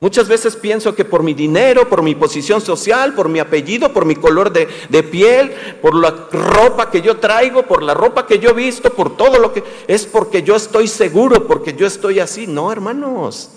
Muchas 0.00 0.28
veces 0.28 0.56
pienso 0.56 0.94
que 0.94 1.04
por 1.04 1.22
mi 1.22 1.34
dinero, 1.34 1.90
por 1.90 2.02
mi 2.02 2.14
posición 2.14 2.62
social, 2.62 3.12
por 3.12 3.28
mi 3.28 3.38
apellido, 3.38 3.92
por 3.92 4.06
mi 4.06 4.16
color 4.16 4.50
de, 4.50 4.66
de, 4.88 5.02
piel, 5.02 5.52
por 5.82 5.94
la 5.94 6.28
ropa 6.32 6.90
que 6.90 7.02
yo 7.02 7.18
traigo, 7.18 7.64
por 7.64 7.82
la 7.82 7.92
ropa 7.92 8.26
que 8.26 8.38
yo 8.38 8.54
visto, 8.54 8.94
por 8.94 9.14
todo 9.14 9.40
lo 9.40 9.52
que 9.52 9.62
es 9.86 10.06
porque 10.06 10.42
yo 10.42 10.56
estoy 10.56 10.88
seguro, 10.88 11.46
porque 11.46 11.74
yo 11.74 11.86
estoy 11.86 12.18
así. 12.18 12.46
No, 12.46 12.72
hermanos. 12.72 13.50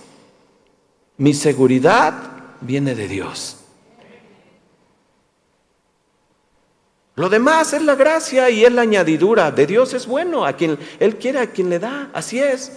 Mi 1.15 1.33
seguridad 1.33 2.13
viene 2.59 2.93
de 2.93 3.07
Dios. 3.07 3.56
Lo 7.17 7.29
demás 7.29 7.73
es 7.73 7.81
la 7.81 7.95
gracia 7.95 8.47
y 8.51 8.63
es 8.63 8.71
la 8.71 8.83
añadidura. 8.83 9.49
De 9.49 9.65
Dios 9.65 9.95
es 9.95 10.05
bueno, 10.05 10.45
a 10.45 10.53
quien 10.53 10.77
Él 10.99 11.17
quiere, 11.17 11.39
a 11.39 11.49
quien 11.49 11.67
le 11.67 11.79
da, 11.79 12.11
así 12.13 12.37
es. 12.37 12.71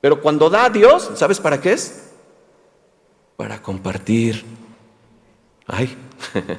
Pero 0.00 0.20
cuando 0.20 0.50
da 0.50 0.64
a 0.64 0.70
Dios, 0.70 1.12
¿sabes 1.14 1.38
para 1.38 1.60
qué 1.60 1.74
es? 1.74 2.10
Para 3.36 3.62
compartir. 3.62 4.44
Ay. 5.68 5.96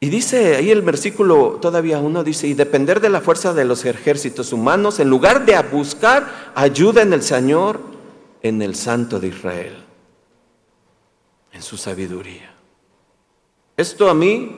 y 0.00 0.10
dice 0.10 0.56
ahí 0.56 0.72
el 0.72 0.82
versículo 0.82 1.60
todavía 1.62 2.00
uno, 2.00 2.24
dice, 2.24 2.48
y 2.48 2.54
depender 2.54 3.00
de 3.00 3.10
la 3.10 3.20
fuerza 3.20 3.54
de 3.54 3.64
los 3.64 3.84
ejércitos 3.84 4.52
humanos 4.52 4.98
en 4.98 5.08
lugar 5.08 5.46
de 5.46 5.56
buscar 5.70 6.52
ayuda 6.56 7.02
en 7.02 7.12
el 7.12 7.22
Señor, 7.22 7.80
en 8.42 8.60
el 8.60 8.74
Santo 8.74 9.20
de 9.20 9.28
Israel, 9.28 9.84
en 11.52 11.62
su 11.62 11.76
sabiduría. 11.76 12.51
Esto 13.76 14.08
a 14.10 14.14
mí 14.14 14.56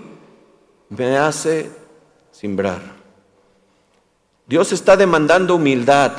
me 0.88 1.16
hace 1.16 1.70
simbrar. 2.31 2.81
Dios 4.46 4.72
está 4.72 4.96
demandando 4.96 5.55
humildad 5.55 6.12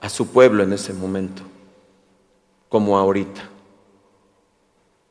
a 0.00 0.08
su 0.08 0.28
pueblo 0.28 0.62
en 0.62 0.72
ese 0.72 0.92
momento, 0.92 1.42
como 2.68 2.98
ahorita. 2.98 3.48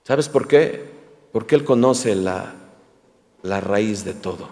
¿Sabes 0.03 0.29
por 0.29 0.47
qué? 0.47 0.83
Porque 1.31 1.55
Él 1.55 1.63
conoce 1.63 2.15
la, 2.15 2.53
la 3.43 3.61
raíz 3.61 4.03
de 4.03 4.13
todo. 4.13 4.49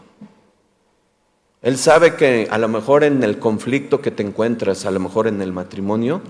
Él 1.62 1.78
sabe 1.78 2.16
que 2.16 2.48
a 2.52 2.58
lo 2.58 2.68
mejor 2.68 3.04
en 3.04 3.24
el 3.24 3.40
conflicto 3.40 4.02
que 4.02 4.12
te 4.12 4.24
encuentras, 4.24 4.86
a 4.86 4.92
lo 4.92 5.00
mejor 5.00 5.28
en 5.28 5.42
el 5.42 5.54
matrimonio, 5.54 6.22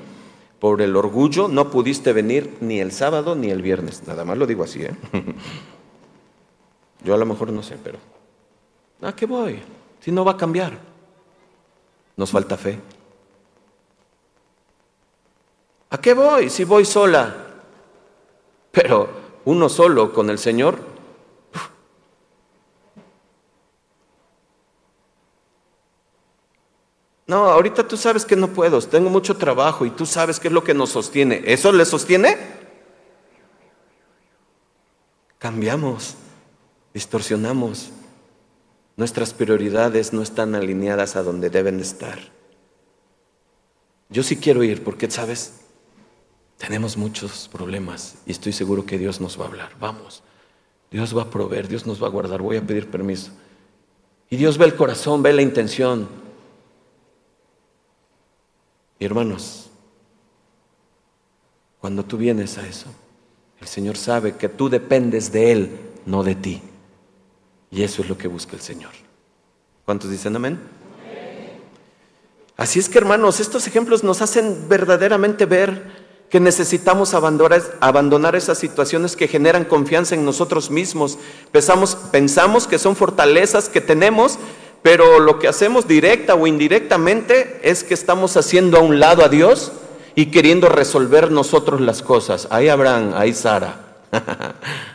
por 0.59 0.81
el 0.81 0.95
orgullo 0.95 1.47
no 1.47 1.71
pudiste 1.71 2.13
venir 2.13 2.57
ni 2.61 2.79
el 2.79 2.91
sábado 2.91 3.35
ni 3.35 3.49
el 3.49 3.61
viernes. 3.61 4.03
Nada 4.07 4.25
más 4.25 4.37
lo 4.37 4.45
digo 4.45 4.63
así, 4.63 4.83
¿eh? 4.83 4.91
Yo 7.03 7.13
a 7.13 7.17
lo 7.17 7.25
mejor 7.25 7.51
no 7.51 7.61
sé, 7.61 7.77
pero 7.83 7.99
¿a 9.01 9.13
qué 9.13 9.25
voy? 9.25 9.61
Si 9.99 10.11
no 10.11 10.23
va 10.23 10.33
a 10.33 10.37
cambiar. 10.37 10.77
Nos 12.15 12.31
falta 12.31 12.57
fe. 12.57 12.79
¿A 15.89 15.97
qué 15.99 16.13
voy 16.13 16.49
si 16.49 16.63
voy 16.63 16.85
sola? 16.85 17.35
Pero 18.71 19.09
uno 19.45 19.69
solo 19.69 20.13
con 20.13 20.29
el 20.29 20.39
Señor 20.39 20.93
No, 27.25 27.49
ahorita 27.49 27.87
tú 27.87 27.95
sabes 27.95 28.25
que 28.25 28.35
no 28.35 28.49
puedo, 28.49 28.81
tengo 28.81 29.09
mucho 29.09 29.37
trabajo 29.37 29.85
y 29.85 29.89
tú 29.89 30.05
sabes 30.05 30.39
qué 30.39 30.49
es 30.49 30.53
lo 30.53 30.63
que 30.63 30.73
nos 30.73 30.89
sostiene. 30.89 31.41
¿Eso 31.45 31.71
le 31.71 31.85
sostiene? 31.85 32.37
Cambiamos, 35.39 36.15
distorsionamos. 36.93 37.91
Nuestras 38.95 39.33
prioridades 39.33 40.13
no 40.13 40.21
están 40.21 40.55
alineadas 40.55 41.15
a 41.15 41.23
donde 41.23 41.49
deben 41.49 41.79
estar. 41.79 42.19
Yo 44.09 44.21
sí 44.23 44.37
quiero 44.37 44.63
ir 44.63 44.83
porque, 44.83 45.09
¿sabes? 45.09 45.53
Tenemos 46.57 46.97
muchos 46.97 47.49
problemas 47.51 48.15
y 48.25 48.31
estoy 48.31 48.53
seguro 48.53 48.85
que 48.85 48.97
Dios 48.97 49.19
nos 49.19 49.39
va 49.39 49.45
a 49.45 49.47
hablar. 49.47 49.71
Vamos, 49.79 50.23
Dios 50.91 51.17
va 51.17 51.23
a 51.23 51.29
proveer, 51.29 51.67
Dios 51.67 51.85
nos 51.85 52.01
va 52.01 52.07
a 52.07 52.11
guardar, 52.11 52.41
voy 52.41 52.57
a 52.57 52.61
pedir 52.61 52.89
permiso. 52.89 53.31
Y 54.29 54.37
Dios 54.37 54.57
ve 54.57 54.65
el 54.65 54.75
corazón, 54.75 55.23
ve 55.23 55.33
la 55.33 55.41
intención 55.41 56.23
hermanos, 59.05 59.69
cuando 61.79 62.03
tú 62.05 62.17
vienes 62.17 62.57
a 62.57 62.67
eso, 62.67 62.87
el 63.59 63.67
Señor 63.67 63.97
sabe 63.97 64.35
que 64.35 64.49
tú 64.49 64.69
dependes 64.69 65.31
de 65.31 65.51
Él, 65.51 65.79
no 66.05 66.23
de 66.23 66.35
ti. 66.35 66.61
Y 67.73 67.81
eso 67.81 68.03
es 68.03 68.09
lo 68.09 68.17
que 68.17 68.27
busca 68.27 68.55
el 68.55 68.61
Señor. 68.61 68.91
¿Cuántos 69.85 70.11
dicen 70.11 70.35
amén? 70.35 70.59
Así 72.55 72.79
es 72.79 72.87
que 72.87 72.99
hermanos, 72.99 73.39
estos 73.39 73.65
ejemplos 73.65 74.03
nos 74.03 74.21
hacen 74.21 74.69
verdaderamente 74.69 75.47
ver 75.47 76.03
que 76.29 76.39
necesitamos 76.39 77.13
abandonar, 77.13 78.35
esas 78.35 78.57
situaciones 78.57 79.15
que 79.15 79.27
generan 79.27 79.65
confianza 79.65 80.15
en 80.15 80.23
nosotros 80.23 80.69
mismos. 80.69 81.17
Pensamos, 81.51 81.95
pensamos 82.11 82.67
que 82.67 82.79
son 82.79 82.95
fortalezas 82.95 83.69
que 83.69 83.81
tenemos, 83.81 84.37
pero 84.83 85.19
lo 85.19 85.39
que 85.39 85.47
hacemos 85.47 85.87
directa 85.87 86.35
o 86.35 86.45
indirectamente 86.45 87.59
es 87.63 87.83
que 87.83 87.93
estamos 87.93 88.37
haciendo 88.37 88.77
a 88.77 88.81
un 88.81 88.99
lado 88.99 89.23
a 89.23 89.29
Dios 89.29 89.71
y 90.15 90.27
queriendo 90.27 90.69
resolver 90.69 91.31
nosotros 91.31 91.81
las 91.81 92.01
cosas. 92.01 92.47
Ahí 92.51 92.69
Abraham, 92.69 93.13
ahí 93.15 93.33
Sara. 93.33 93.97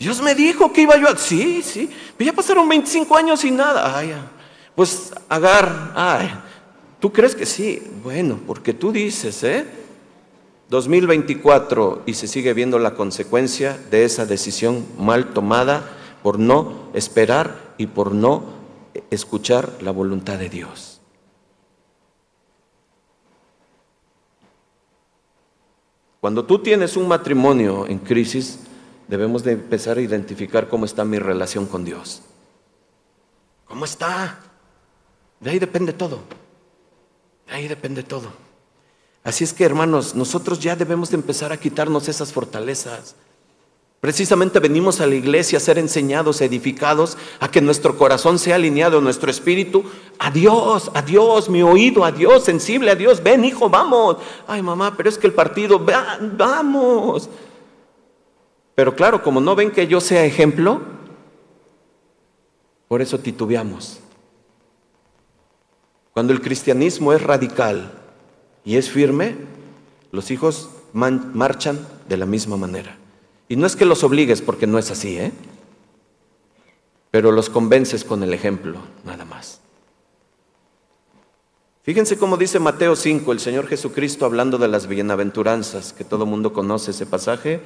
Dios 0.00 0.22
me 0.22 0.34
dijo 0.34 0.72
que 0.72 0.80
iba 0.80 0.96
yo 0.96 1.10
a... 1.10 1.16
Sí, 1.18 1.60
sí, 1.62 1.90
ya 2.18 2.32
pasaron 2.32 2.66
25 2.66 3.14
años 3.14 3.44
y 3.44 3.50
nada. 3.50 3.98
Ay, 3.98 4.14
pues 4.74 5.12
Agar, 5.28 5.92
ay, 5.94 6.30
¿tú 6.98 7.12
crees 7.12 7.34
que 7.34 7.44
sí? 7.44 7.82
Bueno, 8.02 8.40
porque 8.46 8.72
tú 8.72 8.92
dices, 8.92 9.44
¿eh? 9.44 9.66
2024 10.70 12.04
y 12.06 12.14
se 12.14 12.26
sigue 12.26 12.54
viendo 12.54 12.78
la 12.78 12.94
consecuencia 12.94 13.78
de 13.90 14.04
esa 14.04 14.24
decisión 14.24 14.86
mal 14.98 15.34
tomada 15.34 15.84
por 16.22 16.38
no 16.38 16.88
esperar 16.94 17.74
y 17.76 17.86
por 17.86 18.12
no 18.12 18.44
escuchar 19.10 19.70
la 19.82 19.90
voluntad 19.90 20.38
de 20.38 20.48
Dios. 20.48 21.02
Cuando 26.22 26.46
tú 26.46 26.60
tienes 26.60 26.96
un 26.96 27.06
matrimonio 27.06 27.86
en 27.86 27.98
crisis, 27.98 28.60
debemos 29.10 29.42
de 29.42 29.52
empezar 29.52 29.98
a 29.98 30.00
identificar 30.00 30.68
cómo 30.68 30.84
está 30.84 31.04
mi 31.04 31.18
relación 31.18 31.66
con 31.66 31.84
Dios. 31.84 32.22
¿Cómo 33.66 33.84
está? 33.84 34.38
De 35.40 35.50
ahí 35.50 35.58
depende 35.58 35.92
todo. 35.92 36.20
De 37.48 37.54
ahí 37.54 37.66
depende 37.66 38.04
todo. 38.04 38.28
Así 39.24 39.42
es 39.42 39.52
que, 39.52 39.64
hermanos, 39.64 40.14
nosotros 40.14 40.60
ya 40.60 40.76
debemos 40.76 41.10
de 41.10 41.16
empezar 41.16 41.52
a 41.52 41.56
quitarnos 41.56 42.08
esas 42.08 42.32
fortalezas. 42.32 43.16
Precisamente 44.00 44.60
venimos 44.60 45.00
a 45.00 45.06
la 45.06 45.16
iglesia 45.16 45.58
a 45.58 45.60
ser 45.60 45.76
enseñados, 45.78 46.40
edificados, 46.40 47.18
a 47.40 47.50
que 47.50 47.60
nuestro 47.60 47.98
corazón 47.98 48.38
sea 48.38 48.54
alineado, 48.54 49.00
nuestro 49.00 49.28
espíritu, 49.30 49.84
a 50.20 50.30
Dios, 50.30 50.90
a 50.94 51.02
Dios, 51.02 51.50
mi 51.50 51.62
oído, 51.62 52.04
a 52.04 52.12
Dios, 52.12 52.44
sensible 52.44 52.92
a 52.92 52.94
Dios. 52.94 53.22
Ven, 53.22 53.44
hijo, 53.44 53.68
vamos. 53.68 54.18
Ay, 54.46 54.62
mamá, 54.62 54.96
pero 54.96 55.08
es 55.08 55.18
que 55.18 55.26
el 55.26 55.34
partido, 55.34 55.84
vamos. 56.38 57.28
Pero 58.74 58.94
claro, 58.94 59.22
como 59.22 59.40
no 59.40 59.54
ven 59.54 59.70
que 59.70 59.86
yo 59.86 60.00
sea 60.00 60.24
ejemplo, 60.24 60.80
por 62.88 63.02
eso 63.02 63.18
titubeamos. 63.18 64.00
Cuando 66.12 66.32
el 66.32 66.40
cristianismo 66.40 67.12
es 67.12 67.22
radical 67.22 67.92
y 68.64 68.76
es 68.76 68.90
firme, 68.90 69.36
los 70.12 70.30
hijos 70.30 70.70
marchan 70.92 71.86
de 72.08 72.16
la 72.16 72.26
misma 72.26 72.56
manera. 72.56 72.96
Y 73.48 73.56
no 73.56 73.66
es 73.66 73.76
que 73.76 73.84
los 73.84 74.04
obligues, 74.04 74.42
porque 74.42 74.66
no 74.66 74.78
es 74.78 74.90
así, 74.90 75.18
¿eh? 75.18 75.32
Pero 77.10 77.32
los 77.32 77.50
convences 77.50 78.04
con 78.04 78.22
el 78.22 78.32
ejemplo, 78.32 78.78
nada 79.04 79.24
más. 79.24 79.60
Fíjense 81.82 82.18
cómo 82.18 82.36
dice 82.36 82.60
Mateo 82.60 82.94
5, 82.94 83.32
el 83.32 83.40
Señor 83.40 83.66
Jesucristo 83.66 84.26
hablando 84.26 84.58
de 84.58 84.68
las 84.68 84.86
bienaventuranzas, 84.86 85.92
que 85.92 86.04
todo 86.04 86.26
mundo 86.26 86.52
conoce 86.52 86.92
ese 86.92 87.06
pasaje. 87.06 87.60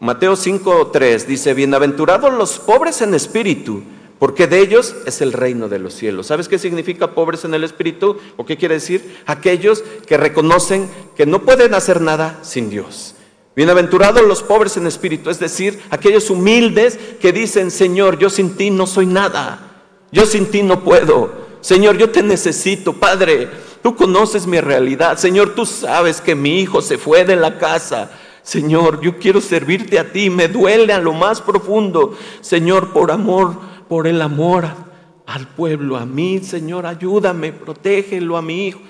Mateo 0.00 0.34
5, 0.34 0.88
3 0.92 1.26
dice, 1.26 1.54
bienaventurados 1.54 2.32
los 2.32 2.58
pobres 2.58 3.02
en 3.02 3.14
espíritu, 3.14 3.82
porque 4.18 4.46
de 4.46 4.60
ellos 4.60 4.96
es 5.06 5.20
el 5.20 5.32
reino 5.32 5.68
de 5.68 5.78
los 5.78 5.94
cielos. 5.94 6.26
¿Sabes 6.26 6.48
qué 6.48 6.58
significa 6.58 7.14
pobres 7.14 7.44
en 7.44 7.54
el 7.54 7.64
espíritu? 7.64 8.16
¿O 8.36 8.44
qué 8.44 8.56
quiere 8.56 8.76
decir? 8.76 9.22
Aquellos 9.26 9.84
que 10.06 10.16
reconocen 10.16 10.88
que 11.16 11.26
no 11.26 11.42
pueden 11.42 11.74
hacer 11.74 12.00
nada 12.00 12.38
sin 12.42 12.70
Dios 12.70 13.14
Bienaventurados 13.56 14.22
los 14.22 14.44
pobres 14.44 14.76
en 14.76 14.86
espíritu, 14.86 15.28
es 15.28 15.40
decir, 15.40 15.80
aquellos 15.90 16.30
humildes 16.30 16.98
que 17.20 17.32
dicen, 17.32 17.72
Señor, 17.72 18.16
yo 18.16 18.30
sin 18.30 18.56
ti 18.56 18.70
no 18.70 18.86
soy 18.86 19.06
nada, 19.06 19.82
yo 20.12 20.24
sin 20.24 20.46
ti 20.46 20.62
no 20.62 20.84
puedo, 20.84 21.32
Señor, 21.60 21.98
yo 21.98 22.10
te 22.10 22.22
necesito, 22.22 22.92
Padre, 22.92 23.48
tú 23.82 23.96
conoces 23.96 24.46
mi 24.46 24.60
realidad, 24.60 25.18
Señor, 25.18 25.54
tú 25.56 25.66
sabes 25.66 26.20
que 26.20 26.36
mi 26.36 26.60
hijo 26.60 26.80
se 26.80 26.96
fue 26.96 27.24
de 27.24 27.34
la 27.34 27.58
casa, 27.58 28.12
Señor, 28.50 29.00
yo 29.00 29.16
quiero 29.16 29.40
servirte 29.40 29.96
a 29.96 30.10
ti, 30.10 30.28
me 30.28 30.48
duele 30.48 30.92
a 30.92 30.98
lo 30.98 31.12
más 31.12 31.40
profundo, 31.40 32.18
Señor, 32.40 32.92
por 32.92 33.12
amor, 33.12 33.56
por 33.88 34.08
el 34.08 34.20
amor 34.20 34.66
al 35.24 35.46
pueblo, 35.46 35.96
a 35.96 36.04
mí, 36.04 36.40
Señor, 36.40 36.84
ayúdame, 36.84 37.52
protégelo 37.52 38.36
a 38.36 38.42
mi 38.42 38.66
hijo. 38.66 38.80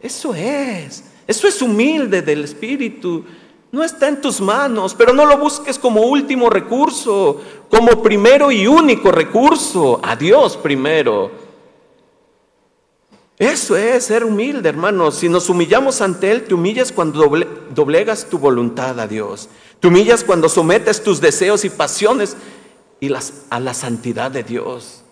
Eso 0.00 0.34
es, 0.34 1.04
eso 1.26 1.46
es 1.46 1.60
humilde 1.60 2.22
del 2.22 2.44
espíritu. 2.44 3.22
No 3.70 3.84
está 3.84 4.08
en 4.08 4.22
tus 4.22 4.40
manos, 4.40 4.94
pero 4.94 5.12
no 5.12 5.26
lo 5.26 5.36
busques 5.36 5.78
como 5.78 6.00
último 6.00 6.48
recurso, 6.48 7.42
como 7.68 8.02
primero 8.02 8.50
y 8.50 8.66
único 8.66 9.12
recurso. 9.12 10.00
A 10.02 10.16
Dios 10.16 10.56
primero. 10.56 11.45
Eso 13.38 13.76
es 13.76 14.04
ser 14.04 14.24
humilde, 14.24 14.68
hermanos. 14.68 15.16
Si 15.16 15.28
nos 15.28 15.50
humillamos 15.50 16.00
ante 16.00 16.30
Él, 16.30 16.44
te 16.44 16.54
humillas 16.54 16.90
cuando 16.90 17.30
doblegas 17.74 18.26
tu 18.30 18.38
voluntad 18.38 18.98
a 18.98 19.06
Dios. 19.06 19.48
Te 19.78 19.88
humillas 19.88 20.24
cuando 20.24 20.48
sometes 20.48 21.02
tus 21.02 21.20
deseos 21.20 21.64
y 21.64 21.70
pasiones 21.70 22.36
y 22.98 23.10
a 23.50 23.60
la 23.60 23.74
santidad 23.74 24.30
de 24.30 24.42
Dios. 24.42 25.02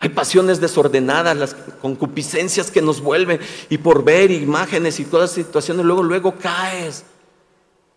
Hay 0.00 0.10
pasiones 0.10 0.60
desordenadas, 0.60 1.36
las 1.36 1.54
concupiscencias 1.82 2.70
que 2.70 2.80
nos 2.80 3.00
vuelven 3.00 3.40
y 3.68 3.78
por 3.78 4.04
ver 4.04 4.30
imágenes 4.30 5.00
y 5.00 5.04
todas 5.04 5.30
las 5.30 5.46
situaciones, 5.46 5.84
luego, 5.84 6.04
luego 6.04 6.36
caes. 6.38 7.04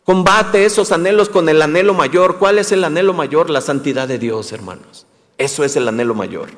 Combate 0.03 0.65
esos 0.65 0.91
anhelos 0.91 1.29
con 1.29 1.47
el 1.47 1.61
anhelo 1.61 1.93
mayor. 1.93 2.39
¿Cuál 2.39 2.57
es 2.57 2.71
el 2.71 2.83
anhelo 2.83 3.13
mayor? 3.13 3.51
La 3.51 3.61
santidad 3.61 4.07
de 4.07 4.17
Dios, 4.17 4.51
hermanos. 4.51 5.05
Eso 5.37 5.63
es 5.63 5.75
el 5.75 5.87
anhelo 5.87 6.15
mayor. 6.15 6.49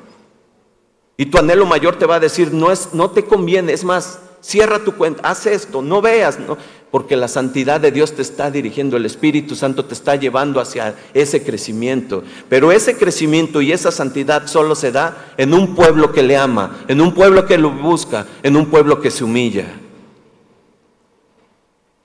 Y 1.16 1.26
tu 1.26 1.38
anhelo 1.38 1.66
mayor 1.66 1.96
te 1.96 2.06
va 2.06 2.16
a 2.16 2.20
decir, 2.20 2.52
no, 2.52 2.72
es, 2.72 2.90
no 2.92 3.10
te 3.10 3.24
conviene, 3.24 3.72
es 3.72 3.84
más, 3.84 4.18
cierra 4.40 4.80
tu 4.80 4.94
cuenta, 4.96 5.28
haz 5.28 5.46
esto, 5.46 5.80
no 5.80 6.02
veas, 6.02 6.38
no, 6.40 6.58
porque 6.90 7.16
la 7.16 7.28
santidad 7.28 7.80
de 7.80 7.92
Dios 7.92 8.12
te 8.12 8.22
está 8.22 8.50
dirigiendo, 8.50 8.96
el 8.96 9.06
Espíritu 9.06 9.56
Santo 9.56 9.84
te 9.84 9.94
está 9.94 10.16
llevando 10.16 10.60
hacia 10.60 10.94
ese 11.12 11.42
crecimiento. 11.42 12.22
Pero 12.48 12.72
ese 12.72 12.96
crecimiento 12.96 13.60
y 13.60 13.72
esa 13.72 13.90
santidad 13.90 14.46
solo 14.46 14.74
se 14.74 14.92
da 14.92 15.34
en 15.36 15.54
un 15.54 15.74
pueblo 15.74 16.12
que 16.12 16.22
le 16.22 16.36
ama, 16.36 16.84
en 16.88 17.00
un 17.00 17.14
pueblo 17.14 17.46
que 17.46 17.58
lo 17.58 17.70
busca, 17.70 18.26
en 18.42 18.56
un 18.56 18.66
pueblo 18.66 19.00
que 19.00 19.10
se 19.10 19.24
humilla. 19.24 19.66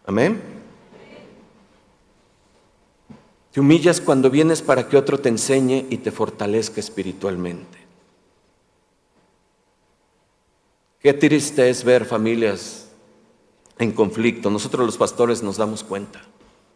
Amén. 0.06 0.41
Te 3.52 3.60
humillas 3.60 4.00
cuando 4.02 4.30
vienes 4.30 4.62
para 4.62 4.88
que 4.88 4.98
otro 4.98 5.19
te 5.19 5.30
enseñe 5.30 5.86
y 5.89 5.98
te 5.98 6.12
fortalezca 6.12 6.80
espiritualmente. 6.80 7.79
Qué 11.02 11.14
triste 11.14 11.70
es 11.70 11.84
ver 11.84 12.06
familias 12.06 12.88
en 13.78 13.92
conflicto. 13.92 14.50
Nosotros 14.50 14.86
los 14.86 14.98
pastores 14.98 15.42
nos 15.42 15.58
damos 15.58 15.84
cuenta. 15.84 16.22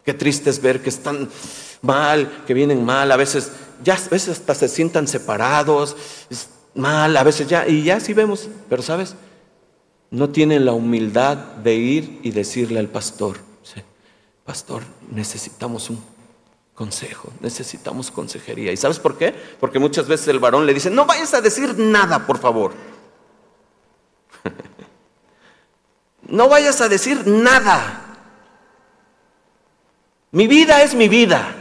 Qué 0.06 0.14
triste 0.14 0.50
es 0.50 0.62
ver 0.62 0.82
que 0.82 0.90
están 0.90 1.30
mal, 1.82 2.44
que 2.46 2.54
vienen 2.54 2.84
mal, 2.84 3.12
a 3.12 3.18
veces 3.18 3.52
ya 3.84 3.96
a 3.96 4.10
veces 4.10 4.30
hasta 4.30 4.56
se 4.56 4.68
sientan 4.68 5.08
separados, 5.08 5.96
mal, 6.74 7.16
a 7.16 7.24
veces 7.24 7.48
ya 7.48 7.68
y 7.68 7.84
ya 7.84 8.00
sí 8.00 8.14
vemos, 8.14 8.50
pero 8.70 8.82
sabes, 8.82 9.16
no 10.12 10.30
tienen 10.30 10.66
la 10.66 10.74
humildad 10.74 11.38
de 11.38 11.76
ir 11.76 12.20
y 12.24 12.32
decirle 12.32 12.80
al 12.80 12.90
pastor, 12.90 13.38
pastor, 14.46 14.84
necesitamos 15.10 15.90
un 15.90 16.04
consejo, 16.74 17.32
necesitamos 17.40 18.12
consejería. 18.12 18.72
¿Y 18.72 18.78
sabes 18.78 19.00
por 19.00 19.18
qué? 19.18 19.34
Porque 19.60 19.80
muchas 19.80 20.08
veces 20.08 20.28
el 20.28 20.40
varón 20.40 20.66
le 20.66 20.74
dice, 20.74 20.90
no 20.90 21.06
vayas 21.06 21.34
a 21.34 21.42
decir 21.42 21.78
nada, 21.78 22.28
por 22.28 22.40
favor. 22.40 22.74
no 26.24 26.50
vayas 26.50 26.82
a 26.82 26.90
decir 26.90 27.26
nada. 27.28 28.02
Mi 30.32 30.48
vida 30.48 30.82
es 30.84 30.96
mi 30.96 31.08
vida. 31.08 31.56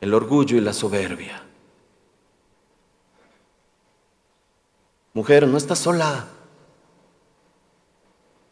El 0.00 0.14
orgullo 0.14 0.56
y 0.56 0.60
la 0.60 0.72
soberbia. 0.72 1.42
Mujer, 5.14 5.46
no 5.46 5.56
estás 5.56 5.78
sola. 5.78 6.26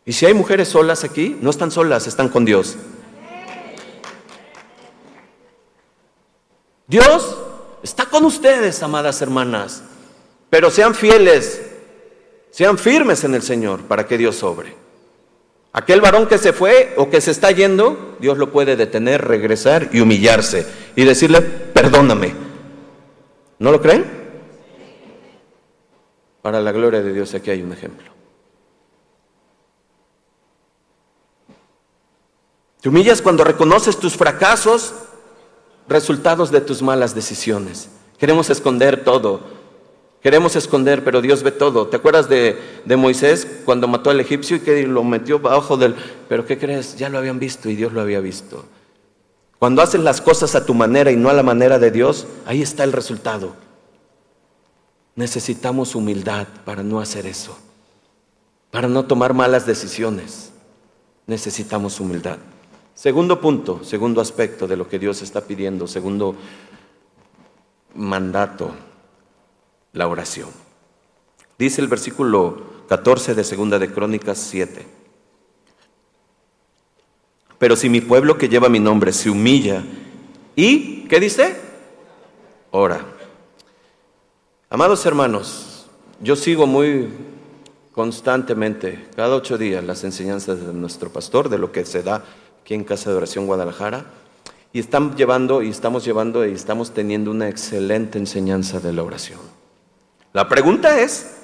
Y 0.04 0.12
si 0.12 0.26
hay 0.26 0.34
mujeres 0.34 0.68
solas 0.68 1.04
aquí, 1.04 1.36
no 1.40 1.50
están 1.50 1.70
solas, 1.70 2.06
están 2.06 2.28
con 2.28 2.44
Dios. 2.44 2.76
Dios 6.86 7.38
está 7.82 8.06
con 8.06 8.24
ustedes, 8.24 8.82
amadas 8.82 9.22
hermanas, 9.22 9.82
pero 10.50 10.70
sean 10.70 10.94
fieles, 10.94 11.71
sean 12.52 12.78
firmes 12.78 13.24
en 13.24 13.34
el 13.34 13.42
Señor 13.42 13.80
para 13.82 14.06
que 14.06 14.18
Dios 14.18 14.36
sobre. 14.36 14.76
Aquel 15.72 16.02
varón 16.02 16.26
que 16.26 16.36
se 16.36 16.52
fue 16.52 16.92
o 16.98 17.08
que 17.08 17.22
se 17.22 17.30
está 17.30 17.50
yendo, 17.50 18.16
Dios 18.20 18.36
lo 18.36 18.52
puede 18.52 18.76
detener, 18.76 19.26
regresar 19.26 19.88
y 19.90 20.00
humillarse 20.00 20.66
y 20.94 21.04
decirle, 21.04 21.40
perdóname. 21.40 22.34
¿No 23.58 23.72
lo 23.72 23.80
creen? 23.80 24.04
Para 26.42 26.60
la 26.60 26.72
gloria 26.72 27.00
de 27.00 27.12
Dios 27.14 27.34
aquí 27.34 27.50
hay 27.50 27.62
un 27.62 27.72
ejemplo. 27.72 28.12
Te 32.82 32.88
humillas 32.90 33.22
cuando 33.22 33.42
reconoces 33.42 33.96
tus 33.96 34.14
fracasos, 34.14 34.92
resultados 35.88 36.50
de 36.50 36.60
tus 36.60 36.82
malas 36.82 37.14
decisiones. 37.14 37.88
Queremos 38.18 38.50
esconder 38.50 39.04
todo. 39.04 39.61
Queremos 40.22 40.54
esconder, 40.54 41.02
pero 41.02 41.20
Dios 41.20 41.42
ve 41.42 41.50
todo. 41.50 41.88
¿Te 41.88 41.96
acuerdas 41.96 42.28
de, 42.28 42.56
Moisés 42.96 43.46
cuando 43.64 43.88
mató 43.88 44.10
al 44.10 44.20
egipcio 44.20 44.56
y 44.56 44.60
que 44.60 44.86
lo 44.86 45.02
metió 45.02 45.40
bajo 45.40 45.76
del... 45.76 45.96
Pero 46.28 46.46
¿qué 46.46 46.58
crees? 46.58 46.96
Ya 46.96 47.08
lo 47.08 47.18
habían 47.18 47.40
visto 47.40 47.68
y 47.68 47.74
Dios 47.74 47.92
lo 47.92 48.00
había 48.00 48.20
visto. 48.20 48.64
Cuando 49.58 49.82
haces 49.82 50.00
las 50.00 50.20
cosas 50.20 50.54
a 50.54 50.64
tu 50.64 50.74
manera 50.74 51.10
y 51.10 51.16
no 51.16 51.28
a 51.28 51.32
la 51.32 51.42
manera 51.42 51.80
de 51.80 51.90
Dios, 51.90 52.28
ahí 52.46 52.62
está 52.62 52.84
el 52.84 52.92
resultado. 52.92 53.56
Necesitamos 55.16 55.96
humildad 55.96 56.46
para 56.64 56.84
no 56.84 57.00
hacer 57.00 57.26
eso, 57.26 57.58
para 58.70 58.86
no 58.86 59.04
tomar 59.06 59.34
malas 59.34 59.66
decisiones. 59.66 60.52
Necesitamos 61.26 61.98
humildad. 61.98 62.38
Segundo 62.94 63.40
punto, 63.40 63.82
segundo 63.82 64.20
aspecto 64.20 64.68
de 64.68 64.76
lo 64.76 64.88
que 64.88 65.00
Dios 65.00 65.20
está 65.22 65.40
pidiendo, 65.42 65.88
segundo 65.88 66.36
mandato, 67.94 68.72
la 69.92 70.08
oración. 70.08 70.48
Dice 71.58 71.80
el 71.80 71.88
versículo 71.88 72.62
14 72.88 73.34
de 73.34 73.44
Segunda 73.44 73.78
de 73.78 73.92
Crónicas 73.92 74.38
7. 74.38 74.86
Pero 77.58 77.76
si 77.76 77.88
mi 77.88 78.00
pueblo 78.00 78.38
que 78.38 78.48
lleva 78.48 78.68
mi 78.68 78.80
nombre 78.80 79.12
se 79.12 79.30
humilla 79.30 79.84
y, 80.56 81.04
¿qué 81.04 81.20
dice? 81.20 81.56
Ora. 82.70 83.04
Amados 84.68 85.04
hermanos, 85.06 85.86
yo 86.20 86.34
sigo 86.34 86.66
muy 86.66 87.08
constantemente, 87.92 89.06
cada 89.14 89.36
ocho 89.36 89.58
días, 89.58 89.84
las 89.84 90.02
enseñanzas 90.02 90.66
de 90.66 90.72
nuestro 90.72 91.10
pastor, 91.10 91.48
de 91.48 91.58
lo 91.58 91.70
que 91.70 91.84
se 91.84 92.02
da 92.02 92.24
aquí 92.62 92.74
en 92.74 92.84
Casa 92.84 93.10
de 93.10 93.16
Oración 93.16 93.46
Guadalajara. 93.46 94.06
Y 94.72 94.80
están 94.80 95.14
llevando 95.16 95.62
y 95.62 95.68
estamos 95.68 96.04
llevando 96.04 96.46
y 96.46 96.52
estamos 96.52 96.92
teniendo 96.92 97.30
una 97.30 97.50
excelente 97.50 98.18
enseñanza 98.18 98.80
de 98.80 98.94
la 98.94 99.02
oración. 99.02 99.61
La 100.32 100.48
pregunta 100.48 101.00
es, 101.00 101.34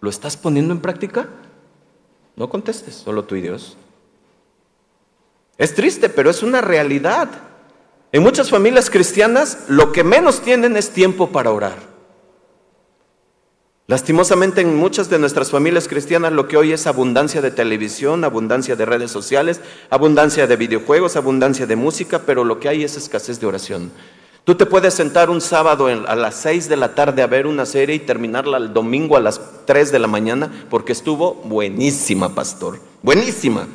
¿lo 0.00 0.10
estás 0.10 0.36
poniendo 0.36 0.74
en 0.74 0.80
práctica? 0.80 1.28
No 2.36 2.48
contestes, 2.48 2.94
solo 2.94 3.24
tú 3.24 3.36
y 3.36 3.42
Dios. 3.42 3.76
Es 5.56 5.74
triste, 5.74 6.08
pero 6.08 6.30
es 6.30 6.42
una 6.42 6.60
realidad. 6.60 7.28
En 8.10 8.22
muchas 8.22 8.50
familias 8.50 8.90
cristianas 8.90 9.64
lo 9.68 9.92
que 9.92 10.04
menos 10.04 10.42
tienen 10.42 10.76
es 10.76 10.90
tiempo 10.90 11.30
para 11.30 11.52
orar. 11.52 11.92
Lastimosamente 13.86 14.60
en 14.60 14.76
muchas 14.76 15.10
de 15.10 15.18
nuestras 15.18 15.50
familias 15.50 15.88
cristianas 15.88 16.32
lo 16.32 16.48
que 16.48 16.56
hoy 16.56 16.72
es 16.72 16.86
abundancia 16.86 17.40
de 17.40 17.50
televisión, 17.50 18.24
abundancia 18.24 18.76
de 18.76 18.86
redes 18.86 19.10
sociales, 19.10 19.60
abundancia 19.90 20.46
de 20.46 20.56
videojuegos, 20.56 21.16
abundancia 21.16 21.66
de 21.66 21.76
música, 21.76 22.20
pero 22.24 22.44
lo 22.44 22.60
que 22.60 22.68
hay 22.68 22.84
es 22.84 22.96
escasez 22.96 23.40
de 23.40 23.46
oración. 23.46 23.90
Tú 24.44 24.56
te 24.56 24.66
puedes 24.66 24.94
sentar 24.94 25.30
un 25.30 25.40
sábado 25.40 25.86
a 25.86 26.16
las 26.16 26.34
6 26.36 26.68
de 26.68 26.76
la 26.76 26.94
tarde 26.94 27.22
a 27.22 27.28
ver 27.28 27.46
una 27.46 27.64
serie 27.64 27.94
y 27.94 28.00
terminarla 28.00 28.56
el 28.56 28.72
domingo 28.72 29.16
a 29.16 29.20
las 29.20 29.40
3 29.66 29.92
de 29.92 29.98
la 29.98 30.08
mañana 30.08 30.66
porque 30.68 30.92
estuvo 30.92 31.34
buenísima, 31.34 32.34
pastor. 32.34 32.80
Buenísima. 33.02 33.68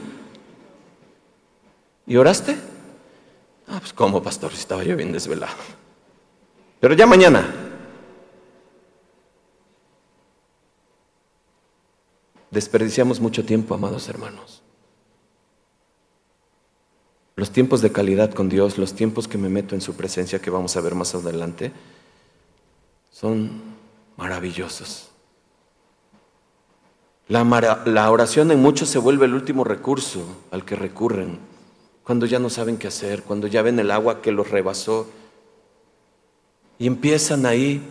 ¿Y 2.06 2.18
oraste? 2.18 2.58
Ah, 3.68 3.78
pues 3.80 3.94
cómo, 3.94 4.22
pastor, 4.22 4.52
estaba 4.54 4.84
yo 4.84 4.96
bien 4.96 5.12
desvelado. 5.12 5.56
Pero 6.80 6.94
ya 6.94 7.06
mañana, 7.06 7.46
Desperdiciamos 12.50 13.20
mucho 13.20 13.46
tiempo, 13.46 13.76
amados 13.76 14.08
hermanos. 14.08 14.64
Los 17.38 17.52
tiempos 17.52 17.82
de 17.82 17.92
calidad 17.92 18.34
con 18.34 18.50
Dios, 18.50 18.80
los 18.80 18.96
tiempos 18.96 19.28
que 19.28 19.38
me 19.38 19.48
meto 19.48 19.76
en 19.76 19.82
su 19.82 19.94
presencia, 19.94 20.40
que 20.40 20.50
vamos 20.50 20.76
a 20.76 20.82
ver 20.82 20.96
más 20.96 21.14
adelante, 21.14 21.72
son 23.12 23.62
maravillosos. 24.18 25.12
La, 27.28 28.10
oración 28.10 28.50
en 28.50 28.60
muchos 28.60 28.90
se 28.90 28.98
vuelve 28.98 29.28
el 29.28 29.36
último 29.36 29.64
recurso 29.64 30.26
al 30.50 30.66
que 30.66 30.76
recurren, 30.76 31.38
cuando 32.04 32.26
ya 32.26 32.40
no 32.40 32.50
saben 32.50 32.78
qué 32.78 32.88
hacer, 32.88 33.22
cuando 33.22 33.46
ya 33.46 33.62
ven 33.62 33.78
el 33.78 33.92
agua 33.92 34.24
que 34.24 34.32
los 34.32 34.50
rebasó 34.50 35.08
y 36.80 36.88
empiezan 36.88 37.46
ahí 37.46 37.84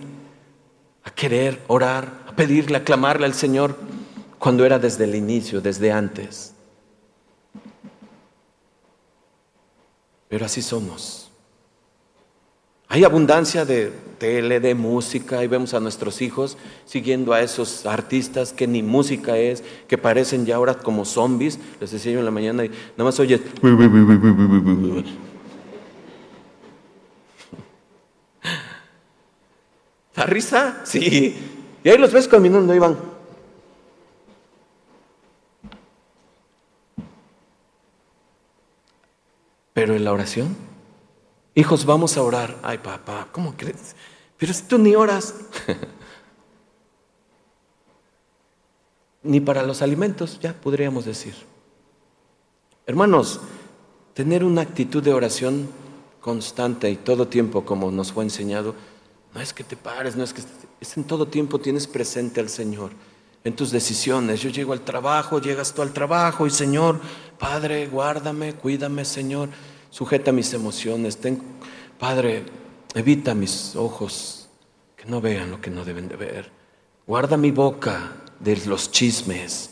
a 1.05 1.13
querer 1.13 1.63
orar, 1.69 2.25
a 2.27 2.35
pedirle, 2.35 2.79
a 2.79 2.83
clamarle 2.83 3.27
al 3.27 3.35
Señor 3.35 3.77
cuando 4.41 4.65
era 4.65 4.81
desde 4.81 5.05
el 5.05 5.15
inicio, 5.15 5.61
desde 5.61 5.93
antes. 5.93 6.56
Pero 10.29 10.47
así 10.47 10.63
somos. 10.63 11.31
Hay 12.89 13.03
abundancia 13.03 13.65
de 13.65 13.93
tele, 14.19 14.61
de 14.61 14.75
música, 14.75 15.43
y 15.43 15.49
vemos 15.49 15.75
a 15.75 15.81
nuestros 15.81 16.23
hijos 16.23 16.57
siguiendo 16.85 17.33
a 17.33 17.41
esos 17.41 17.85
artistas 17.85 18.53
que 18.53 18.67
ni 18.67 18.83
música 18.83 19.37
es, 19.37 19.65
que 19.89 19.99
parecen 19.99 20.47
ya 20.47 20.57
ahora 20.57 20.75
como 20.75 21.05
zombies. 21.05 21.59
Les 21.81 21.91
decía 21.91 22.13
yo 22.13 22.21
en 22.21 22.25
la 22.25 22.31
mañana 22.31 22.65
y 22.65 22.69
nada 22.69 23.05
más 23.05 23.19
oyes. 23.19 23.41
¿La 30.15 30.27
risa? 30.27 30.81
Sí. 30.85 31.37
Y 31.83 31.89
ahí 31.89 31.99
los 31.99 32.13
ves 32.13 32.29
caminando, 32.29 32.73
y 32.75 32.79
van. 32.79 33.16
Pero 39.77 39.95
en 39.95 40.05
la 40.05 40.13
oración, 40.15 40.57
hijos, 41.55 41.85
vamos 41.85 42.17
a 42.17 42.23
orar. 42.23 42.57
Ay, 42.63 42.79
papá, 42.79 43.29
¿cómo 43.31 43.55
crees? 43.59 43.95
Pero 44.39 44.55
si 44.55 44.63
tú 44.63 44.79
ni 44.79 44.95
oras. 44.95 45.35
ni 49.23 49.39
para 49.39 49.63
los 49.65 49.83
alimentos, 49.83 50.41
ya 50.41 50.55
podríamos 50.55 51.05
decir. 51.05 51.35
Hermanos, 52.87 53.39
tener 54.15 54.45
una 54.45 54.63
actitud 54.63 55.03
de 55.03 55.13
oración 55.13 55.69
constante 56.23 56.91
y 56.91 56.97
todo 56.97 57.29
tiempo, 57.29 57.67
como 57.67 57.91
nos 57.91 58.13
fue 58.13 58.25
enseñado, 58.25 58.75
no 59.35 59.43
es 59.43 59.53
que 59.53 59.63
te 59.63 59.77
pares, 59.77 60.17
no 60.17 60.25
es 60.25 60.33
que 60.33 60.41
es 60.81 60.97
en 60.97 61.05
todo 61.05 61.29
tiempo 61.29 61.59
tienes 61.59 61.87
presente 61.87 62.41
al 62.41 62.49
Señor 62.49 62.93
en 63.47 63.55
tus 63.55 63.71
decisiones. 63.71 64.41
Yo 64.41 64.51
llego 64.51 64.73
al 64.73 64.81
trabajo, 64.81 65.41
llegas 65.41 65.73
tú 65.73 65.81
al 65.81 65.93
trabajo 65.93 66.49
y 66.49 66.51
Señor, 66.51 67.01
Padre, 67.39 67.87
guárdame, 67.87 68.55
cuídame, 68.55 69.05
Señor. 69.05 69.51
sujeta 69.89 70.33
mis 70.33 70.53
emociones. 70.53 71.17
Padre, 71.97 72.45
evita 72.93 73.35
mis 73.35 73.77
ojos 73.77 74.49
que 74.97 75.05
no 75.05 75.21
vean 75.21 75.53
lo 75.53 75.61
que 75.61 75.71
no 75.71 75.85
deben 75.85 76.09
de 76.09 76.17
ver. 76.17 76.51
Guarda 77.07 77.37
mi 77.37 77.53
boca 77.53 78.15
de 78.41 78.57
los 78.67 78.91
chismes. 78.91 79.71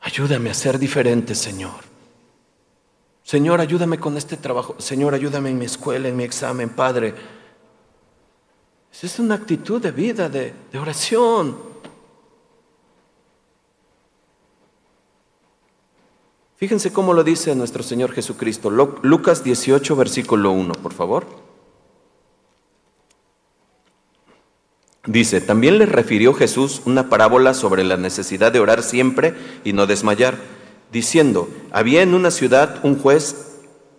Ayúdame 0.00 0.50
a 0.50 0.54
ser 0.54 0.80
diferente, 0.80 1.36
Señor. 1.36 1.84
Señor, 3.22 3.60
ayúdame 3.60 4.00
con 4.00 4.16
este 4.16 4.36
trabajo. 4.36 4.74
Señor, 4.78 5.14
ayúdame 5.14 5.50
en 5.50 5.58
mi 5.58 5.66
escuela, 5.66 6.08
en 6.08 6.16
mi 6.16 6.24
examen, 6.24 6.70
Padre. 6.70 7.14
Es 9.00 9.18
una 9.18 9.34
actitud 9.34 9.80
de 9.80 9.90
vida, 9.90 10.28
de, 10.28 10.54
oración. 10.78 11.56
Fíjense 16.56 16.92
cómo 16.92 17.12
lo 17.12 17.24
dice 17.24 17.54
nuestro 17.56 17.82
Señor 17.82 18.12
Jesucristo. 18.12 18.70
Lucas 18.70 19.42
18, 19.42 19.96
versículo 19.96 20.52
1, 20.52 20.74
por 20.74 20.92
favor. 20.92 21.26
Dice, 25.04 25.40
también 25.40 25.78
le 25.78 25.86
refirió 25.86 26.32
Jesús 26.32 26.82
una 26.84 27.08
parábola 27.08 27.54
sobre 27.54 27.82
la 27.82 27.96
necesidad 27.96 28.52
de 28.52 28.60
orar 28.60 28.84
siempre 28.84 29.34
y 29.64 29.72
no 29.72 29.88
desmayar, 29.88 30.38
diciendo, 30.92 31.48
había 31.72 32.02
en 32.02 32.14
una 32.14 32.30
ciudad 32.30 32.78
un 32.84 32.96
juez 32.96 33.52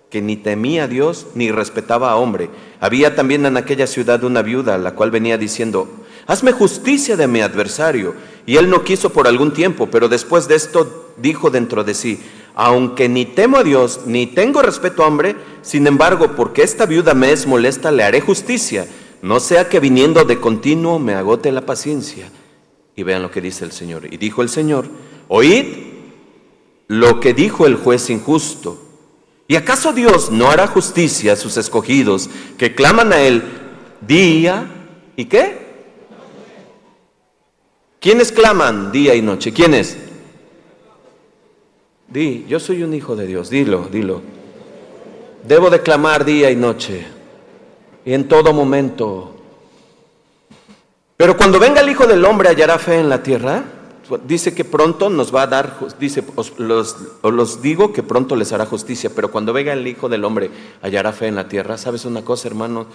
que 0.10 0.22
ni 0.22 0.38
temía 0.38 0.84
a 0.84 0.88
Dios 0.88 1.26
ni 1.34 1.52
respetaba 1.52 2.12
a 2.12 2.16
hombre. 2.16 2.50
Había 2.84 3.16
también 3.16 3.46
en 3.46 3.56
aquella 3.56 3.88
ciudad 3.88 4.24
una 4.26 4.42
viuda, 4.42 4.78
la 4.78 4.94
cual 4.94 5.10
venía 5.10 5.38
diciendo, 5.38 5.88
hazme 6.28 6.52
justicia 6.52 7.16
de 7.16 7.28
mi 7.28 7.40
adversario. 7.40 8.14
Y 8.46 8.58
él 8.58 8.70
no 8.70 8.84
quiso 8.84 9.12
por 9.12 9.28
algún 9.28 9.54
tiempo, 9.54 9.88
pero 9.90 10.10
después 10.10 10.50
de 10.50 10.56
esto 10.56 11.14
dijo 11.16 11.50
dentro 11.50 11.84
de 11.84 11.94
sí, 11.94 12.20
aunque 12.56 13.08
ni 13.08 13.26
temo 13.26 13.58
a 13.58 13.64
Dios 13.64 14.02
ni 14.06 14.28
tengo 14.28 14.62
respeto 14.62 15.04
a 15.04 15.08
hombre, 15.08 15.38
sin 15.62 15.88
embargo, 15.88 16.36
porque 16.36 16.62
esta 16.62 16.86
viuda 16.86 17.14
me 17.14 17.32
es 17.32 17.48
molesta, 17.48 17.92
le 17.92 18.04
haré 18.04 18.20
justicia 18.20 18.86
no 19.24 19.40
sea 19.40 19.70
que 19.70 19.80
viniendo 19.80 20.26
de 20.26 20.42
continuo 20.42 21.00
me 21.00 21.14
agote 21.14 21.50
la 21.54 21.66
paciencia. 21.66 22.30
Y 22.94 23.04
vean 23.04 23.22
lo 23.22 23.32
que 23.32 23.40
dice 23.40 23.64
el 23.64 23.72
Señor. 23.72 24.14
Y 24.14 24.18
dijo 24.18 24.42
el 24.42 24.50
Señor, 24.50 24.86
oíd 25.30 25.66
lo 26.88 27.22
que 27.22 27.34
dijo 27.34 27.66
el 27.66 27.76
juez 27.76 28.10
injusto. 28.10 28.78
¿Y 29.48 29.56
acaso 29.56 29.94
Dios 29.94 30.32
no 30.32 30.50
hará 30.50 30.68
justicia 30.68 31.34
a 31.34 31.36
sus 31.36 31.58
escogidos 31.58 32.30
que 32.58 32.74
claman 32.74 33.12
a 33.14 33.22
Él 33.22 33.44
día 34.02 34.68
y 35.16 35.26
qué? 35.26 35.64
¿Quiénes 38.00 38.32
claman 38.32 38.92
día 38.92 39.16
y 39.16 39.22
noche? 39.22 39.54
¿Quiénes? 39.54 39.98
Di, 42.08 42.46
yo 42.48 42.60
soy 42.60 42.84
un 42.84 42.94
hijo 42.94 43.16
de 43.16 43.28
Dios, 43.28 43.50
dilo, 43.50 43.88
dilo. 43.92 44.22
Debo 45.48 45.70
de 45.70 45.82
clamar 45.82 46.24
día 46.24 46.52
y 46.52 46.56
noche 46.56 47.06
y 48.06 48.14
en 48.14 48.28
todo 48.28 48.54
momento. 48.54 49.34
Pero 51.18 51.38
cuando 51.38 51.60
venga 51.60 51.82
el 51.82 51.90
Hijo 51.90 52.06
del 52.06 52.24
Hombre 52.26 52.50
hallará 52.50 52.78
fe 52.78 53.00
en 53.00 53.10
la 53.10 53.24
tierra. 53.24 53.64
Dice 54.26 54.54
que 54.54 54.66
pronto 54.66 55.10
nos 55.10 55.34
va 55.34 55.44
a 55.44 55.48
dar, 55.48 55.80
dice, 56.00 56.24
os 56.36 56.60
los, 56.60 56.98
os 57.22 57.34
los 57.34 57.62
digo 57.62 57.94
que 57.94 58.04
pronto 58.04 58.36
les 58.36 58.52
hará 58.52 58.66
justicia, 58.66 59.10
pero 59.16 59.32
cuando 59.32 59.54
venga 59.54 59.72
el 59.72 59.88
Hijo 59.88 60.10
del 60.10 60.26
Hombre 60.26 60.52
hallará 60.82 61.14
fe 61.14 61.28
en 61.28 61.36
la 61.36 61.48
tierra. 61.48 61.78
¿Sabes 61.78 62.04
una 62.06 62.24
cosa, 62.24 62.48
hermano? 62.48 62.88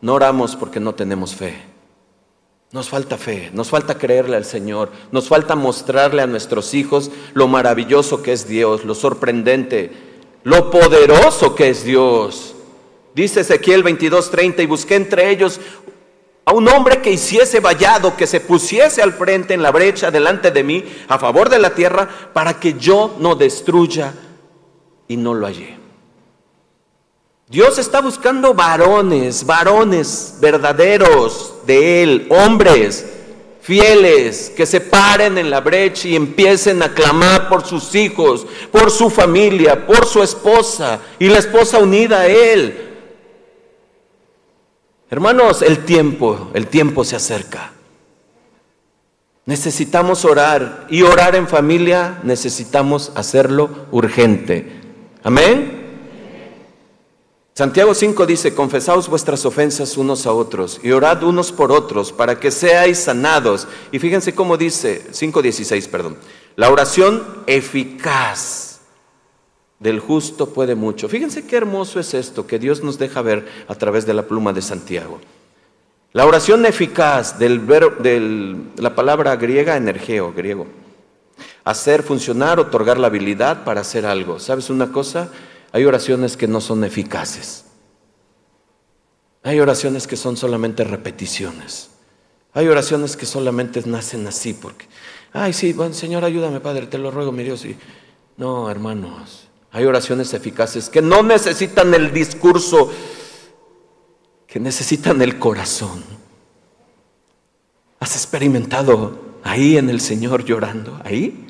No 0.00 0.14
oramos 0.14 0.56
porque 0.56 0.80
no 0.80 0.94
tenemos 0.94 1.34
fe. 1.34 1.54
Nos 2.72 2.88
falta 2.88 3.16
fe, 3.16 3.50
nos 3.52 3.68
falta 3.68 3.98
creerle 3.98 4.36
al 4.36 4.44
Señor, 4.44 4.90
nos 5.12 5.28
falta 5.28 5.54
mostrarle 5.54 6.22
a 6.22 6.26
nuestros 6.26 6.74
hijos 6.74 7.10
lo 7.32 7.46
maravilloso 7.46 8.20
que 8.20 8.32
es 8.32 8.48
Dios, 8.48 8.84
lo 8.84 8.96
sorprendente, 8.96 9.92
lo 10.42 10.70
poderoso 10.70 11.54
que 11.54 11.70
es 11.70 11.84
Dios. 11.84 12.56
Dice 13.14 13.42
Ezequiel 13.42 13.84
22:30, 13.84 14.62
y 14.62 14.66
busqué 14.66 14.96
entre 14.96 15.30
ellos 15.30 15.60
a 16.44 16.52
un 16.52 16.68
hombre 16.68 17.00
que 17.00 17.10
hiciese 17.10 17.60
vallado, 17.60 18.16
que 18.16 18.26
se 18.26 18.40
pusiese 18.40 19.02
al 19.02 19.12
frente 19.12 19.54
en 19.54 19.62
la 19.62 19.70
brecha 19.70 20.10
delante 20.10 20.50
de 20.50 20.62
mí, 20.62 20.84
a 21.08 21.18
favor 21.18 21.48
de 21.48 21.58
la 21.58 21.70
tierra, 21.70 22.08
para 22.32 22.60
que 22.60 22.74
yo 22.74 23.16
no 23.18 23.34
destruya, 23.34 24.12
y 25.08 25.16
no 25.16 25.34
lo 25.34 25.46
hallé. 25.46 25.76
Dios 27.48 27.78
está 27.78 28.00
buscando 28.00 28.54
varones, 28.54 29.44
varones 29.44 30.36
verdaderos 30.40 31.54
de 31.66 32.02
Él, 32.02 32.26
hombres 32.30 33.06
fieles, 33.60 34.52
que 34.54 34.66
se 34.66 34.80
paren 34.80 35.38
en 35.38 35.48
la 35.48 35.60
brecha 35.60 36.08
y 36.08 36.16
empiecen 36.16 36.82
a 36.82 36.92
clamar 36.92 37.48
por 37.48 37.64
sus 37.64 37.94
hijos, 37.94 38.46
por 38.70 38.90
su 38.90 39.08
familia, 39.08 39.86
por 39.86 40.04
su 40.04 40.22
esposa 40.22 41.00
y 41.18 41.28
la 41.28 41.38
esposa 41.38 41.78
unida 41.78 42.20
a 42.20 42.26
Él, 42.26 42.93
Hermanos, 45.10 45.62
el 45.62 45.84
tiempo, 45.84 46.50
el 46.54 46.66
tiempo 46.66 47.04
se 47.04 47.16
acerca. 47.16 47.72
Necesitamos 49.46 50.24
orar 50.24 50.86
y 50.88 51.02
orar 51.02 51.36
en 51.36 51.46
familia 51.46 52.20
necesitamos 52.22 53.12
hacerlo 53.14 53.86
urgente. 53.90 54.80
Amén. 55.22 55.82
Santiago 57.52 57.94
5 57.94 58.26
dice, 58.26 58.54
confesaos 58.54 59.08
vuestras 59.08 59.44
ofensas 59.46 59.96
unos 59.96 60.26
a 60.26 60.32
otros 60.32 60.80
y 60.82 60.90
orad 60.90 61.22
unos 61.22 61.52
por 61.52 61.70
otros 61.70 62.10
para 62.10 62.40
que 62.40 62.50
seáis 62.50 62.98
sanados. 62.98 63.68
Y 63.92 64.00
fíjense 64.00 64.34
cómo 64.34 64.56
dice 64.56 65.06
5.16, 65.12 65.88
perdón, 65.88 66.16
la 66.56 66.70
oración 66.70 67.22
eficaz 67.46 68.63
del 69.78 70.00
justo 70.00 70.50
puede 70.50 70.74
mucho. 70.74 71.08
Fíjense 71.08 71.46
qué 71.46 71.56
hermoso 71.56 72.00
es 72.00 72.14
esto 72.14 72.46
que 72.46 72.58
Dios 72.58 72.82
nos 72.82 72.98
deja 72.98 73.22
ver 73.22 73.46
a 73.68 73.74
través 73.74 74.06
de 74.06 74.14
la 74.14 74.22
pluma 74.22 74.52
de 74.52 74.62
Santiago. 74.62 75.20
La 76.12 76.26
oración 76.26 76.64
eficaz 76.64 77.38
del, 77.38 77.66
de 77.66 78.56
la 78.76 78.94
palabra 78.94 79.34
griega 79.36 79.76
energeo, 79.76 80.32
griego. 80.32 80.66
Hacer 81.64 82.02
funcionar, 82.02 82.60
otorgar 82.60 82.98
la 82.98 83.08
habilidad 83.08 83.64
para 83.64 83.80
hacer 83.80 84.06
algo. 84.06 84.38
¿Sabes 84.38 84.70
una 84.70 84.92
cosa? 84.92 85.30
Hay 85.72 85.84
oraciones 85.84 86.36
que 86.36 86.46
no 86.46 86.60
son 86.60 86.84
eficaces. 86.84 87.64
Hay 89.42 89.58
oraciones 89.58 90.06
que 90.06 90.16
son 90.16 90.36
solamente 90.36 90.84
repeticiones. 90.84 91.90
Hay 92.52 92.68
oraciones 92.68 93.16
que 93.16 93.26
solamente 93.26 93.82
nacen 93.84 94.26
así 94.28 94.54
porque, 94.54 94.86
ay, 95.32 95.52
sí, 95.52 95.72
bueno, 95.72 95.92
Señor, 95.92 96.24
ayúdame, 96.24 96.60
Padre, 96.60 96.86
te 96.86 96.98
lo 96.98 97.10
ruego, 97.10 97.32
mi 97.32 97.42
Dios. 97.42 97.64
Y, 97.64 97.76
no, 98.36 98.70
hermanos, 98.70 99.43
hay 99.74 99.86
oraciones 99.86 100.32
eficaces 100.34 100.88
que 100.88 101.02
no 101.02 101.24
necesitan 101.24 101.92
el 101.94 102.12
discurso, 102.12 102.92
que 104.46 104.60
necesitan 104.60 105.20
el 105.20 105.40
corazón. 105.40 106.04
¿Has 107.98 108.14
experimentado 108.14 109.18
ahí 109.42 109.76
en 109.76 109.90
el 109.90 110.00
Señor 110.00 110.44
llorando? 110.44 111.00
¿Ahí? 111.04 111.48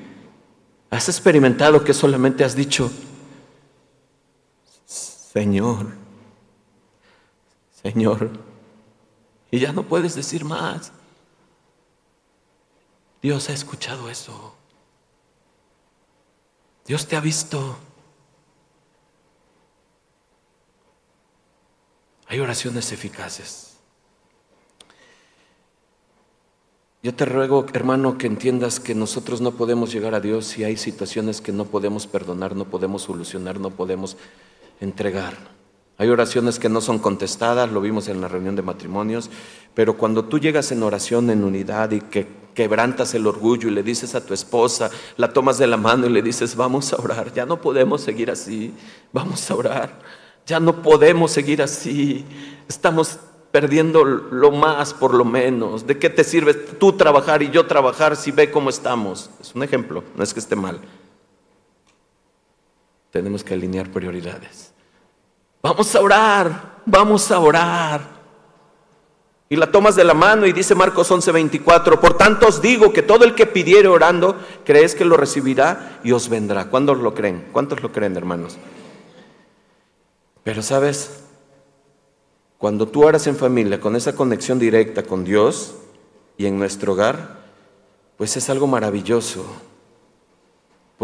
¿Has 0.88 1.10
experimentado 1.10 1.84
que 1.84 1.92
solamente 1.92 2.44
has 2.44 2.56
dicho, 2.56 2.90
Señor, 4.86 5.88
Señor, 7.82 8.30
y 9.50 9.58
ya 9.58 9.74
no 9.74 9.82
puedes 9.82 10.14
decir 10.14 10.46
más? 10.46 10.92
Dios 13.20 13.50
ha 13.50 13.52
escuchado 13.52 14.08
eso. 14.08 14.54
Dios 16.86 17.06
te 17.06 17.16
ha 17.16 17.20
visto. 17.20 17.76
Hay 22.26 22.40
oraciones 22.40 22.90
eficaces. 22.92 23.74
Yo 27.02 27.14
te 27.14 27.26
ruego, 27.26 27.66
hermano, 27.74 28.16
que 28.16 28.26
entiendas 28.26 28.80
que 28.80 28.94
nosotros 28.94 29.42
no 29.42 29.50
podemos 29.50 29.92
llegar 29.92 30.14
a 30.14 30.20
Dios 30.20 30.46
si 30.46 30.64
hay 30.64 30.78
situaciones 30.78 31.42
que 31.42 31.52
no 31.52 31.66
podemos 31.66 32.06
perdonar, 32.06 32.56
no 32.56 32.64
podemos 32.64 33.02
solucionar, 33.02 33.60
no 33.60 33.68
podemos 33.68 34.16
entregar. 34.80 35.34
Hay 35.98 36.08
oraciones 36.08 36.58
que 36.58 36.70
no 36.70 36.80
son 36.80 36.98
contestadas, 36.98 37.70
lo 37.70 37.82
vimos 37.82 38.08
en 38.08 38.22
la 38.22 38.28
reunión 38.28 38.56
de 38.56 38.62
matrimonios, 38.62 39.28
pero 39.74 39.98
cuando 39.98 40.24
tú 40.24 40.38
llegas 40.38 40.72
en 40.72 40.82
oración 40.82 41.28
en 41.28 41.44
unidad 41.44 41.90
y 41.90 42.00
que 42.00 42.26
quebrantas 42.54 43.14
el 43.14 43.26
orgullo 43.26 43.68
y 43.68 43.72
le 43.72 43.82
dices 43.82 44.14
a 44.14 44.24
tu 44.24 44.32
esposa, 44.32 44.90
la 45.18 45.32
tomas 45.32 45.58
de 45.58 45.66
la 45.66 45.76
mano 45.76 46.06
y 46.06 46.10
le 46.10 46.22
dices, 46.22 46.56
vamos 46.56 46.92
a 46.94 46.96
orar, 46.96 47.34
ya 47.34 47.44
no 47.44 47.60
podemos 47.60 48.00
seguir 48.00 48.30
así, 48.30 48.72
vamos 49.12 49.50
a 49.50 49.54
orar. 49.54 50.23
Ya 50.46 50.60
no 50.60 50.82
podemos 50.82 51.30
seguir 51.30 51.62
así. 51.62 52.24
Estamos 52.68 53.18
perdiendo 53.50 54.04
lo 54.04 54.50
más 54.50 54.92
por 54.92 55.14
lo 55.14 55.24
menos. 55.24 55.86
¿De 55.86 55.98
qué 55.98 56.10
te 56.10 56.24
sirve 56.24 56.54
tú 56.54 56.92
trabajar 56.94 57.42
y 57.42 57.50
yo 57.50 57.66
trabajar 57.66 58.16
si 58.16 58.30
ve 58.30 58.50
cómo 58.50 58.68
estamos? 58.68 59.30
Es 59.40 59.54
un 59.54 59.62
ejemplo, 59.62 60.02
no 60.16 60.24
es 60.24 60.34
que 60.34 60.40
esté 60.40 60.56
mal. 60.56 60.80
Tenemos 63.10 63.44
que 63.44 63.54
alinear 63.54 63.90
prioridades. 63.90 64.72
Vamos 65.62 65.94
a 65.94 66.00
orar, 66.00 66.82
vamos 66.84 67.30
a 67.30 67.38
orar. 67.38 68.14
Y 69.48 69.56
la 69.56 69.70
tomas 69.70 69.94
de 69.94 70.02
la 70.02 70.14
mano 70.14 70.46
y 70.46 70.52
dice 70.52 70.74
Marcos 70.74 71.12
11:24, 71.12 72.00
por 72.00 72.18
tanto 72.18 72.48
os 72.48 72.60
digo 72.60 72.92
que 72.92 73.02
todo 73.02 73.24
el 73.24 73.36
que 73.36 73.46
pidiere 73.46 73.86
orando, 73.86 74.36
crees 74.64 74.96
que 74.96 75.04
lo 75.04 75.16
recibirá 75.16 76.00
y 76.02 76.10
os 76.10 76.28
vendrá. 76.28 76.68
¿Cuántos 76.70 76.98
lo 76.98 77.14
creen? 77.14 77.46
¿Cuántos 77.52 77.80
lo 77.82 77.92
creen, 77.92 78.16
hermanos? 78.16 78.58
Pero 80.44 80.62
sabes, 80.62 81.10
cuando 82.58 82.86
tú 82.86 83.04
oras 83.04 83.26
en 83.26 83.36
familia 83.36 83.80
con 83.80 83.96
esa 83.96 84.14
conexión 84.14 84.58
directa 84.58 85.02
con 85.02 85.24
Dios 85.24 85.74
y 86.36 86.46
en 86.46 86.58
nuestro 86.58 86.92
hogar, 86.92 87.38
pues 88.16 88.36
es 88.36 88.48
algo 88.50 88.66
maravilloso. 88.66 89.44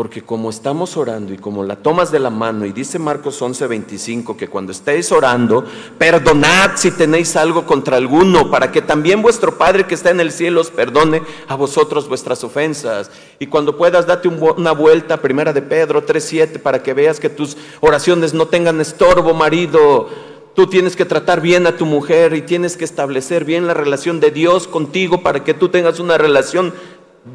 Porque 0.00 0.22
como 0.22 0.48
estamos 0.48 0.96
orando 0.96 1.34
y 1.34 1.36
como 1.36 1.62
la 1.62 1.76
tomas 1.76 2.10
de 2.10 2.18
la 2.18 2.30
mano, 2.30 2.64
y 2.64 2.72
dice 2.72 2.98
Marcos 2.98 3.42
11:25 3.42 4.34
que 4.34 4.48
cuando 4.48 4.72
estéis 4.72 5.12
orando, 5.12 5.62
perdonad 5.98 6.70
si 6.76 6.90
tenéis 6.90 7.36
algo 7.36 7.66
contra 7.66 7.98
alguno, 7.98 8.50
para 8.50 8.72
que 8.72 8.80
también 8.80 9.20
vuestro 9.20 9.58
Padre 9.58 9.86
que 9.86 9.94
está 9.94 10.08
en 10.08 10.20
el 10.20 10.32
cielo 10.32 10.62
os 10.62 10.70
perdone 10.70 11.20
a 11.48 11.54
vosotros 11.54 12.08
vuestras 12.08 12.42
ofensas. 12.42 13.10
Y 13.38 13.48
cuando 13.48 13.76
puedas, 13.76 14.06
date 14.06 14.28
una 14.28 14.72
vuelta, 14.72 15.20
primera 15.20 15.52
de 15.52 15.60
Pedro 15.60 16.02
3:7, 16.06 16.58
para 16.60 16.82
que 16.82 16.94
veas 16.94 17.20
que 17.20 17.28
tus 17.28 17.58
oraciones 17.80 18.32
no 18.32 18.46
tengan 18.46 18.80
estorbo, 18.80 19.34
marido. 19.34 20.08
Tú 20.54 20.66
tienes 20.66 20.96
que 20.96 21.04
tratar 21.04 21.42
bien 21.42 21.66
a 21.66 21.76
tu 21.76 21.84
mujer 21.84 22.32
y 22.32 22.40
tienes 22.40 22.78
que 22.78 22.86
establecer 22.86 23.44
bien 23.44 23.66
la 23.66 23.74
relación 23.74 24.18
de 24.18 24.30
Dios 24.30 24.66
contigo 24.66 25.22
para 25.22 25.44
que 25.44 25.52
tú 25.52 25.68
tengas 25.68 26.00
una 26.00 26.16
relación 26.16 26.72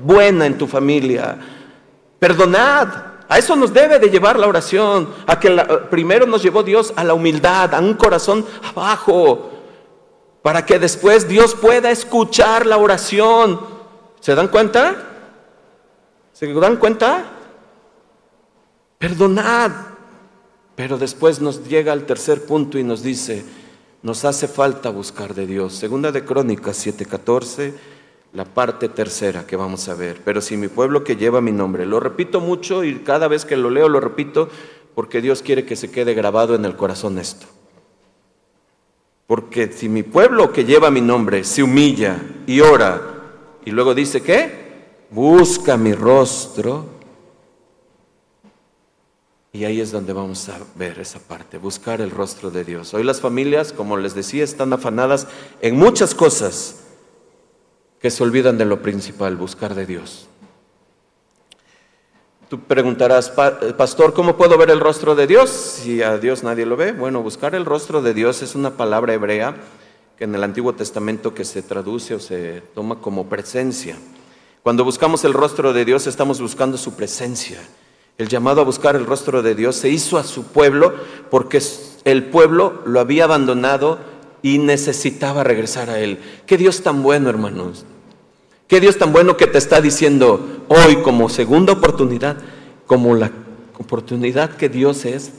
buena 0.03 0.47
en 0.47 0.57
tu 0.57 0.65
familia. 0.65 1.37
Perdonad. 2.25 2.87
A 3.29 3.37
eso 3.37 3.55
nos 3.55 3.71
debe 3.71 3.99
de 3.99 4.09
llevar 4.09 4.39
la 4.39 4.47
oración, 4.47 5.13
a 5.27 5.39
que 5.39 5.51
primero 5.91 6.25
nos 6.25 6.41
llevó 6.41 6.63
Dios 6.63 6.91
a 6.95 7.03
la 7.03 7.13
humildad, 7.13 7.71
a 7.75 7.79
un 7.79 7.93
corazón 7.93 8.43
abajo, 8.63 9.51
para 10.41 10.65
que 10.65 10.79
después 10.79 11.27
Dios 11.27 11.53
pueda 11.53 11.91
escuchar 11.91 12.65
la 12.65 12.77
oración. 12.77 13.59
¿Se 14.21 14.33
dan 14.33 14.47
cuenta? 14.47 14.95
¿Se 16.33 16.51
dan 16.51 16.77
cuenta? 16.77 17.25
Perdonad. 18.97 19.71
Pero 20.75 20.97
después 20.97 21.39
nos 21.39 21.67
llega 21.67 21.93
al 21.93 22.07
tercer 22.07 22.43
punto 22.47 22.79
y 22.79 22.83
nos 22.83 23.03
dice, 23.03 23.45
nos 24.01 24.25
hace 24.25 24.47
falta 24.47 24.89
buscar 24.89 25.35
de 25.35 25.45
Dios. 25.45 25.75
Segunda 25.75 26.11
de 26.11 26.25
Crónicas 26.25 26.87
7:14 26.87 27.94
la 28.35 28.43
parte 28.43 28.89
tercera 28.89 29.47
que 29.47 29.55
vamos 29.55 29.87
a 29.87 29.95
ver. 29.95 30.21
Pero 30.23 30.41
si 30.41 30.57
mi 30.57 30.67
pueblo 30.67 31.03
que 31.03 31.15
lleva 31.15 31.39
mi 31.39 31.53
nombre, 31.53 31.85
lo 31.85 32.01
repito 32.01 32.41
mucho 32.41 32.83
y 32.83 32.99
cada 32.99 33.29
vez 33.29 33.45
que 33.45 33.55
lo 33.55 33.69
leo 33.69 33.87
lo 33.87 34.01
repito 34.01 34.49
porque 34.93 35.21
Dios 35.21 35.41
quiere 35.41 35.65
que 35.65 35.77
se 35.77 35.89
quede 35.89 36.13
grabado 36.13 36.53
en 36.53 36.65
el 36.65 36.75
corazón 36.75 37.17
esto. 37.17 37.47
Porque 39.25 39.71
si 39.71 39.87
mi 39.87 40.03
pueblo 40.03 40.51
que 40.51 40.65
lleva 40.65 40.91
mi 40.91 41.01
nombre 41.01 41.45
se 41.45 41.63
humilla 41.63 42.21
y 42.45 42.59
ora 42.59 43.01
y 43.63 43.71
luego 43.71 43.95
dice 43.95 44.21
que 44.21 44.65
busca 45.09 45.77
mi 45.77 45.93
rostro, 45.93 46.93
y 49.53 49.63
ahí 49.63 49.79
es 49.79 49.93
donde 49.93 50.11
vamos 50.11 50.49
a 50.49 50.59
ver 50.75 50.99
esa 50.99 51.19
parte, 51.19 51.57
buscar 51.57 52.01
el 52.01 52.11
rostro 52.11 52.51
de 52.51 52.65
Dios. 52.65 52.93
Hoy 52.93 53.03
las 53.03 53.21
familias, 53.21 53.71
como 53.71 53.95
les 53.95 54.13
decía, 54.13 54.43
están 54.43 54.73
afanadas 54.73 55.27
en 55.61 55.77
muchas 55.77 56.13
cosas 56.13 56.84
que 58.05 58.11
se 58.11 58.21
olvidan 58.21 58.59
de 58.59 58.65
lo 58.65 58.83
principal, 58.83 59.35
buscar 59.35 59.73
de 59.73 59.87
Dios. 59.87 60.27
Tú 62.47 62.59
preguntarás, 62.59 63.31
pastor, 63.31 64.13
¿cómo 64.13 64.37
puedo 64.37 64.59
ver 64.59 64.69
el 64.69 64.79
rostro 64.79 65.15
de 65.15 65.25
Dios 65.25 65.49
si 65.49 66.03
a 66.03 66.19
Dios 66.19 66.43
nadie 66.43 66.67
lo 66.67 66.77
ve? 66.77 66.91
Bueno, 66.91 67.23
buscar 67.23 67.55
el 67.55 67.65
rostro 67.65 68.03
de 68.03 68.13
Dios 68.13 68.43
es 68.43 68.53
una 68.53 68.77
palabra 68.77 69.15
hebrea 69.15 69.55
que 70.19 70.25
en 70.25 70.35
el 70.35 70.43
Antiguo 70.43 70.73
Testamento 70.73 71.33
que 71.33 71.45
se 71.45 71.63
traduce 71.63 72.13
o 72.13 72.19
se 72.19 72.61
toma 72.75 73.01
como 73.01 73.25
presencia. 73.27 73.97
Cuando 74.61 74.83
buscamos 74.83 75.23
el 75.23 75.33
rostro 75.33 75.73
de 75.73 75.83
Dios 75.83 76.05
estamos 76.05 76.39
buscando 76.39 76.77
su 76.77 76.93
presencia. 76.93 77.59
El 78.19 78.27
llamado 78.27 78.61
a 78.61 78.65
buscar 78.65 78.95
el 78.95 79.07
rostro 79.07 79.41
de 79.41 79.55
Dios 79.55 79.77
se 79.77 79.89
hizo 79.89 80.19
a 80.19 80.23
su 80.23 80.43
pueblo 80.43 80.93
porque 81.31 81.59
el 82.03 82.25
pueblo 82.25 82.83
lo 82.85 82.99
había 82.99 83.23
abandonado 83.23 83.97
y 84.43 84.59
necesitaba 84.59 85.43
regresar 85.43 85.89
a 85.89 85.97
Él. 85.97 86.19
Qué 86.45 86.55
Dios 86.55 86.83
tan 86.83 87.01
bueno, 87.01 87.31
hermanos. 87.31 87.83
Qué 88.67 88.79
Dios 88.79 88.97
tan 88.97 89.13
bueno 89.13 89.37
que 89.37 89.47
te 89.47 89.59
está 89.59 89.79
diciendo 89.79 90.63
hoy 90.67 90.97
como 91.03 91.29
segunda 91.29 91.73
oportunidad, 91.73 92.37
como 92.87 93.13
la 93.13 93.31
oportunidad 93.77 94.55
que 94.55 94.69
Dios 94.69 95.05
es, 95.05 95.31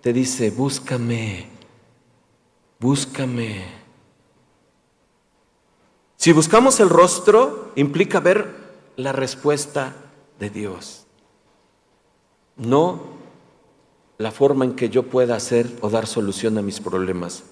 te 0.00 0.12
dice, 0.12 0.50
búscame, 0.50 1.46
búscame. 2.80 3.64
Si 6.16 6.32
buscamos 6.32 6.80
el 6.80 6.88
rostro, 6.88 7.72
implica 7.76 8.20
ver 8.20 8.48
la 8.96 9.12
respuesta 9.12 9.94
de 10.38 10.48
Dios, 10.48 11.06
no 12.56 13.14
la 14.16 14.30
forma 14.30 14.64
en 14.64 14.74
que 14.74 14.88
yo 14.88 15.02
pueda 15.02 15.36
hacer 15.36 15.68
o 15.82 15.90
dar 15.90 16.06
solución 16.06 16.56
a 16.56 16.62
mis 16.62 16.80
problemas. 16.80 17.42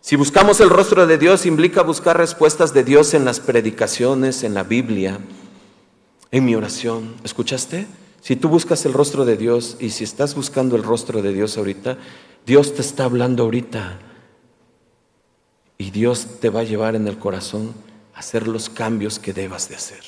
Si 0.00 0.16
buscamos 0.16 0.60
el 0.60 0.70
rostro 0.70 1.06
de 1.06 1.18
Dios, 1.18 1.44
implica 1.44 1.82
buscar 1.82 2.16
respuestas 2.16 2.72
de 2.72 2.84
Dios 2.84 3.12
en 3.12 3.24
las 3.24 3.38
predicaciones, 3.38 4.42
en 4.44 4.54
la 4.54 4.62
Biblia, 4.62 5.18
en 6.30 6.44
mi 6.44 6.54
oración. 6.54 7.14
¿Escuchaste? 7.22 7.86
Si 8.22 8.34
tú 8.34 8.48
buscas 8.48 8.84
el 8.86 8.94
rostro 8.94 9.24
de 9.24 9.36
Dios 9.36 9.76
y 9.78 9.90
si 9.90 10.04
estás 10.04 10.34
buscando 10.34 10.74
el 10.76 10.82
rostro 10.82 11.20
de 11.20 11.32
Dios 11.32 11.58
ahorita, 11.58 11.98
Dios 12.46 12.74
te 12.74 12.80
está 12.80 13.04
hablando 13.04 13.44
ahorita. 13.44 13.98
Y 15.76 15.90
Dios 15.90 16.26
te 16.40 16.48
va 16.48 16.60
a 16.60 16.64
llevar 16.64 16.94
en 16.94 17.06
el 17.06 17.18
corazón 17.18 17.74
a 18.14 18.20
hacer 18.20 18.48
los 18.48 18.70
cambios 18.70 19.18
que 19.18 19.34
debas 19.34 19.68
de 19.68 19.76
hacer. 19.76 20.02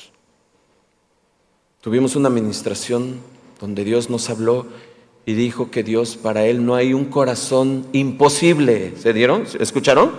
Tuvimos 1.81 2.15
una 2.15 2.29
administración 2.29 3.19
donde 3.59 3.83
Dios 3.83 4.09
nos 4.09 4.29
habló 4.29 4.67
y 5.25 5.33
dijo 5.33 5.71
que 5.71 5.83
Dios, 5.83 6.17
para 6.17 6.45
él 6.45 6.65
no 6.65 6.75
hay 6.75 6.93
un 6.93 7.05
corazón 7.05 7.85
imposible. 7.93 8.93
¿Se 8.97 9.13
dieron? 9.13 9.45
¿Escucharon? 9.59 10.11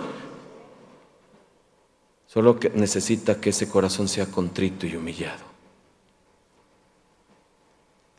Solo 2.25 2.59
que 2.59 2.69
necesita 2.71 3.39
que 3.39 3.51
ese 3.51 3.69
corazón 3.69 4.07
sea 4.07 4.25
contrito 4.25 4.87
y 4.87 4.95
humillado. 4.95 5.55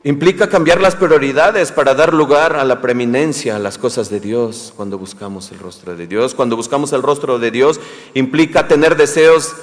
Implica 0.04 0.48
cambiar 0.48 0.80
las 0.80 0.94
prioridades 0.94 1.72
para 1.72 1.94
dar 1.94 2.14
lugar 2.14 2.54
a 2.54 2.64
la 2.64 2.80
preeminencia, 2.80 3.56
a 3.56 3.58
las 3.58 3.76
cosas 3.76 4.08
de 4.08 4.20
Dios, 4.20 4.72
cuando 4.76 4.98
buscamos 4.98 5.50
el 5.50 5.58
rostro 5.58 5.96
de 5.96 6.06
Dios. 6.06 6.34
Cuando 6.34 6.54
buscamos 6.54 6.92
el 6.92 7.02
rostro 7.02 7.40
de 7.40 7.50
Dios, 7.50 7.80
implica 8.14 8.68
tener 8.68 8.96
deseos 8.96 9.56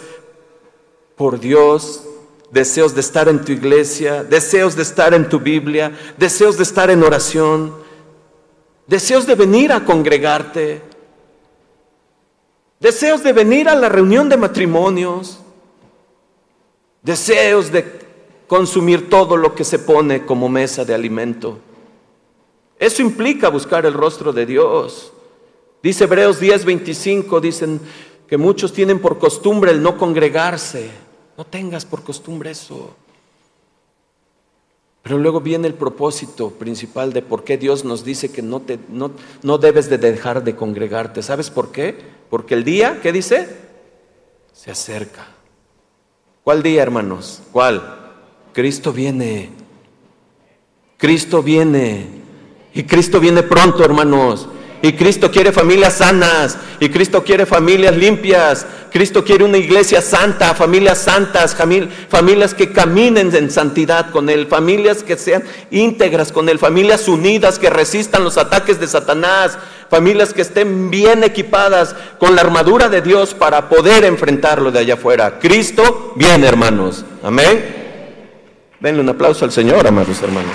por 1.15 1.39
Dios, 1.39 2.03
deseos 2.53 2.93
de 2.93 3.01
estar 3.01 3.27
en 3.27 3.43
tu 3.43 3.51
iglesia, 3.51 4.23
deseos 4.23 4.75
de 4.75 4.83
estar 4.83 5.11
en 5.15 5.27
tu 5.27 5.39
Biblia, 5.39 5.91
deseos 6.19 6.55
de 6.55 6.63
estar 6.63 6.91
en 6.91 7.01
oración, 7.01 7.73
deseos 8.85 9.25
de 9.25 9.33
venir 9.33 9.71
a 9.71 9.83
congregarte, 9.83 10.83
deseos 12.79 13.23
de 13.23 13.33
venir 13.33 13.67
a 13.67 13.73
la 13.73 13.89
reunión 13.89 14.29
de 14.29 14.37
matrimonios, 14.37 15.39
deseos 17.01 17.71
de 17.71 17.85
consumir 18.45 19.09
todo 19.09 19.35
lo 19.35 19.55
que 19.55 19.63
se 19.63 19.79
pone 19.79 20.23
como 20.23 20.47
mesa 20.47 20.85
de 20.85 20.93
alimento. 20.93 21.57
Eso 22.77 23.01
implica 23.01 23.49
buscar 23.49 23.87
el 23.87 23.95
rostro 23.95 24.31
de 24.31 24.45
Dios. 24.45 25.11
Dice 25.81 26.03
Hebreos 26.03 26.39
10:25, 26.39 27.39
dicen 27.41 27.81
que 28.27 28.37
muchos 28.37 28.71
tienen 28.73 28.99
por 28.99 29.17
costumbre 29.17 29.71
el 29.71 29.81
no 29.81 29.97
congregarse. 29.97 30.91
No 31.37 31.45
tengas 31.45 31.85
por 31.85 32.03
costumbre 32.03 32.51
eso. 32.51 32.95
Pero 35.01 35.17
luego 35.17 35.41
viene 35.41 35.67
el 35.67 35.73
propósito 35.73 36.51
principal 36.51 37.11
de 37.11 37.21
por 37.21 37.43
qué 37.43 37.57
Dios 37.57 37.83
nos 37.83 38.05
dice 38.05 38.31
que 38.31 38.41
no, 38.41 38.61
te, 38.61 38.79
no, 38.87 39.11
no 39.41 39.57
debes 39.57 39.89
de 39.89 39.97
dejar 39.97 40.43
de 40.43 40.55
congregarte. 40.55 41.21
¿Sabes 41.21 41.49
por 41.49 41.71
qué? 41.71 41.97
Porque 42.29 42.53
el 42.53 42.63
día, 42.63 42.99
¿qué 43.01 43.11
dice? 43.11 43.47
Se 44.53 44.71
acerca. 44.71 45.27
¿Cuál 46.43 46.63
día, 46.63 46.83
hermanos? 46.83 47.41
¿Cuál? 47.51 48.13
Cristo 48.53 48.93
viene. 48.93 49.49
Cristo 50.97 51.43
viene. 51.43 52.07
Y 52.73 52.83
Cristo 52.83 53.19
viene 53.19 53.43
pronto, 53.43 53.83
hermanos. 53.83 54.47
Y 54.83 54.91
Cristo 54.91 55.31
quiere 55.31 55.53
familias 55.53 55.93
sanas. 55.93 56.57
Y 56.81 56.89
Cristo 56.89 57.23
quiere 57.23 57.45
familias 57.45 57.95
limpias. 57.95 58.65
Cristo 58.91 59.23
quiere 59.23 59.45
una 59.45 59.57
iglesia 59.57 60.01
santa, 60.01 60.53
familias 60.53 60.97
santas, 60.97 61.55
familias 62.09 62.53
que 62.53 62.73
caminen 62.73 63.33
en 63.33 63.49
santidad 63.49 64.11
con 64.11 64.29
Él, 64.29 64.45
familias 64.45 65.01
que 65.01 65.15
sean 65.15 65.45
íntegras 65.71 66.33
con 66.33 66.49
Él, 66.49 66.59
familias 66.59 67.07
unidas 67.07 67.59
que 67.59 67.69
resistan 67.69 68.25
los 68.25 68.37
ataques 68.37 68.77
de 68.77 68.87
Satanás, 68.87 69.57
familias 69.89 70.33
que 70.33 70.41
estén 70.41 70.91
bien 70.91 71.23
equipadas 71.23 71.95
con 72.19 72.35
la 72.35 72.41
armadura 72.41 72.89
de 72.89 73.01
Dios 73.01 73.33
para 73.33 73.69
poder 73.69 74.03
enfrentarlo 74.03 74.69
de 74.69 74.79
allá 74.79 74.95
afuera. 74.95 75.39
Cristo 75.39 76.11
viene, 76.17 76.45
hermanos. 76.45 77.05
Amén. 77.23 77.83
Denle 78.81 78.99
un 78.99 79.07
aplauso 79.07 79.45
al 79.45 79.51
Señor, 79.53 79.87
amados 79.87 80.21
hermanos. 80.21 80.51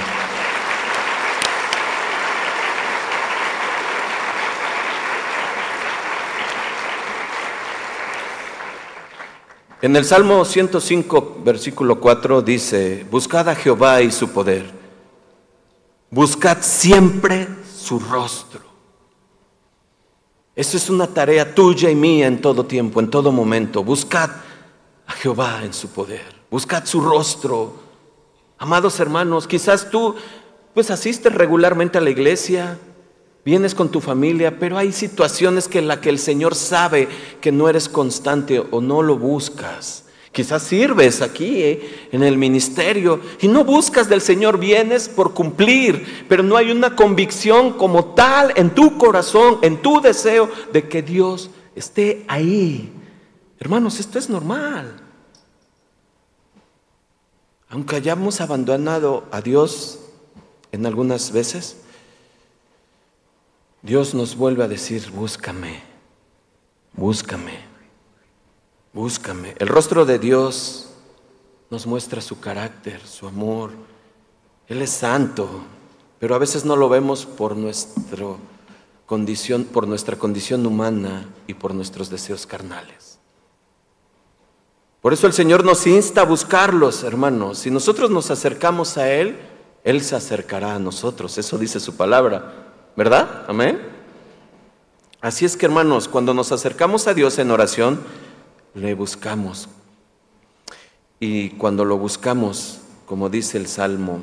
En 9.80 9.94
el 9.94 10.04
Salmo 10.04 10.44
105, 10.44 11.38
versículo 11.44 12.00
4 12.00 12.42
dice, 12.42 13.06
buscad 13.08 13.48
a 13.48 13.54
Jehová 13.54 14.02
y 14.02 14.10
su 14.10 14.30
poder, 14.30 14.68
buscad 16.10 16.58
siempre 16.62 17.46
su 17.76 18.00
rostro. 18.00 18.60
Eso 20.56 20.76
es 20.76 20.90
una 20.90 21.06
tarea 21.06 21.54
tuya 21.54 21.88
y 21.88 21.94
mía 21.94 22.26
en 22.26 22.40
todo 22.40 22.64
tiempo, 22.64 22.98
en 22.98 23.08
todo 23.08 23.30
momento. 23.30 23.84
Buscad 23.84 24.30
a 25.06 25.12
Jehová 25.12 25.60
en 25.62 25.72
su 25.72 25.88
poder. 25.90 26.34
Buscad 26.50 26.84
su 26.84 27.00
rostro. 27.00 27.74
Amados 28.58 28.98
hermanos, 28.98 29.46
quizás 29.46 29.88
tú 29.88 30.16
pues 30.74 30.90
asistes 30.90 31.32
regularmente 31.32 31.98
a 31.98 32.00
la 32.00 32.10
iglesia, 32.10 32.76
vienes 33.48 33.74
con 33.74 33.88
tu 33.88 34.02
familia, 34.02 34.58
pero 34.58 34.76
hay 34.76 34.92
situaciones 34.92 35.68
que 35.68 35.78
en 35.78 35.88
las 35.88 36.00
que 36.00 36.10
el 36.10 36.18
Señor 36.18 36.54
sabe 36.54 37.08
que 37.40 37.50
no 37.50 37.66
eres 37.66 37.88
constante 37.88 38.62
o 38.70 38.82
no 38.82 39.02
lo 39.02 39.16
buscas. 39.16 40.04
Quizás 40.32 40.64
sirves 40.64 41.22
aquí 41.22 41.62
eh, 41.62 42.08
en 42.12 42.22
el 42.24 42.36
ministerio 42.36 43.22
y 43.40 43.48
no 43.48 43.64
buscas 43.64 44.06
del 44.06 44.20
Señor, 44.20 44.58
vienes 44.58 45.08
por 45.08 45.32
cumplir, 45.32 46.26
pero 46.28 46.42
no 46.42 46.58
hay 46.58 46.70
una 46.70 46.94
convicción 46.94 47.72
como 47.72 48.12
tal 48.12 48.52
en 48.54 48.74
tu 48.74 48.98
corazón, 48.98 49.60
en 49.62 49.80
tu 49.80 50.02
deseo 50.02 50.50
de 50.74 50.86
que 50.86 51.00
Dios 51.00 51.48
esté 51.74 52.26
ahí. 52.28 52.92
Hermanos, 53.58 53.98
esto 53.98 54.18
es 54.18 54.28
normal. 54.28 55.00
Aunque 57.70 57.96
hayamos 57.96 58.42
abandonado 58.42 59.24
a 59.30 59.40
Dios 59.40 60.00
en 60.70 60.84
algunas 60.84 61.32
veces, 61.32 61.78
Dios 63.82 64.14
nos 64.14 64.36
vuelve 64.36 64.64
a 64.64 64.68
decir, 64.68 65.10
búscame, 65.10 65.82
búscame, 66.94 67.60
búscame. 68.92 69.54
El 69.58 69.68
rostro 69.68 70.04
de 70.04 70.18
Dios 70.18 70.90
nos 71.70 71.86
muestra 71.86 72.20
su 72.20 72.40
carácter, 72.40 73.00
su 73.06 73.28
amor. 73.28 73.70
Él 74.66 74.82
es 74.82 74.90
santo, 74.90 75.48
pero 76.18 76.34
a 76.34 76.38
veces 76.38 76.64
no 76.64 76.74
lo 76.74 76.88
vemos 76.88 77.24
por 77.24 77.56
nuestra 77.56 78.26
condición, 79.06 79.64
por 79.64 79.86
nuestra 79.86 80.16
condición 80.16 80.66
humana 80.66 81.28
y 81.46 81.54
por 81.54 81.72
nuestros 81.72 82.10
deseos 82.10 82.46
carnales. 82.46 83.18
Por 85.00 85.12
eso 85.12 85.28
el 85.28 85.32
Señor 85.32 85.64
nos 85.64 85.86
insta 85.86 86.22
a 86.22 86.24
buscarlos, 86.24 87.04
hermanos. 87.04 87.58
Si 87.58 87.70
nosotros 87.70 88.10
nos 88.10 88.32
acercamos 88.32 88.98
a 88.98 89.10
Él, 89.10 89.38
Él 89.84 90.02
se 90.02 90.16
acercará 90.16 90.74
a 90.74 90.78
nosotros. 90.80 91.38
Eso 91.38 91.56
dice 91.56 91.78
su 91.78 91.96
palabra. 91.96 92.67
¿Verdad? 92.98 93.44
Amén. 93.46 93.80
Así 95.20 95.44
es 95.44 95.56
que 95.56 95.66
hermanos, 95.66 96.08
cuando 96.08 96.34
nos 96.34 96.50
acercamos 96.50 97.06
a 97.06 97.14
Dios 97.14 97.38
en 97.38 97.52
oración, 97.52 98.00
le 98.74 98.92
buscamos. 98.94 99.68
Y 101.20 101.50
cuando 101.50 101.84
lo 101.84 101.96
buscamos, 101.96 102.80
como 103.06 103.28
dice 103.28 103.56
el 103.56 103.68
Salmo 103.68 104.18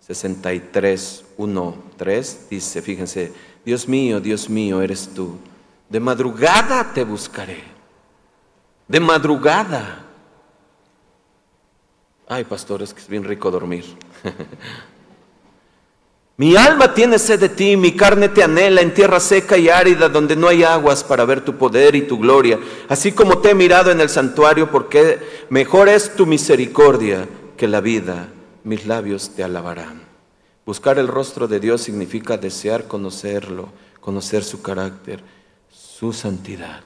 63, 0.00 1.24
1, 1.36 1.74
3, 1.96 2.46
dice, 2.50 2.82
fíjense, 2.82 3.32
Dios 3.64 3.86
mío, 3.86 4.18
Dios 4.20 4.50
mío, 4.50 4.82
eres 4.82 5.10
tú. 5.14 5.38
De 5.88 6.00
madrugada 6.00 6.92
te 6.92 7.04
buscaré. 7.04 7.62
De 8.88 8.98
madrugada. 8.98 10.04
Ay, 12.26 12.42
pastor, 12.42 12.82
es 12.82 12.92
que 12.92 13.02
es 13.02 13.06
bien 13.06 13.22
rico 13.22 13.52
dormir. 13.52 13.84
Mi 16.36 16.56
alma 16.56 16.94
tiene 16.94 17.20
sed 17.20 17.38
de 17.38 17.48
ti, 17.48 17.76
mi 17.76 17.94
carne 17.94 18.28
te 18.28 18.42
anhela 18.42 18.80
en 18.80 18.92
tierra 18.92 19.20
seca 19.20 19.56
y 19.56 19.68
árida 19.68 20.08
donde 20.08 20.34
no 20.34 20.48
hay 20.48 20.64
aguas 20.64 21.04
para 21.04 21.24
ver 21.24 21.44
tu 21.44 21.56
poder 21.56 21.94
y 21.94 22.02
tu 22.02 22.18
gloria, 22.18 22.58
así 22.88 23.12
como 23.12 23.38
te 23.38 23.50
he 23.50 23.54
mirado 23.54 23.92
en 23.92 24.00
el 24.00 24.08
santuario, 24.08 24.68
porque 24.68 25.20
mejor 25.48 25.88
es 25.88 26.16
tu 26.16 26.26
misericordia 26.26 27.28
que 27.56 27.68
la 27.68 27.80
vida, 27.80 28.30
mis 28.64 28.84
labios 28.84 29.30
te 29.36 29.44
alabarán. 29.44 30.02
Buscar 30.66 30.98
el 30.98 31.06
rostro 31.06 31.46
de 31.46 31.60
Dios 31.60 31.82
significa 31.82 32.36
desear 32.36 32.88
conocerlo, 32.88 33.68
conocer 34.00 34.42
su 34.42 34.60
carácter, 34.60 35.22
su 35.70 36.12
santidad. 36.12 36.82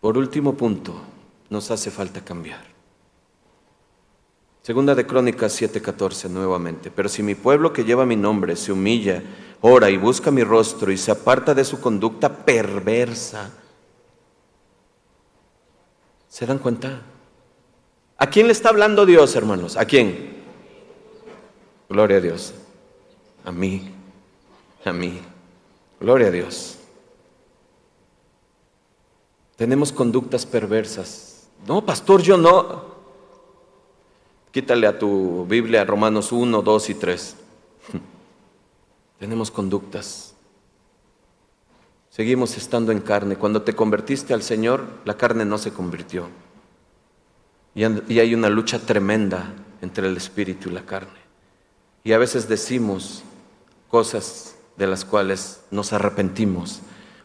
Por 0.00 0.16
último 0.16 0.56
punto, 0.56 0.98
nos 1.50 1.70
hace 1.70 1.90
falta 1.90 2.24
cambiar. 2.24 2.71
Segunda 4.62 4.94
de 4.94 5.04
Crónicas 5.06 5.60
7:14 5.60 6.30
nuevamente. 6.30 6.90
Pero 6.90 7.08
si 7.08 7.22
mi 7.22 7.34
pueblo 7.34 7.72
que 7.72 7.84
lleva 7.84 8.06
mi 8.06 8.14
nombre 8.14 8.54
se 8.54 8.70
humilla, 8.70 9.22
ora 9.60 9.90
y 9.90 9.96
busca 9.96 10.30
mi 10.30 10.44
rostro 10.44 10.92
y 10.92 10.96
se 10.96 11.10
aparta 11.10 11.52
de 11.52 11.64
su 11.64 11.80
conducta 11.80 12.44
perversa, 12.44 13.50
¿se 16.28 16.46
dan 16.46 16.58
cuenta? 16.58 17.02
¿A 18.16 18.30
quién 18.30 18.46
le 18.46 18.52
está 18.52 18.68
hablando 18.68 19.04
Dios, 19.04 19.34
hermanos? 19.34 19.76
¿A 19.76 19.84
quién? 19.84 20.44
Gloria 21.88 22.18
a 22.18 22.20
Dios. 22.20 22.54
A 23.44 23.50
mí. 23.50 23.92
A 24.84 24.92
mí. 24.92 25.20
Gloria 25.98 26.28
a 26.28 26.30
Dios. 26.30 26.78
Tenemos 29.56 29.92
conductas 29.92 30.46
perversas. 30.46 31.48
No, 31.66 31.84
pastor, 31.84 32.22
yo 32.22 32.36
no. 32.36 32.91
Quítale 34.52 34.86
a 34.86 34.98
tu 34.98 35.46
Biblia 35.46 35.82
Romanos 35.82 36.30
1, 36.30 36.60
2 36.60 36.90
y 36.90 36.94
3. 36.94 37.36
Tenemos 39.18 39.50
conductas. 39.50 40.34
Seguimos 42.10 42.58
estando 42.58 42.92
en 42.92 43.00
carne. 43.00 43.36
Cuando 43.36 43.62
te 43.62 43.74
convertiste 43.74 44.34
al 44.34 44.42
Señor, 44.42 44.84
la 45.06 45.16
carne 45.16 45.46
no 45.46 45.56
se 45.56 45.72
convirtió. 45.72 46.28
Y 47.74 48.18
hay 48.18 48.34
una 48.34 48.50
lucha 48.50 48.78
tremenda 48.78 49.54
entre 49.80 50.06
el 50.06 50.18
espíritu 50.18 50.68
y 50.68 50.72
la 50.72 50.84
carne. 50.84 51.22
Y 52.04 52.12
a 52.12 52.18
veces 52.18 52.46
decimos 52.46 53.22
cosas 53.88 54.56
de 54.76 54.86
las 54.86 55.06
cuales 55.06 55.62
nos 55.70 55.94
arrepentimos. 55.94 56.80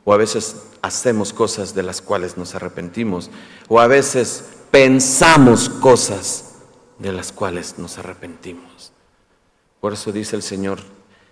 O 0.05 0.13
a 0.13 0.17
veces 0.17 0.63
hacemos 0.81 1.33
cosas 1.33 1.75
de 1.75 1.83
las 1.83 2.01
cuales 2.01 2.37
nos 2.37 2.55
arrepentimos. 2.55 3.29
O 3.67 3.81
a 3.81 3.87
veces 3.87 4.45
pensamos 4.71 5.67
cosas 5.67 6.46
de 6.99 7.11
las 7.11 7.31
cuales 7.31 7.75
nos 7.77 7.97
arrepentimos. 7.97 8.91
Por 9.79 9.93
eso 9.93 10.11
dice 10.11 10.35
el 10.35 10.41
Señor, 10.41 10.79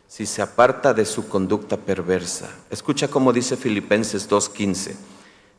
si 0.07 0.25
se 0.25 0.41
aparta 0.41 0.93
de 0.93 1.05
su 1.05 1.27
conducta 1.27 1.77
perversa, 1.77 2.49
escucha 2.69 3.07
cómo 3.07 3.33
dice 3.33 3.57
Filipenses 3.57 4.29
2.15, 4.29 4.95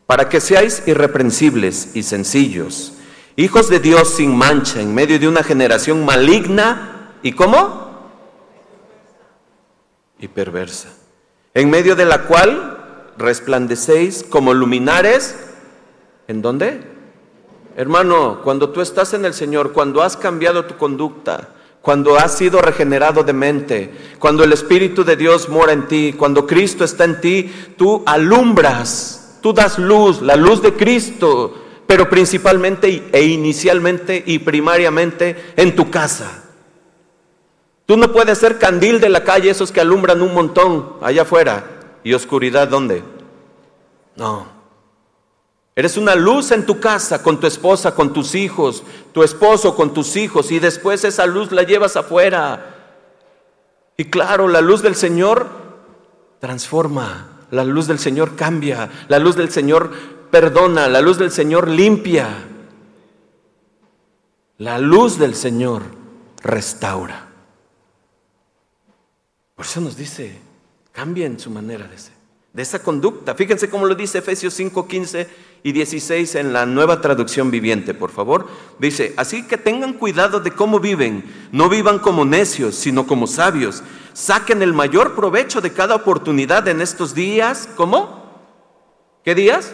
para 0.07 0.29
que 0.29 0.41
seáis 0.41 0.83
irreprensibles 0.87 1.91
y 1.95 2.05
sencillos, 2.05 2.95
hijos 3.35 3.69
de 3.69 3.81
Dios 3.81 4.15
sin 4.15 4.37
mancha, 4.37 4.81
en 4.81 4.95
medio 4.95 5.19
de 5.19 5.27
una 5.27 5.43
generación 5.43 6.05
maligna 6.05 7.17
y 7.23 7.33
cómo? 7.33 7.87
Y 10.21 10.29
perversa, 10.29 10.91
en 11.53 11.69
medio 11.69 11.97
de 11.97 12.05
la 12.05 12.23
cual 12.23 13.13
resplandecéis 13.19 14.23
como 14.23 14.55
luminares, 14.55 15.35
¿en 16.29 16.41
dónde? 16.41 16.96
Hermano, 17.77 18.41
cuando 18.43 18.71
tú 18.71 18.81
estás 18.81 19.13
en 19.13 19.27
el 19.27 19.35
Señor, 19.35 19.73
cuando 19.73 20.03
has 20.03 20.17
cambiado 20.17 20.65
tu 20.65 20.79
conducta, 20.79 21.51
cuando 21.83 22.17
has 22.17 22.37
sido 22.37 22.63
regenerado 22.63 23.23
de 23.23 23.35
mente, 23.35 23.93
cuando 24.19 24.43
el 24.45 24.53
Espíritu 24.55 25.05
de 25.05 25.15
Dios 25.15 25.51
mora 25.51 25.75
en 25.75 25.87
ti, 25.87 26.15
cuando 26.17 26.47
Cristo 26.47 26.85
está 26.85 27.05
en 27.05 27.21
ti, 27.21 27.53
tú 27.77 28.03
alumbras, 28.07 29.39
tú 29.43 29.53
das 29.53 29.79
luz, 29.79 30.23
la 30.23 30.37
luz 30.37 30.63
de 30.63 30.73
Cristo, 30.73 31.55
pero 31.87 32.09
principalmente 32.09 33.11
e 33.13 33.23
inicialmente 33.25 34.25
y 34.27 34.39
primariamente 34.39 35.53
en 35.55 35.77
tu 35.77 35.91
casa. 35.91 36.45
Tú 37.85 37.99
no 37.99 38.11
puedes 38.11 38.39
ser 38.39 38.59
candil 38.59 39.01
de 39.01 39.11
la 39.11 39.23
calle, 39.23 39.51
esos 39.51 39.71
que 39.71 39.83
alumbran 39.83 40.23
un 40.23 40.33
montón 40.33 40.95
allá 41.03 41.23
afuera. 41.23 41.65
¿Y 42.03 42.15
oscuridad 42.15 42.69
dónde? 42.69 43.05
No. 44.17 44.56
Eres 45.79 45.99
una 45.99 46.15
luz 46.15 46.53
en 46.53 46.65
tu 46.65 46.81
casa, 46.81 47.23
con 47.23 47.39
tu 47.39 47.47
esposa, 47.47 47.95
con 47.95 48.15
tus 48.15 48.35
hijos, 48.35 48.83
tu 49.13 49.23
esposo, 49.23 49.77
con 49.77 49.93
tus 49.93 50.17
hijos, 50.17 50.51
y 50.51 50.59
después 50.59 51.05
esa 51.05 51.27
luz 51.27 51.53
la 51.53 51.65
llevas 51.65 51.97
afuera. 51.97 52.75
Y 53.99 54.07
claro, 54.07 54.49
la 54.49 54.63
luz 54.63 54.81
del 54.81 54.95
Señor 54.95 55.47
transforma, 56.41 57.43
la 57.51 57.63
luz 57.63 57.87
del 57.87 57.99
Señor 57.99 58.37
cambia, 58.37 58.89
la 59.09 59.19
luz 59.19 59.37
del 59.37 59.51
Señor 59.51 59.91
perdona, 60.31 60.89
la 60.89 61.03
luz 61.03 61.19
del 61.19 61.31
Señor 61.31 61.69
limpia, 61.69 62.27
la 64.57 64.79
luz 64.79 65.19
del 65.19 65.35
Señor 65.35 65.83
restaura. 66.43 67.29
Por 69.55 69.67
eso 69.67 69.83
nos 69.83 69.95
dice, 69.95 70.41
cambien 70.93 71.39
su 71.39 71.51
manera 71.51 71.87
de 71.87 71.99
ser 71.99 72.17
de 72.57 72.63
esa 72.63 72.83
conducta. 72.83 73.35
Fíjense 73.35 73.69
cómo 73.69 73.85
lo 73.85 73.95
dice 73.95 74.19
Efesios 74.19 74.55
5, 74.55 74.89
15 74.89 75.29
y 75.63 75.73
16 75.73 76.37
en 76.37 76.53
la 76.53 76.67
nueva 76.67 77.01
traducción 77.01 77.51
viviente, 77.51 77.95
por 77.95 78.11
favor. 78.11 78.47
Dice, 78.79 79.15
así 79.17 79.47
que 79.47 79.57
tengan 79.57 79.95
cuidado 79.95 80.41
de 80.41 80.53
cómo 80.53 80.81
viven, 80.81 81.25
no 81.53 81.69
vivan 81.69 81.99
como 81.99 82.25
necios, 82.25 82.75
sino 82.75 83.07
como 83.07 83.27
sabios. 83.27 83.83
Saquen 84.13 84.63
el 84.63 84.73
mayor 84.73 85.15
provecho 85.15 85.61
de 85.61 85.73
cada 85.73 85.95
oportunidad 85.95 86.67
en 86.69 86.81
estos 86.81 87.15
días. 87.15 87.69
¿Cómo? 87.77 88.25
¿Qué 89.25 89.35
días? 89.35 89.73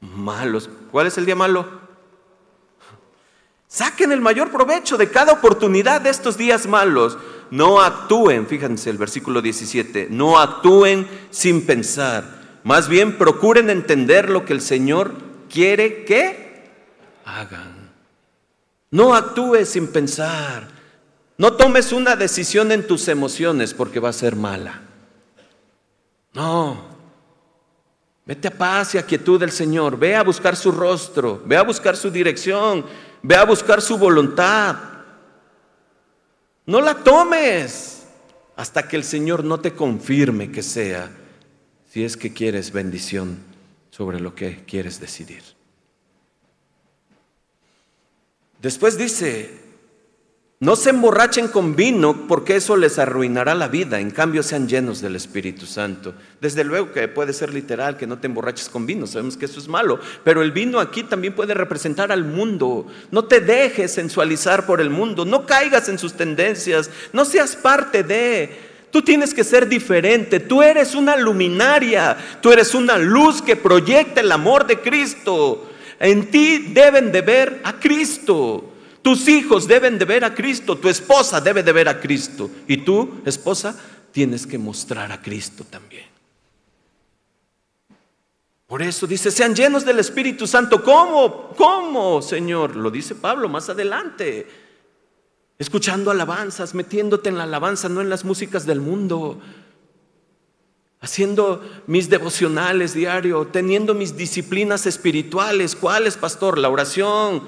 Malos. 0.00 0.68
¿Cuál 0.90 1.06
es 1.06 1.16
el 1.18 1.26
día 1.26 1.36
malo? 1.36 1.66
Saquen 3.66 4.12
el 4.12 4.20
mayor 4.20 4.50
provecho 4.50 4.96
de 4.96 5.10
cada 5.10 5.32
oportunidad 5.32 6.00
de 6.00 6.10
estos 6.10 6.36
días 6.36 6.66
malos 6.66 7.18
no 7.50 7.80
actúen, 7.80 8.46
fíjense 8.46 8.90
el 8.90 8.98
versículo 8.98 9.40
17, 9.40 10.08
no 10.10 10.38
actúen 10.38 11.08
sin 11.30 11.64
pensar, 11.64 12.37
más 12.68 12.86
bien 12.86 13.16
procuren 13.16 13.70
entender 13.70 14.28
lo 14.28 14.44
que 14.44 14.52
el 14.52 14.60
Señor 14.60 15.14
quiere 15.48 16.04
que 16.04 16.68
hagan. 17.24 17.88
No 18.90 19.14
actúes 19.14 19.70
sin 19.70 19.86
pensar, 19.86 20.68
no 21.38 21.54
tomes 21.54 21.92
una 21.92 22.14
decisión 22.14 22.70
en 22.70 22.86
tus 22.86 23.08
emociones 23.08 23.72
porque 23.72 24.00
va 24.00 24.10
a 24.10 24.12
ser 24.12 24.36
mala. 24.36 24.82
No, 26.34 26.84
vete 28.26 28.48
a 28.48 28.58
paz 28.58 28.96
y 28.96 28.98
a 28.98 29.06
quietud 29.06 29.40
del 29.40 29.50
Señor, 29.50 29.98
ve 29.98 30.14
a 30.14 30.22
buscar 30.22 30.54
su 30.54 30.70
rostro, 30.70 31.40
ve 31.46 31.56
a 31.56 31.62
buscar 31.62 31.96
su 31.96 32.10
dirección, 32.10 32.84
ve 33.22 33.34
a 33.34 33.46
buscar 33.46 33.80
su 33.80 33.96
voluntad. 33.96 34.76
No 36.66 36.82
la 36.82 36.96
tomes 36.96 38.06
hasta 38.56 38.86
que 38.86 38.96
el 38.96 39.04
Señor 39.04 39.42
no 39.42 39.58
te 39.58 39.72
confirme 39.72 40.52
que 40.52 40.62
sea, 40.62 41.10
si 41.88 42.04
es 42.04 42.16
que 42.16 42.32
quieres 42.32 42.72
bendición 42.72 43.38
sobre 43.90 44.20
lo 44.20 44.34
que 44.34 44.64
quieres 44.66 45.00
decidir. 45.00 45.42
Después 48.60 48.98
dice, 48.98 49.68
no 50.60 50.74
se 50.74 50.90
emborrachen 50.90 51.46
con 51.46 51.76
vino 51.76 52.26
porque 52.26 52.56
eso 52.56 52.76
les 52.76 52.98
arruinará 52.98 53.54
la 53.54 53.68
vida, 53.68 54.00
en 54.00 54.10
cambio 54.10 54.42
sean 54.42 54.68
llenos 54.68 55.00
del 55.00 55.14
Espíritu 55.14 55.64
Santo. 55.64 56.14
Desde 56.40 56.64
luego 56.64 56.92
que 56.92 57.06
puede 57.06 57.32
ser 57.32 57.54
literal 57.54 57.96
que 57.96 58.08
no 58.08 58.18
te 58.18 58.26
emborraches 58.26 58.68
con 58.68 58.84
vino, 58.84 59.06
sabemos 59.06 59.36
que 59.36 59.44
eso 59.44 59.60
es 59.60 59.68
malo, 59.68 60.00
pero 60.24 60.42
el 60.42 60.50
vino 60.50 60.80
aquí 60.80 61.04
también 61.04 61.34
puede 61.34 61.54
representar 61.54 62.10
al 62.10 62.24
mundo. 62.24 62.88
No 63.12 63.24
te 63.24 63.40
dejes 63.40 63.92
sensualizar 63.92 64.66
por 64.66 64.80
el 64.80 64.90
mundo, 64.90 65.24
no 65.24 65.46
caigas 65.46 65.88
en 65.88 65.98
sus 65.98 66.14
tendencias, 66.14 66.90
no 67.12 67.24
seas 67.24 67.56
parte 67.56 68.02
de... 68.02 68.67
Tú 68.90 69.02
tienes 69.02 69.34
que 69.34 69.44
ser 69.44 69.68
diferente, 69.68 70.40
tú 70.40 70.62
eres 70.62 70.94
una 70.94 71.16
luminaria, 71.16 72.16
tú 72.40 72.50
eres 72.50 72.74
una 72.74 72.96
luz 72.96 73.42
que 73.42 73.56
proyecta 73.56 74.20
el 74.20 74.32
amor 74.32 74.66
de 74.66 74.80
Cristo. 74.80 75.70
En 76.00 76.30
ti 76.30 76.58
deben 76.70 77.12
de 77.12 77.20
ver 77.20 77.60
a 77.64 77.78
Cristo. 77.78 78.72
Tus 79.02 79.28
hijos 79.28 79.68
deben 79.68 79.98
de 79.98 80.04
ver 80.04 80.24
a 80.24 80.34
Cristo, 80.34 80.76
tu 80.76 80.88
esposa 80.88 81.40
debe 81.40 81.62
de 81.62 81.72
ver 81.72 81.88
a 81.88 82.00
Cristo 82.00 82.50
y 82.66 82.78
tú, 82.78 83.20
esposa, 83.24 83.78
tienes 84.10 84.46
que 84.46 84.58
mostrar 84.58 85.12
a 85.12 85.20
Cristo 85.22 85.64
también. 85.68 86.06
Por 88.66 88.82
eso 88.82 89.06
dice, 89.06 89.30
sean 89.30 89.54
llenos 89.54 89.84
del 89.84 89.98
Espíritu 89.98 90.46
Santo. 90.46 90.82
¿Cómo? 90.84 91.54
¿Cómo, 91.56 92.20
Señor? 92.20 92.76
Lo 92.76 92.90
dice 92.90 93.14
Pablo 93.14 93.48
más 93.48 93.70
adelante. 93.70 94.46
Escuchando 95.58 96.12
alabanzas, 96.12 96.74
metiéndote 96.74 97.28
en 97.28 97.36
la 97.36 97.42
alabanza, 97.42 97.88
no 97.88 98.00
en 98.00 98.08
las 98.08 98.24
músicas 98.24 98.64
del 98.64 98.80
mundo. 98.80 99.40
Haciendo 101.00 101.62
mis 101.86 102.08
devocionales 102.08 102.94
diario, 102.94 103.46
teniendo 103.48 103.94
mis 103.94 104.16
disciplinas 104.16 104.86
espirituales. 104.86 105.74
¿Cuáles, 105.74 106.16
pastor? 106.16 106.58
La 106.58 106.68
oración, 106.68 107.42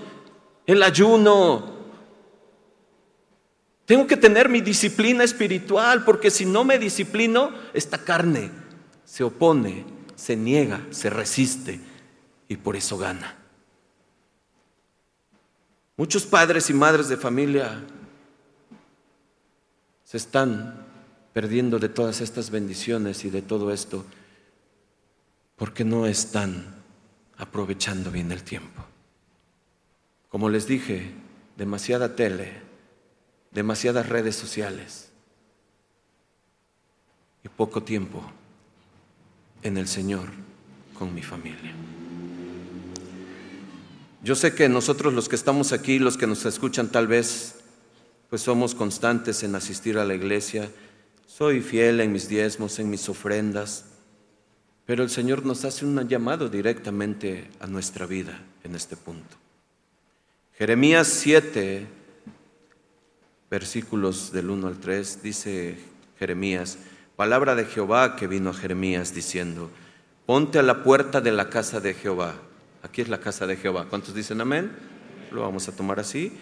el 0.66 0.82
ayuno. 0.82 1.78
Tengo 3.84 4.06
que 4.06 4.16
tener 4.16 4.48
mi 4.48 4.60
disciplina 4.60 5.22
espiritual 5.22 6.04
porque 6.04 6.30
si 6.30 6.44
no 6.44 6.64
me 6.64 6.78
disciplino, 6.78 7.50
esta 7.74 7.98
carne 7.98 8.50
se 9.04 9.24
opone, 9.24 9.84
se 10.16 10.36
niega, 10.36 10.86
se 10.90 11.10
resiste 11.10 11.80
y 12.48 12.56
por 12.56 12.76
eso 12.76 12.98
gana. 12.98 13.36
Muchos 15.96 16.24
padres 16.24 16.70
y 16.70 16.72
madres 16.72 17.08
de 17.08 17.16
familia 17.16 17.84
se 20.10 20.16
están 20.16 20.74
perdiendo 21.32 21.78
de 21.78 21.88
todas 21.88 22.20
estas 22.20 22.50
bendiciones 22.50 23.24
y 23.24 23.30
de 23.30 23.42
todo 23.42 23.72
esto 23.72 24.04
porque 25.54 25.84
no 25.84 26.06
están 26.06 26.82
aprovechando 27.36 28.10
bien 28.10 28.32
el 28.32 28.42
tiempo. 28.42 28.82
Como 30.28 30.48
les 30.48 30.66
dije, 30.66 31.12
demasiada 31.56 32.16
tele, 32.16 32.54
demasiadas 33.52 34.08
redes 34.08 34.34
sociales 34.34 35.10
y 37.44 37.48
poco 37.48 37.84
tiempo 37.84 38.20
en 39.62 39.76
el 39.76 39.86
Señor 39.86 40.28
con 40.98 41.14
mi 41.14 41.22
familia. 41.22 41.72
Yo 44.24 44.34
sé 44.34 44.56
que 44.56 44.68
nosotros 44.68 45.14
los 45.14 45.28
que 45.28 45.36
estamos 45.36 45.70
aquí, 45.70 46.00
los 46.00 46.16
que 46.16 46.26
nos 46.26 46.44
escuchan 46.46 46.88
tal 46.88 47.06
vez, 47.06 47.59
pues 48.30 48.42
somos 48.42 48.76
constantes 48.76 49.42
en 49.42 49.56
asistir 49.56 49.98
a 49.98 50.04
la 50.04 50.14
iglesia, 50.14 50.70
soy 51.26 51.60
fiel 51.60 52.00
en 52.00 52.12
mis 52.12 52.28
diezmos, 52.28 52.78
en 52.78 52.88
mis 52.88 53.08
ofrendas, 53.08 53.86
pero 54.86 55.02
el 55.02 55.10
Señor 55.10 55.44
nos 55.44 55.64
hace 55.64 55.84
un 55.84 56.08
llamado 56.08 56.48
directamente 56.48 57.50
a 57.58 57.66
nuestra 57.66 58.06
vida 58.06 58.40
en 58.62 58.76
este 58.76 58.96
punto. 58.96 59.36
Jeremías 60.56 61.08
7, 61.08 61.86
versículos 63.50 64.30
del 64.30 64.50
1 64.50 64.68
al 64.68 64.78
3, 64.78 65.22
dice 65.22 65.78
Jeremías, 66.18 66.78
palabra 67.16 67.56
de 67.56 67.64
Jehová 67.64 68.14
que 68.14 68.28
vino 68.28 68.50
a 68.50 68.54
Jeremías 68.54 69.12
diciendo, 69.12 69.70
ponte 70.24 70.60
a 70.60 70.62
la 70.62 70.84
puerta 70.84 71.20
de 71.20 71.32
la 71.32 71.50
casa 71.50 71.80
de 71.80 71.94
Jehová. 71.94 72.34
Aquí 72.82 73.00
es 73.02 73.08
la 73.08 73.20
casa 73.20 73.46
de 73.46 73.56
Jehová. 73.56 73.86
¿Cuántos 73.90 74.14
dicen 74.14 74.40
amén? 74.40 74.70
Lo 75.32 75.42
vamos 75.42 75.68
a 75.68 75.72
tomar 75.72 75.98
así. 75.98 76.32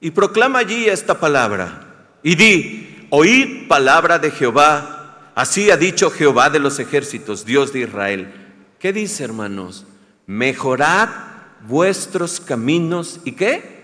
Y 0.00 0.10
proclama 0.10 0.60
allí 0.60 0.86
esta 0.88 1.18
palabra. 1.18 2.18
Y 2.22 2.34
di, 2.34 3.06
oíd 3.10 3.68
palabra 3.68 4.18
de 4.18 4.30
Jehová. 4.30 5.32
Así 5.34 5.70
ha 5.70 5.76
dicho 5.76 6.10
Jehová 6.10 6.50
de 6.50 6.58
los 6.58 6.78
ejércitos, 6.78 7.44
Dios 7.44 7.72
de 7.72 7.80
Israel. 7.80 8.32
¿Qué 8.78 8.92
dice, 8.92 9.24
hermanos? 9.24 9.86
Mejorad 10.26 11.08
vuestros 11.66 12.40
caminos 12.40 13.20
y 13.24 13.32
qué? 13.32 13.76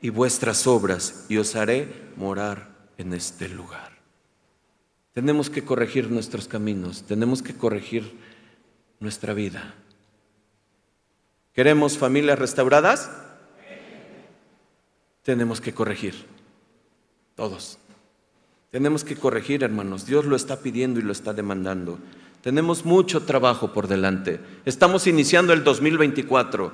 Y 0.00 0.10
vuestras 0.10 0.66
obras, 0.66 1.26
y 1.28 1.38
os 1.38 1.56
haré 1.56 1.88
morar 2.16 2.68
en 2.98 3.12
este 3.12 3.48
lugar. 3.48 3.92
Tenemos 5.12 5.48
que 5.48 5.64
corregir 5.64 6.10
nuestros 6.10 6.48
caminos, 6.48 7.04
tenemos 7.06 7.42
que 7.42 7.54
corregir 7.54 8.18
nuestra 9.00 9.32
vida. 9.32 9.74
¿Queremos 11.54 11.96
familias 11.96 12.38
restauradas? 12.38 13.10
Tenemos 15.24 15.60
que 15.60 15.72
corregir, 15.72 16.14
todos. 17.34 17.78
Tenemos 18.70 19.04
que 19.04 19.16
corregir, 19.16 19.64
hermanos. 19.64 20.04
Dios 20.06 20.26
lo 20.26 20.36
está 20.36 20.60
pidiendo 20.60 21.00
y 21.00 21.02
lo 21.02 21.12
está 21.12 21.32
demandando. 21.32 21.98
Tenemos 22.42 22.84
mucho 22.84 23.22
trabajo 23.22 23.72
por 23.72 23.88
delante. 23.88 24.38
Estamos 24.66 25.06
iniciando 25.06 25.54
el 25.54 25.64
2024. 25.64 26.72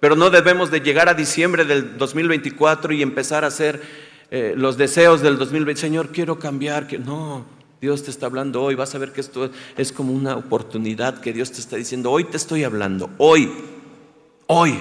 Pero 0.00 0.16
no 0.16 0.30
debemos 0.30 0.70
de 0.70 0.80
llegar 0.80 1.10
a 1.10 1.14
diciembre 1.14 1.66
del 1.66 1.98
2024 1.98 2.94
y 2.94 3.02
empezar 3.02 3.44
a 3.44 3.48
hacer 3.48 3.82
eh, 4.30 4.54
los 4.56 4.78
deseos 4.78 5.20
del 5.20 5.36
2020. 5.36 5.78
Señor, 5.78 6.08
quiero 6.08 6.38
cambiar. 6.38 6.86
Que... 6.86 6.98
No, 6.98 7.44
Dios 7.82 8.02
te 8.02 8.10
está 8.10 8.26
hablando 8.26 8.62
hoy. 8.62 8.76
Vas 8.76 8.94
a 8.94 8.98
ver 8.98 9.12
que 9.12 9.20
esto 9.20 9.50
es 9.76 9.92
como 9.92 10.14
una 10.14 10.36
oportunidad 10.36 11.20
que 11.20 11.34
Dios 11.34 11.52
te 11.52 11.60
está 11.60 11.76
diciendo. 11.76 12.10
Hoy 12.10 12.24
te 12.24 12.38
estoy 12.38 12.64
hablando. 12.64 13.10
Hoy, 13.18 13.52
hoy, 14.46 14.78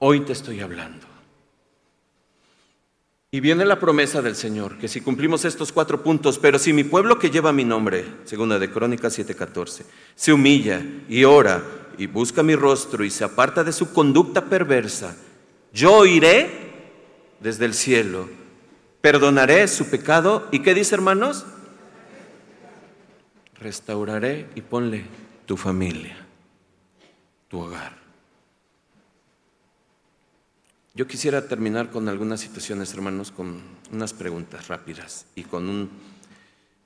hoy 0.00 0.20
te 0.20 0.32
estoy 0.32 0.60
hablando. 0.60 1.07
Y 3.30 3.40
viene 3.40 3.66
la 3.66 3.78
promesa 3.78 4.22
del 4.22 4.34
Señor, 4.34 4.78
que 4.78 4.88
si 4.88 5.02
cumplimos 5.02 5.44
estos 5.44 5.70
cuatro 5.70 6.02
puntos, 6.02 6.38
pero 6.38 6.58
si 6.58 6.72
mi 6.72 6.82
pueblo 6.82 7.18
que 7.18 7.28
lleva 7.28 7.52
mi 7.52 7.62
nombre, 7.62 8.06
segunda 8.24 8.58
de 8.58 8.70
Crónicas 8.70 9.18
7:14, 9.18 9.84
se 10.14 10.32
humilla 10.32 10.82
y 11.10 11.24
ora 11.24 11.62
y 11.98 12.06
busca 12.06 12.42
mi 12.42 12.56
rostro 12.56 13.04
y 13.04 13.10
se 13.10 13.24
aparta 13.24 13.62
de 13.64 13.72
su 13.72 13.92
conducta 13.92 14.46
perversa, 14.46 15.14
yo 15.74 16.06
iré 16.06 16.72
desde 17.40 17.66
el 17.66 17.74
cielo, 17.74 18.30
perdonaré 19.02 19.68
su 19.68 19.90
pecado 19.90 20.48
y 20.50 20.60
¿qué 20.60 20.72
dice 20.72 20.94
hermanos? 20.94 21.44
Restauraré 23.60 24.48
y 24.54 24.62
ponle 24.62 25.04
tu 25.44 25.58
familia, 25.58 26.16
tu 27.48 27.60
hogar. 27.60 27.97
Yo 30.98 31.06
quisiera 31.06 31.46
terminar 31.46 31.90
con 31.92 32.08
algunas 32.08 32.40
situaciones, 32.40 32.92
hermanos, 32.92 33.30
con 33.30 33.62
unas 33.92 34.12
preguntas 34.12 34.66
rápidas 34.66 35.26
y 35.36 35.44
con 35.44 35.88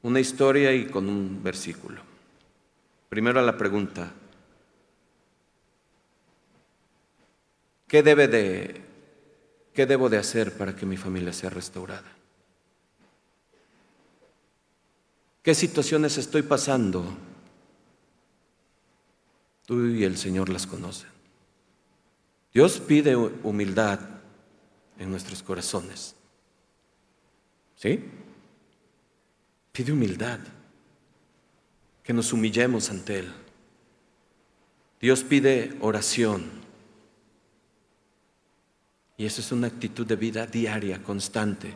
una 0.03 0.21
historia 0.21 0.71
y 0.75 0.85
con 0.85 1.09
un 1.09 1.43
versículo. 1.43 2.03
Primero 3.09 3.41
la 3.41 3.57
pregunta, 3.57 4.13
¿Qué, 7.89 8.03
debe 8.03 8.29
de, 8.29 8.83
¿Qué 9.73 9.87
debo 9.87 10.11
de 10.11 10.19
hacer 10.19 10.59
para 10.59 10.77
que 10.77 10.85
mi 10.85 10.99
familia 10.99 11.33
sea 11.33 11.49
restaurada? 11.49 12.13
¿Qué 15.43 15.55
situaciones 15.55 16.19
estoy 16.19 16.43
pasando? 16.43 17.17
Tú 19.65 19.87
y 19.87 20.05
el 20.05 20.19
Señor 20.19 20.51
las 20.51 20.67
conocen. 20.67 21.22
Dios 22.53 22.81
pide 22.81 23.17
humildad 23.17 23.99
en 24.99 25.11
nuestros 25.11 25.43
corazones. 25.43 26.15
¿Sí? 27.77 28.05
Pide 29.73 29.93
humildad, 29.93 30.39
que 32.03 32.13
nos 32.13 32.33
humillemos 32.33 32.91
ante 32.91 33.21
Él. 33.21 33.33
Dios 35.01 35.25
pide 35.25 35.77
oración. 35.81 36.45
Y 39.17 39.25
eso 39.25 39.41
es 39.41 39.51
una 39.51 39.69
actitud 39.69 40.07
de 40.07 40.17
vida 40.17 40.47
diaria, 40.47 41.03
constante. 41.03 41.75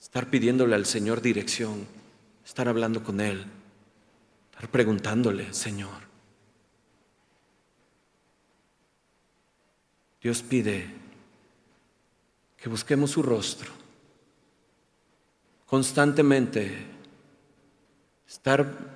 Estar 0.00 0.28
pidiéndole 0.28 0.74
al 0.74 0.84
Señor 0.84 1.22
dirección, 1.22 1.86
estar 2.44 2.68
hablando 2.68 3.04
con 3.04 3.20
Él, 3.20 3.46
estar 4.50 4.68
preguntándole, 4.68 5.52
Señor. 5.54 6.11
Dios 10.22 10.42
pide 10.42 10.86
que 12.56 12.68
busquemos 12.68 13.10
su 13.10 13.22
rostro, 13.24 13.72
constantemente 15.66 16.86
estar 18.28 18.94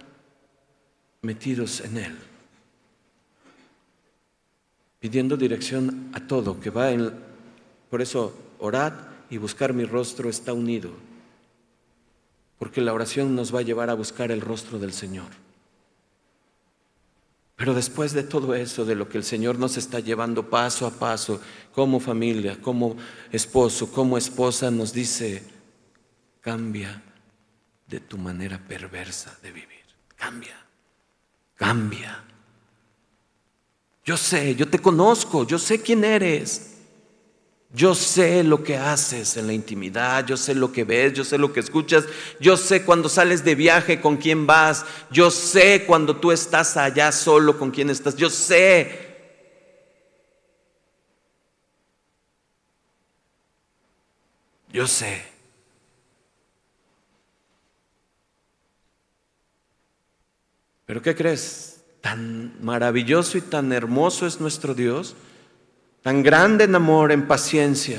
metidos 1.23 1.81
en 1.81 1.97
Él, 1.97 2.17
pidiendo 5.01 5.37
dirección 5.37 6.11
a 6.15 6.21
todo 6.21 6.61
que 6.61 6.71
va 6.71 6.93
en... 6.93 7.13
Por 7.91 8.03
eso, 8.03 8.33
orad 8.61 8.93
y 9.29 9.39
buscar 9.39 9.73
mi 9.73 9.85
rostro 9.85 10.31
está 10.31 10.53
unido, 10.53 10.93
porque 12.59 12.81
la 12.81 12.93
oración 12.93 13.35
nos 13.35 13.53
va 13.53 13.61
a 13.61 13.63
llevar 13.63 13.91
a 13.91 13.95
buscar 13.95 14.31
el 14.31 14.41
rostro 14.41 14.79
del 14.79 14.93
Señor. 14.93 15.46
Pero 17.57 17.73
después 17.73 18.13
de 18.13 18.23
todo 18.23 18.55
eso, 18.55 18.85
de 18.85 18.95
lo 18.95 19.09
que 19.09 19.17
el 19.17 19.25
Señor 19.25 19.59
nos 19.59 19.79
está 19.79 19.99
llevando 20.01 20.51
paso 20.51 20.87
a 20.87 20.91
paso, 20.91 21.41
como 21.73 22.01
familia, 22.01 22.61
como 22.61 22.97
esposo, 23.33 23.91
como 23.91 24.19
esposa, 24.19 24.71
nos 24.71 24.93
dice, 24.93 25.43
cambia 26.43 27.03
de 27.87 28.01
tu 28.01 28.19
manera 28.19 28.59
perversa 28.59 29.39
de 29.43 29.53
vivir. 29.53 29.85
Cambia, 30.17 30.57
cambia. 31.55 32.25
Yo 34.05 34.17
sé, 34.17 34.55
yo 34.55 34.69
te 34.69 34.79
conozco, 34.79 35.47
yo 35.47 35.59
sé 35.59 35.81
quién 35.81 36.05
eres. 36.05 36.76
Yo 37.73 37.95
sé 37.95 38.45
lo 38.45 38.63
que 38.63 38.77
haces 38.77 39.37
en 39.37 39.49
la 39.49 39.53
intimidad, 39.53 40.25
yo 40.27 40.37
sé 40.37 40.55
lo 40.55 40.73
que 40.73 40.85
ves, 40.85 41.13
yo 41.13 41.25
sé 41.25 41.37
lo 41.37 41.53
que 41.53 41.61
escuchas, 41.61 42.05
yo 42.41 42.57
sé 42.57 42.85
cuando 42.85 43.09
sales 43.09 43.45
de 43.45 43.55
viaje 43.55 44.01
con 44.01 44.17
quién 44.17 44.47
vas, 44.47 44.87
yo 45.11 45.31
sé 45.31 45.85
cuando 45.85 46.17
tú 46.17 46.33
estás 46.33 46.77
allá 46.77 47.11
solo 47.13 47.59
con 47.59 47.71
quién 47.71 47.91
estás, 47.91 48.17
yo 48.17 48.31
sé. 48.31 49.05
Yo 54.73 54.87
sé. 54.87 55.23
Pero 60.87 61.03
¿qué 61.03 61.15
crees? 61.17 61.85
Tan 62.01 62.63
maravilloso 62.65 63.39
y 63.39 63.41
tan 63.41 63.73
hermoso 63.73 64.27
es 64.27 64.41
nuestro 64.41 64.75
Dios 64.75 65.17
tan 66.07 66.23
grande 66.23 66.63
en 66.63 66.75
amor, 66.77 67.11
en 67.11 67.27
paciencia, 67.27 67.99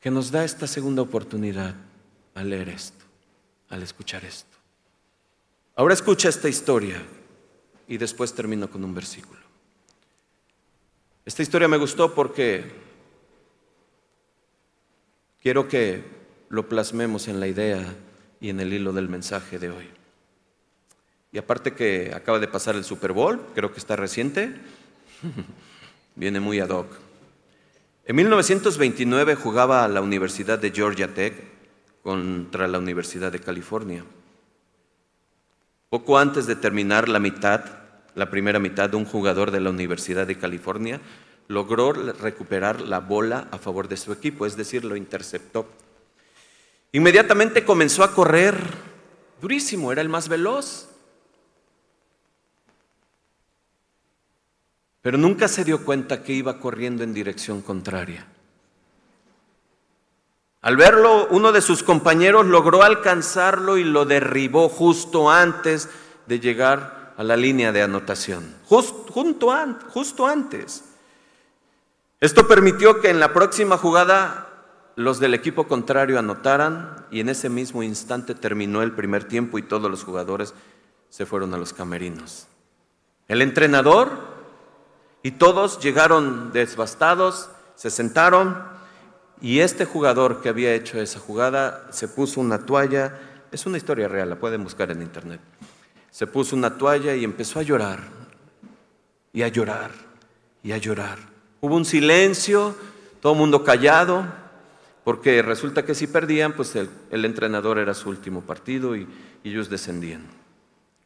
que 0.00 0.10
nos 0.10 0.30
da 0.30 0.42
esta 0.42 0.66
segunda 0.66 1.02
oportunidad 1.02 1.74
al 2.34 2.48
leer 2.48 2.70
esto, 2.70 3.04
al 3.68 3.82
escuchar 3.82 4.24
esto. 4.24 4.56
Ahora 5.76 5.92
escucha 5.92 6.30
esta 6.30 6.48
historia 6.48 7.02
y 7.86 7.98
después 7.98 8.32
termino 8.32 8.70
con 8.70 8.82
un 8.82 8.94
versículo. 8.94 9.38
Esta 11.26 11.42
historia 11.42 11.68
me 11.68 11.76
gustó 11.76 12.14
porque 12.14 12.64
quiero 15.42 15.68
que 15.68 16.04
lo 16.48 16.70
plasmemos 16.70 17.28
en 17.28 17.38
la 17.38 17.48
idea 17.48 17.84
y 18.40 18.48
en 18.48 18.60
el 18.60 18.72
hilo 18.72 18.94
del 18.94 19.10
mensaje 19.10 19.58
de 19.58 19.68
hoy. 19.68 19.90
Y 21.32 21.36
aparte 21.36 21.74
que 21.74 22.14
acaba 22.14 22.38
de 22.38 22.48
pasar 22.48 22.76
el 22.76 22.84
Super 22.84 23.12
Bowl, 23.12 23.44
creo 23.54 23.70
que 23.70 23.78
está 23.78 23.94
reciente, 23.94 24.54
Viene 26.14 26.40
muy 26.40 26.60
ad 26.60 26.70
hoc. 26.70 26.86
En 28.04 28.16
1929 28.16 29.34
jugaba 29.34 29.84
a 29.84 29.88
la 29.88 30.00
Universidad 30.00 30.58
de 30.58 30.70
Georgia 30.70 31.08
Tech 31.08 31.34
contra 32.02 32.66
la 32.66 32.78
Universidad 32.78 33.30
de 33.30 33.40
California. 33.40 34.04
Poco 35.90 36.18
antes 36.18 36.46
de 36.46 36.56
terminar 36.56 37.08
la 37.08 37.18
mitad, 37.18 37.64
la 38.14 38.30
primera 38.30 38.58
mitad, 38.58 38.94
un 38.94 39.04
jugador 39.04 39.50
de 39.50 39.60
la 39.60 39.70
Universidad 39.70 40.26
de 40.26 40.38
California 40.38 41.00
logró 41.48 41.92
recuperar 41.92 42.80
la 42.82 43.00
bola 43.00 43.48
a 43.50 43.58
favor 43.58 43.88
de 43.88 43.96
su 43.96 44.12
equipo, 44.12 44.46
es 44.46 44.56
decir, 44.56 44.84
lo 44.84 44.96
interceptó. 44.96 45.66
Inmediatamente 46.92 47.64
comenzó 47.64 48.04
a 48.04 48.12
correr 48.12 48.56
durísimo, 49.40 49.92
era 49.92 50.02
el 50.02 50.08
más 50.08 50.28
veloz. 50.28 50.88
Pero 55.02 55.18
nunca 55.18 55.48
se 55.48 55.64
dio 55.64 55.84
cuenta 55.84 56.22
que 56.22 56.32
iba 56.32 56.58
corriendo 56.58 57.04
en 57.04 57.14
dirección 57.14 57.62
contraria. 57.62 58.26
Al 60.60 60.76
verlo, 60.76 61.28
uno 61.30 61.52
de 61.52 61.60
sus 61.60 61.82
compañeros 61.82 62.46
logró 62.46 62.82
alcanzarlo 62.82 63.76
y 63.78 63.84
lo 63.84 64.04
derribó 64.04 64.68
justo 64.68 65.30
antes 65.30 65.88
de 66.26 66.40
llegar 66.40 67.14
a 67.16 67.22
la 67.22 67.36
línea 67.36 67.72
de 67.72 67.82
anotación, 67.82 68.54
justo, 68.66 70.26
antes. 70.26 70.84
Esto 72.20 72.48
permitió 72.48 73.00
que 73.00 73.10
en 73.10 73.20
la 73.20 73.32
próxima 73.32 73.76
jugada 73.76 74.48
los 74.96 75.20
del 75.20 75.34
equipo 75.34 75.68
contrario 75.68 76.18
anotaran 76.18 77.06
y 77.10 77.20
en 77.20 77.28
ese 77.28 77.48
mismo 77.48 77.84
instante 77.84 78.34
terminó 78.34 78.82
el 78.82 78.92
primer 78.92 79.24
tiempo 79.24 79.58
y 79.58 79.62
todos 79.62 79.88
los 79.88 80.02
jugadores 80.02 80.54
se 81.08 81.24
fueron 81.24 81.54
a 81.54 81.58
los 81.58 81.72
camerinos. 81.72 82.48
El 83.28 83.42
entrenador 83.42 84.37
y 85.22 85.32
todos 85.32 85.80
llegaron 85.80 86.52
desbastados, 86.52 87.50
se 87.74 87.90
sentaron 87.90 88.62
y 89.40 89.60
este 89.60 89.84
jugador 89.84 90.40
que 90.40 90.48
había 90.48 90.74
hecho 90.74 91.00
esa 91.00 91.20
jugada 91.20 91.86
se 91.90 92.08
puso 92.08 92.40
una 92.40 92.66
toalla, 92.66 93.18
es 93.52 93.66
una 93.66 93.76
historia 93.76 94.08
real, 94.08 94.30
la 94.30 94.36
pueden 94.36 94.64
buscar 94.64 94.90
en 94.90 95.02
internet. 95.02 95.40
Se 96.10 96.26
puso 96.26 96.56
una 96.56 96.76
toalla 96.76 97.14
y 97.14 97.24
empezó 97.24 97.60
a 97.60 97.62
llorar, 97.62 98.00
y 99.32 99.42
a 99.42 99.48
llorar, 99.48 99.90
y 100.62 100.72
a 100.72 100.78
llorar. 100.78 101.18
Hubo 101.60 101.76
un 101.76 101.84
silencio, 101.84 102.74
todo 103.20 103.34
el 103.34 103.38
mundo 103.38 103.62
callado, 103.62 104.26
porque 105.04 105.40
resulta 105.42 105.84
que 105.84 105.94
si 105.94 106.06
perdían, 106.06 106.52
pues 106.52 106.76
el, 106.76 107.24
entrenador 107.24 107.78
era 107.78 107.94
su 107.94 108.08
último 108.10 108.42
partido 108.42 108.96
y 108.96 109.06
ellos 109.44 109.70
descendían. 109.70 110.26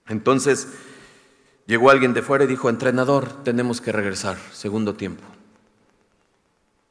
Entonces, 0.08 0.68
Llegó 1.66 1.90
alguien 1.90 2.14
de 2.14 2.22
fuera 2.22 2.44
y 2.44 2.48
dijo, 2.48 2.68
entrenador, 2.68 3.44
tenemos 3.44 3.80
que 3.80 3.92
regresar, 3.92 4.36
segundo 4.52 4.94
tiempo. 4.94 5.24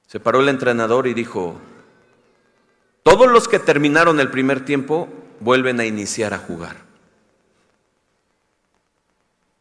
Se 0.07 0.19
paró 0.19 0.41
el 0.41 0.49
entrenador 0.49 1.07
y 1.07 1.13
dijo, 1.13 1.59
todos 3.03 3.29
los 3.29 3.47
que 3.47 3.59
terminaron 3.59 4.19
el 4.19 4.29
primer 4.29 4.63
tiempo 4.63 5.07
vuelven 5.39 5.79
a 5.79 5.85
iniciar 5.85 6.33
a 6.33 6.37
jugar. 6.37 6.77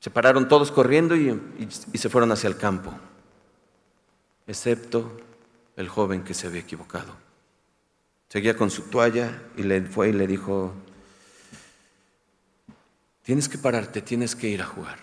Se 0.01 0.11
pararon 0.11 0.49
todos 0.49 0.73
corriendo 0.73 1.15
y, 1.15 1.39
se 1.71 2.09
fueron 2.09 2.33
hacia 2.33 2.49
el 2.49 2.57
campo, 2.57 2.93
excepto 4.47 5.19
el 5.77 5.89
joven 5.89 6.25
que 6.25 6.35
se 6.35 6.47
había 6.47 6.61
equivocado. 6.61 7.15
Seguía 8.29 8.57
con 8.57 8.71
su 8.71 8.83
toalla 8.83 9.43
y 9.57 9.63
le 9.63 9.83
fue 9.83 10.09
y 10.09 10.13
le 10.13 10.27
dijo, 10.27 10.73
Tienes 13.31 13.49
que 13.49 13.59
pararte, 13.59 14.03
tienes 14.03 14.35
que 14.35 14.49
ir 14.49 14.61
a 14.61 14.67
jugar. 14.67 14.99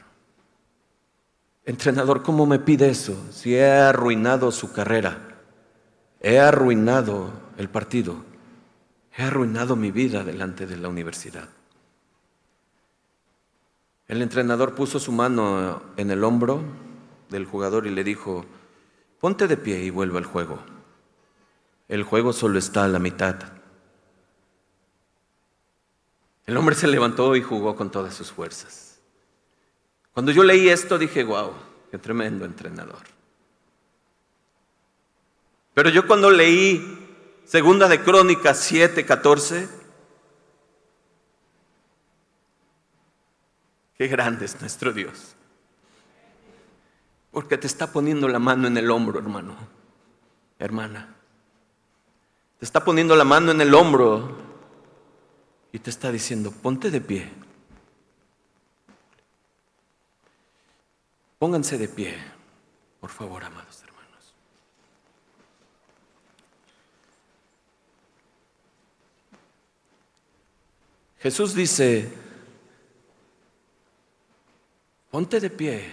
Entrenador, 1.63 2.23
¿cómo 2.23 2.45
me 2.45 2.59
pide 2.59 2.89
eso? 2.89 3.15
Si 3.31 3.55
he 3.55 3.71
arruinado 3.71 4.51
su 4.51 4.73
carrera, 4.73 5.37
he 6.19 6.37
arruinado 6.37 7.31
el 7.57 7.69
partido, 7.69 8.17
he 9.15 9.23
arruinado 9.23 9.77
mi 9.77 9.91
vida 9.91 10.25
delante 10.25 10.67
de 10.67 10.75
la 10.75 10.89
universidad. 10.89 11.47
El 14.09 14.21
entrenador 14.21 14.75
puso 14.75 14.99
su 14.99 15.13
mano 15.13 15.81
en 15.95 16.11
el 16.11 16.25
hombro 16.25 16.61
del 17.29 17.45
jugador 17.45 17.87
y 17.87 17.91
le 17.91 18.03
dijo, 18.03 18.45
ponte 19.21 19.47
de 19.47 19.55
pie 19.55 19.81
y 19.85 19.89
vuelve 19.89 20.17
al 20.17 20.25
juego. 20.25 20.59
El 21.87 22.03
juego 22.03 22.33
solo 22.33 22.59
está 22.59 22.83
a 22.83 22.89
la 22.89 22.99
mitad. 22.99 23.56
El 26.47 26.55
hombre 26.55 26.75
se 26.75 26.87
levantó 26.87 27.35
y 27.35 27.41
jugó 27.41 27.75
con 27.75 27.91
todas 27.91 28.15
sus 28.15 28.31
fuerzas. 28.31 28.99
Cuando 30.13 30.31
yo 30.31 30.43
leí 30.43 30.69
esto 30.69 30.97
dije, 30.97 31.25
wow, 31.25 31.51
qué 31.91 31.97
tremendo 31.97 32.45
entrenador. 32.45 33.03
Pero 35.73 35.89
yo 35.89 36.07
cuando 36.07 36.31
leí 36.31 37.03
Segunda 37.43 37.87
de 37.89 38.01
Crónicas 38.01 38.59
7, 38.59 39.05
14, 39.05 39.69
qué 43.97 44.07
grande 44.07 44.45
es 44.45 44.59
nuestro 44.61 44.93
Dios. 44.93 45.35
Porque 47.31 47.57
te 47.57 47.67
está 47.67 47.91
poniendo 47.91 48.29
la 48.29 48.39
mano 48.39 48.67
en 48.67 48.77
el 48.77 48.89
hombro, 48.89 49.19
hermano, 49.19 49.55
hermana. 50.59 51.13
te 52.57 52.65
está 52.65 52.85
poniendo 52.85 53.17
la 53.17 53.25
mano 53.25 53.51
en 53.51 53.59
el 53.59 53.73
hombro 53.75 54.46
y 55.71 55.79
te 55.79 55.89
está 55.89 56.11
diciendo, 56.11 56.51
ponte 56.51 56.89
de 56.89 57.01
pie. 57.01 57.29
Pónganse 61.39 61.77
de 61.77 61.87
pie, 61.87 62.15
por 62.99 63.11
favor, 63.11 63.43
amados 63.43 63.83
hermanos. 63.83 64.33
Jesús 71.19 71.53
dice, 71.53 72.11
ponte 75.11 75.39
de 75.39 75.49
pie, 75.49 75.91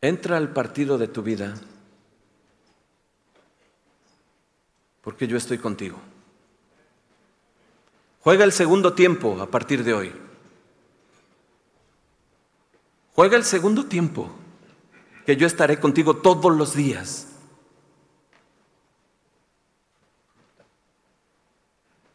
entra 0.00 0.36
al 0.36 0.52
partido 0.52 0.98
de 0.98 1.08
tu 1.08 1.22
vida, 1.22 1.54
porque 5.02 5.28
yo 5.28 5.36
estoy 5.36 5.58
contigo. 5.58 6.00
Juega 8.26 8.42
el 8.42 8.50
segundo 8.50 8.92
tiempo 8.92 9.40
a 9.40 9.48
partir 9.48 9.84
de 9.84 9.94
hoy. 9.94 10.12
Juega 13.14 13.36
el 13.36 13.44
segundo 13.44 13.86
tiempo, 13.86 14.28
que 15.24 15.36
yo 15.36 15.46
estaré 15.46 15.78
contigo 15.78 16.16
todos 16.16 16.52
los 16.52 16.74
días. 16.74 17.28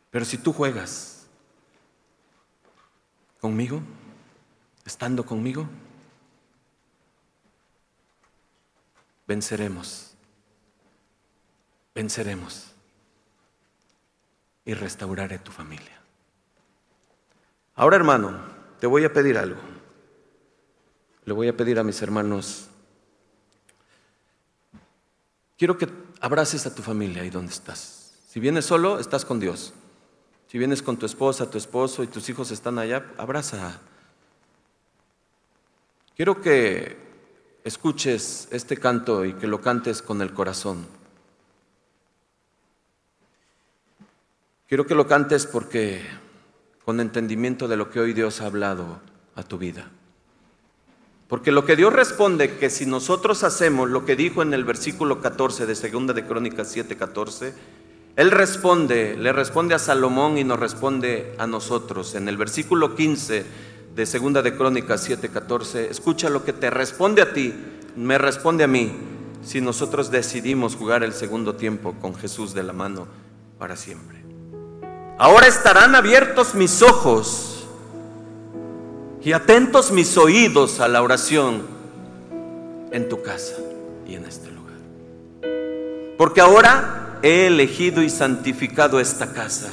Pero 0.10 0.26
si 0.26 0.38
tú 0.38 0.52
juegas 0.52 1.28
conmigo, 3.40 3.82
estando 4.84 5.26
conmigo, 5.26 5.66
venceremos, 9.26 10.14
venceremos 11.96 12.68
y 14.66 14.74
restauraré 14.74 15.40
tu 15.40 15.54
familia. 15.54 16.01
Ahora 17.76 17.96
hermano, 17.96 18.40
te 18.80 18.88
voy 18.88 19.06
a 19.06 19.14
pedir 19.14 19.38
algo. 19.38 19.60
Le 21.26 21.34
voy 21.34 21.48
a 21.48 21.56
pedir 21.56 21.78
a 21.80 21.84
mis 21.84 22.02
hermanos, 22.02 22.68
quiero 25.58 25.78
que 25.78 25.88
abraces 26.20 26.66
a 26.66 26.74
tu 26.74 26.82
familia 26.82 27.22
ahí 27.22 27.30
donde 27.30 27.54
estás. 27.54 28.16
Si 28.28 28.40
vienes 28.40 28.66
solo, 28.66 29.00
estás 29.00 29.24
con 29.24 29.40
Dios. 29.40 29.74
Si 30.48 30.58
vienes 30.58 30.82
con 30.82 30.98
tu 30.98 31.06
esposa, 31.06 31.50
tu 31.50 31.58
esposo 31.58 32.04
y 32.04 32.08
tus 32.08 32.28
hijos 32.30 32.50
están 32.52 32.80
allá, 32.80 33.06
abraza. 33.18 33.80
Quiero 36.16 36.42
que 36.42 36.98
escuches 37.64 38.48
este 38.52 38.78
canto 38.78 39.24
y 39.24 39.34
que 39.34 39.48
lo 39.48 39.62
cantes 39.62 40.02
con 40.02 40.22
el 40.22 40.34
corazón. 40.34 40.88
Quiero 44.68 44.86
que 44.86 44.96
lo 44.96 45.08
cantes 45.08 45.46
porque 45.46 46.04
con 46.86 47.00
entendimiento 47.00 47.68
de 47.68 47.78
lo 47.78 47.90
que 47.90 48.00
hoy 48.00 48.14
Dios 48.14 48.42
ha 48.42 48.48
hablado 48.48 49.00
a 49.36 49.44
tu 49.44 49.58
vida. 49.58 49.90
Porque 51.28 51.52
lo 51.54 51.64
que 51.64 51.78
Dios 51.78 51.94
responde, 51.94 52.58
que 52.58 52.70
si 52.70 52.86
nosotros 52.86 53.44
hacemos 53.44 53.90
lo 53.90 54.04
que 54.06 54.18
dijo 54.18 54.42
en 54.42 54.54
el 54.54 54.66
versículo 54.66 55.22
14 55.22 55.66
de 55.66 55.76
Segunda 55.76 56.14
de 56.14 56.26
Crónicas 56.26 56.68
7, 56.70 56.98
14, 56.98 57.54
Él 58.18 58.32
responde, 58.32 59.16
le 59.16 59.32
responde 59.32 59.74
a 59.74 59.80
Salomón 59.80 60.38
y 60.38 60.44
nos 60.44 60.60
responde 60.60 61.34
a 61.38 61.48
nosotros. 61.48 62.16
En 62.16 62.28
el 62.28 62.36
versículo 62.36 62.96
15 62.96 63.46
de 63.96 64.06
Segunda 64.06 64.42
de 64.42 64.58
Crónicas 64.58 65.04
7, 65.04 65.30
14, 65.30 65.90
escucha 65.90 66.30
lo 66.30 66.44
que 66.44 66.52
te 66.52 66.70
responde 66.70 67.22
a 67.22 67.32
ti, 67.32 67.54
me 67.96 68.18
responde 68.18 68.66
a 68.66 68.68
mí, 68.68 68.92
si 69.42 69.62
nosotros 69.62 70.12
decidimos 70.12 70.76
jugar 70.76 71.04
el 71.04 71.14
segundo 71.14 71.56
tiempo 71.56 71.96
con 72.02 72.14
Jesús 72.14 72.54
de 72.54 72.64
la 72.64 72.74
mano 72.74 73.08
para 73.58 73.76
siempre. 73.76 74.21
Ahora 75.22 75.46
estarán 75.46 75.94
abiertos 75.94 76.56
mis 76.56 76.82
ojos 76.82 77.68
y 79.22 79.34
atentos 79.34 79.92
mis 79.92 80.18
oídos 80.18 80.80
a 80.80 80.88
la 80.88 81.04
oración 81.04 81.62
en 82.92 83.08
tu 83.08 83.22
casa 83.22 83.54
y 84.08 84.16
en 84.16 84.26
este 84.26 84.50
lugar. 84.50 84.78
Porque 86.18 86.42
ahora 86.42 87.20
he 87.22 87.46
elegido 87.46 88.02
y 88.02 88.10
santificado 88.10 89.00
esta 89.00 89.32
casa 89.32 89.70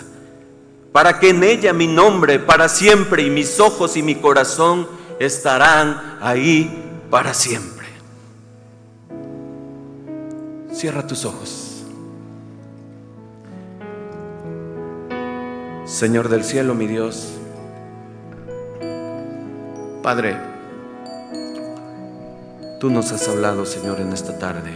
para 0.93 1.19
que 1.19 1.31
en 1.31 1.43
ella 1.43 1.73
mi 1.73 1.87
nombre 1.87 2.39
para 2.39 2.69
siempre 2.69 3.23
y 3.23 3.31
mis 3.31 3.59
ojos 3.59 3.97
y 3.97 4.03
mi 4.03 4.17
corazón 4.17 4.87
estarán 5.19 6.19
ahí 6.21 7.01
para 7.09 7.33
siempre. 7.33 7.87
Cierra 10.71 11.07
tus 11.07 11.25
ojos. 11.25 11.68
Señor 15.89 16.29
del 16.29 16.45
cielo, 16.45 16.75
mi 16.75 16.87
Dios, 16.87 17.33
Padre, 20.03 20.37
tú 22.79 22.91
nos 22.91 23.11
has 23.11 23.27
hablado, 23.27 23.65
Señor, 23.65 23.99
en 23.99 24.13
esta 24.13 24.39
tarde. 24.39 24.71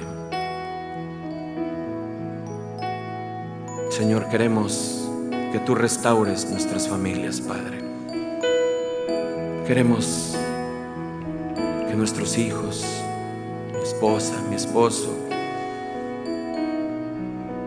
Señor, 3.91 4.31
queremos 4.31 5.07
que 5.53 5.59
tú 5.59 5.75
restaures 5.75 6.49
nuestras 6.49 6.89
familias, 6.89 7.43
Padre. 7.43 7.83
Queremos 9.67 10.35
que 11.89 11.95
nuestros 11.95 12.39
hijos, 12.39 12.87
mi 13.71 13.83
esposa, 13.83 14.33
mi 14.49 14.57
esposo, 14.57 15.15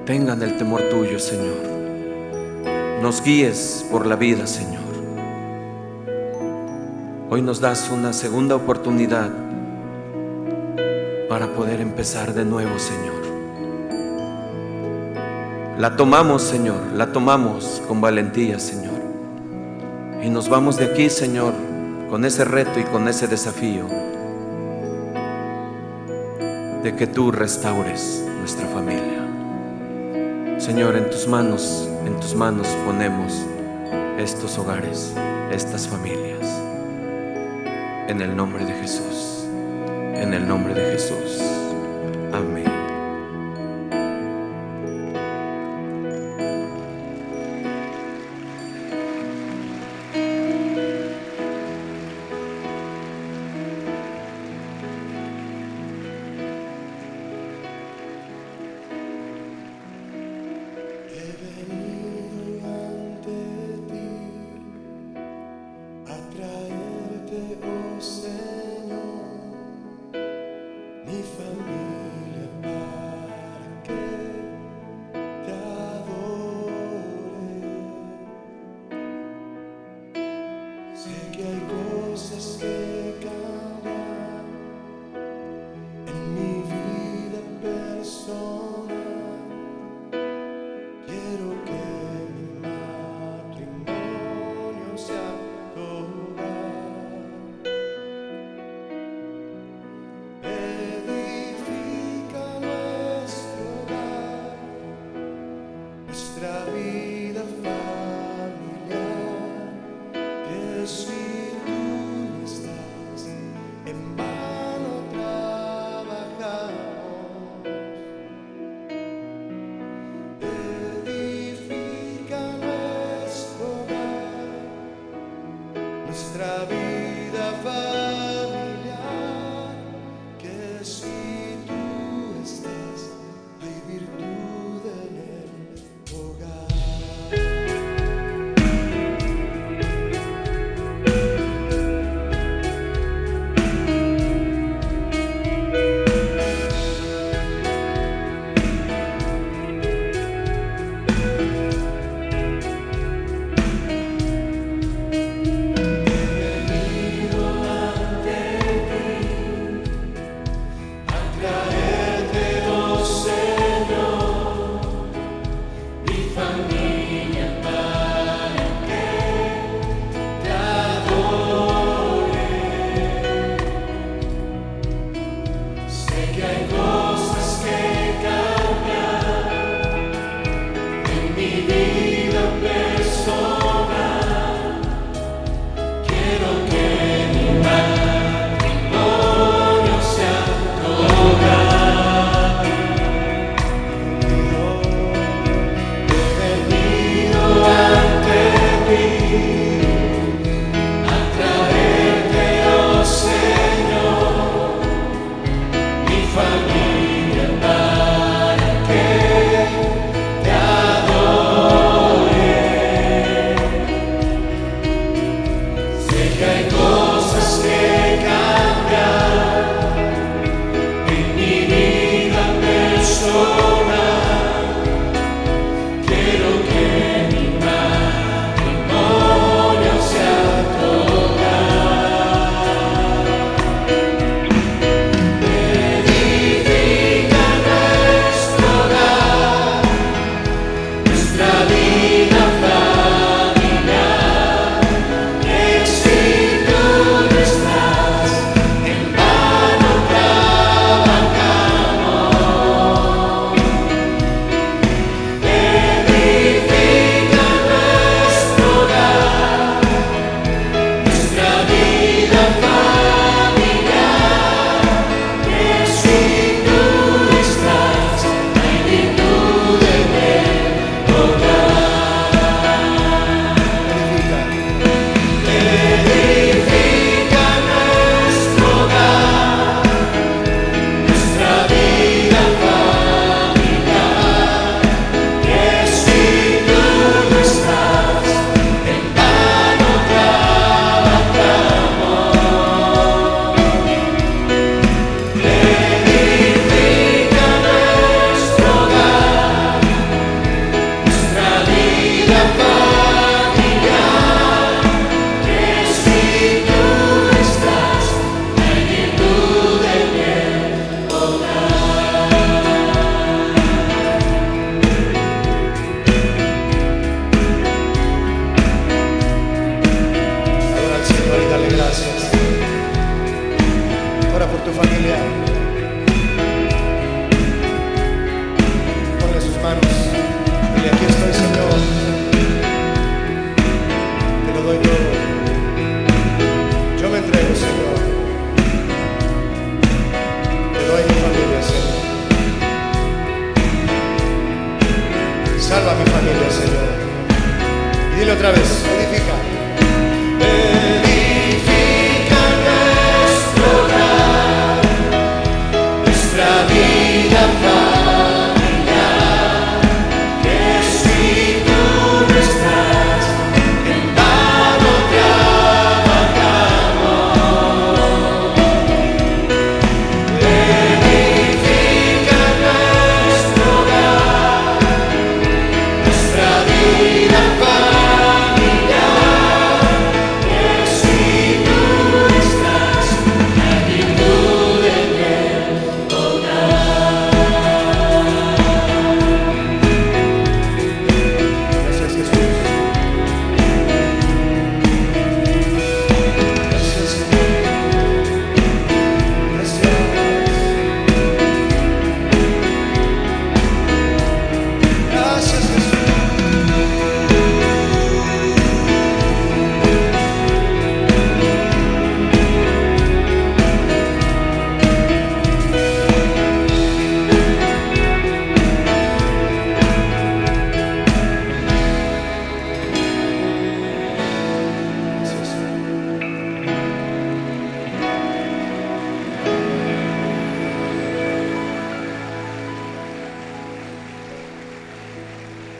tengan 0.07 0.41
el 0.41 0.57
temor 0.57 0.81
tuyo, 0.89 1.19
Señor. 1.19 1.74
Nos 3.05 3.21
guíes 3.21 3.85
por 3.91 4.07
la 4.07 4.15
vida, 4.15 4.47
Señor. 4.47 4.81
Hoy 7.29 7.39
nos 7.43 7.61
das 7.61 7.91
una 7.91 8.13
segunda 8.13 8.55
oportunidad 8.55 9.29
para 11.29 11.53
poder 11.53 11.81
empezar 11.81 12.33
de 12.33 12.43
nuevo, 12.45 12.79
Señor. 12.79 13.13
La 15.77 15.95
tomamos, 15.95 16.41
Señor, 16.41 16.81
la 16.95 17.11
tomamos 17.11 17.79
con 17.87 18.01
valentía, 18.01 18.57
Señor. 18.57 18.99
Y 20.23 20.29
nos 20.29 20.49
vamos 20.49 20.77
de 20.77 20.85
aquí, 20.85 21.11
Señor, 21.11 21.53
con 22.09 22.25
ese 22.25 22.43
reto 22.43 22.79
y 22.79 22.85
con 22.85 23.07
ese 23.07 23.27
desafío 23.27 23.85
de 26.81 26.95
que 26.97 27.05
tú 27.05 27.31
restaures 27.31 28.25
nuestra 28.39 28.65
familia. 28.69 29.27
Señor, 30.57 30.95
en 30.95 31.07
tus 31.11 31.27
manos, 31.27 31.87
en 32.05 32.19
tus 32.19 32.35
manos 32.35 32.67
ponemos 32.85 33.45
estos 34.17 34.57
hogares, 34.57 35.13
estas 35.51 35.87
familias. 35.87 36.61
En 38.07 38.21
el 38.21 38.35
nombre 38.35 38.63
de 38.63 38.73
Jesús. 38.73 39.45
En 40.13 40.33
el 40.33 40.47
nombre 40.47 40.73
de 40.73 40.91
Jesús. 40.93 41.41
Amén. 42.31 42.74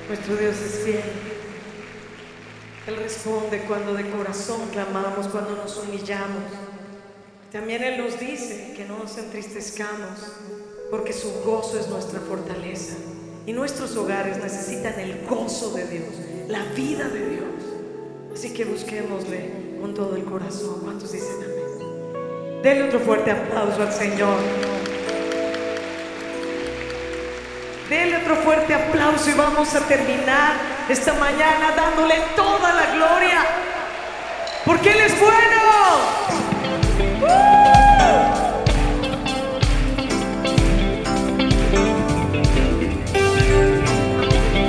Nuestro 0.07 0.36
Dios 0.36 0.56
es 0.57 0.84
fiel. 0.84 1.02
Él 2.88 2.95
responde 2.98 3.64
cuando 3.68 3.95
de 3.95 4.07
corazón 4.11 4.69
clamamos, 4.72 5.27
cuando 5.27 5.56
nos 5.56 5.77
humillamos. 5.77 6.44
También 7.52 7.82
Él 7.82 7.98
nos 7.98 8.19
dice 8.19 8.73
que 8.77 8.86
no 8.86 8.99
nos 8.99 9.18
entristezcamos, 9.18 10.19
porque 10.91 11.11
su 11.11 11.32
gozo 11.44 11.80
es 11.80 11.88
nuestra 11.88 12.19
fortaleza. 12.19 12.94
Y 13.48 13.53
nuestros 13.53 13.95
hogares 13.95 14.38
necesitan 14.38 14.99
el 14.99 15.26
gozo 15.26 15.72
de 15.72 15.88
Dios, 15.88 16.10
la 16.48 16.64
vida 16.76 17.07
de 17.10 17.30
Dios. 17.30 17.45
Así 18.34 18.53
que 18.53 18.65
busquémosle 18.65 19.77
con 19.82 19.95
todo 19.95 20.15
el 20.15 20.23
corazón. 20.26 20.82
¿Cuántos 20.84 21.11
dicen 21.11 21.38
amén? 21.38 22.61
Denle 22.61 22.84
otro 22.84 22.99
fuerte 22.99 23.32
aplauso 23.32 23.82
al 23.82 23.94
Señor. 23.94 24.38
Otro 28.26 28.38
fuerte 28.38 28.73
aplauso 28.73 29.30
y 29.30 29.34
vamos 29.34 29.76
a 29.76 29.81
terminar 29.81 30.53
esta 30.89 31.14
mañana 31.14 31.73
dándole 31.76 32.15
toda 32.35 32.73
la 32.73 32.95
gloria. 32.95 33.45
Porque 34.65 34.93
Él 34.93 35.02
es 35.02 35.19
bueno. 35.19 35.61
¡Uh! 37.22 37.26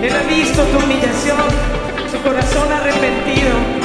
Él 0.02 0.14
ha 0.14 0.22
visto 0.28 0.62
tu 0.62 0.78
humillación, 0.78 1.38
su 2.10 2.20
corazón 2.22 2.70
arrepentido. 2.70 3.75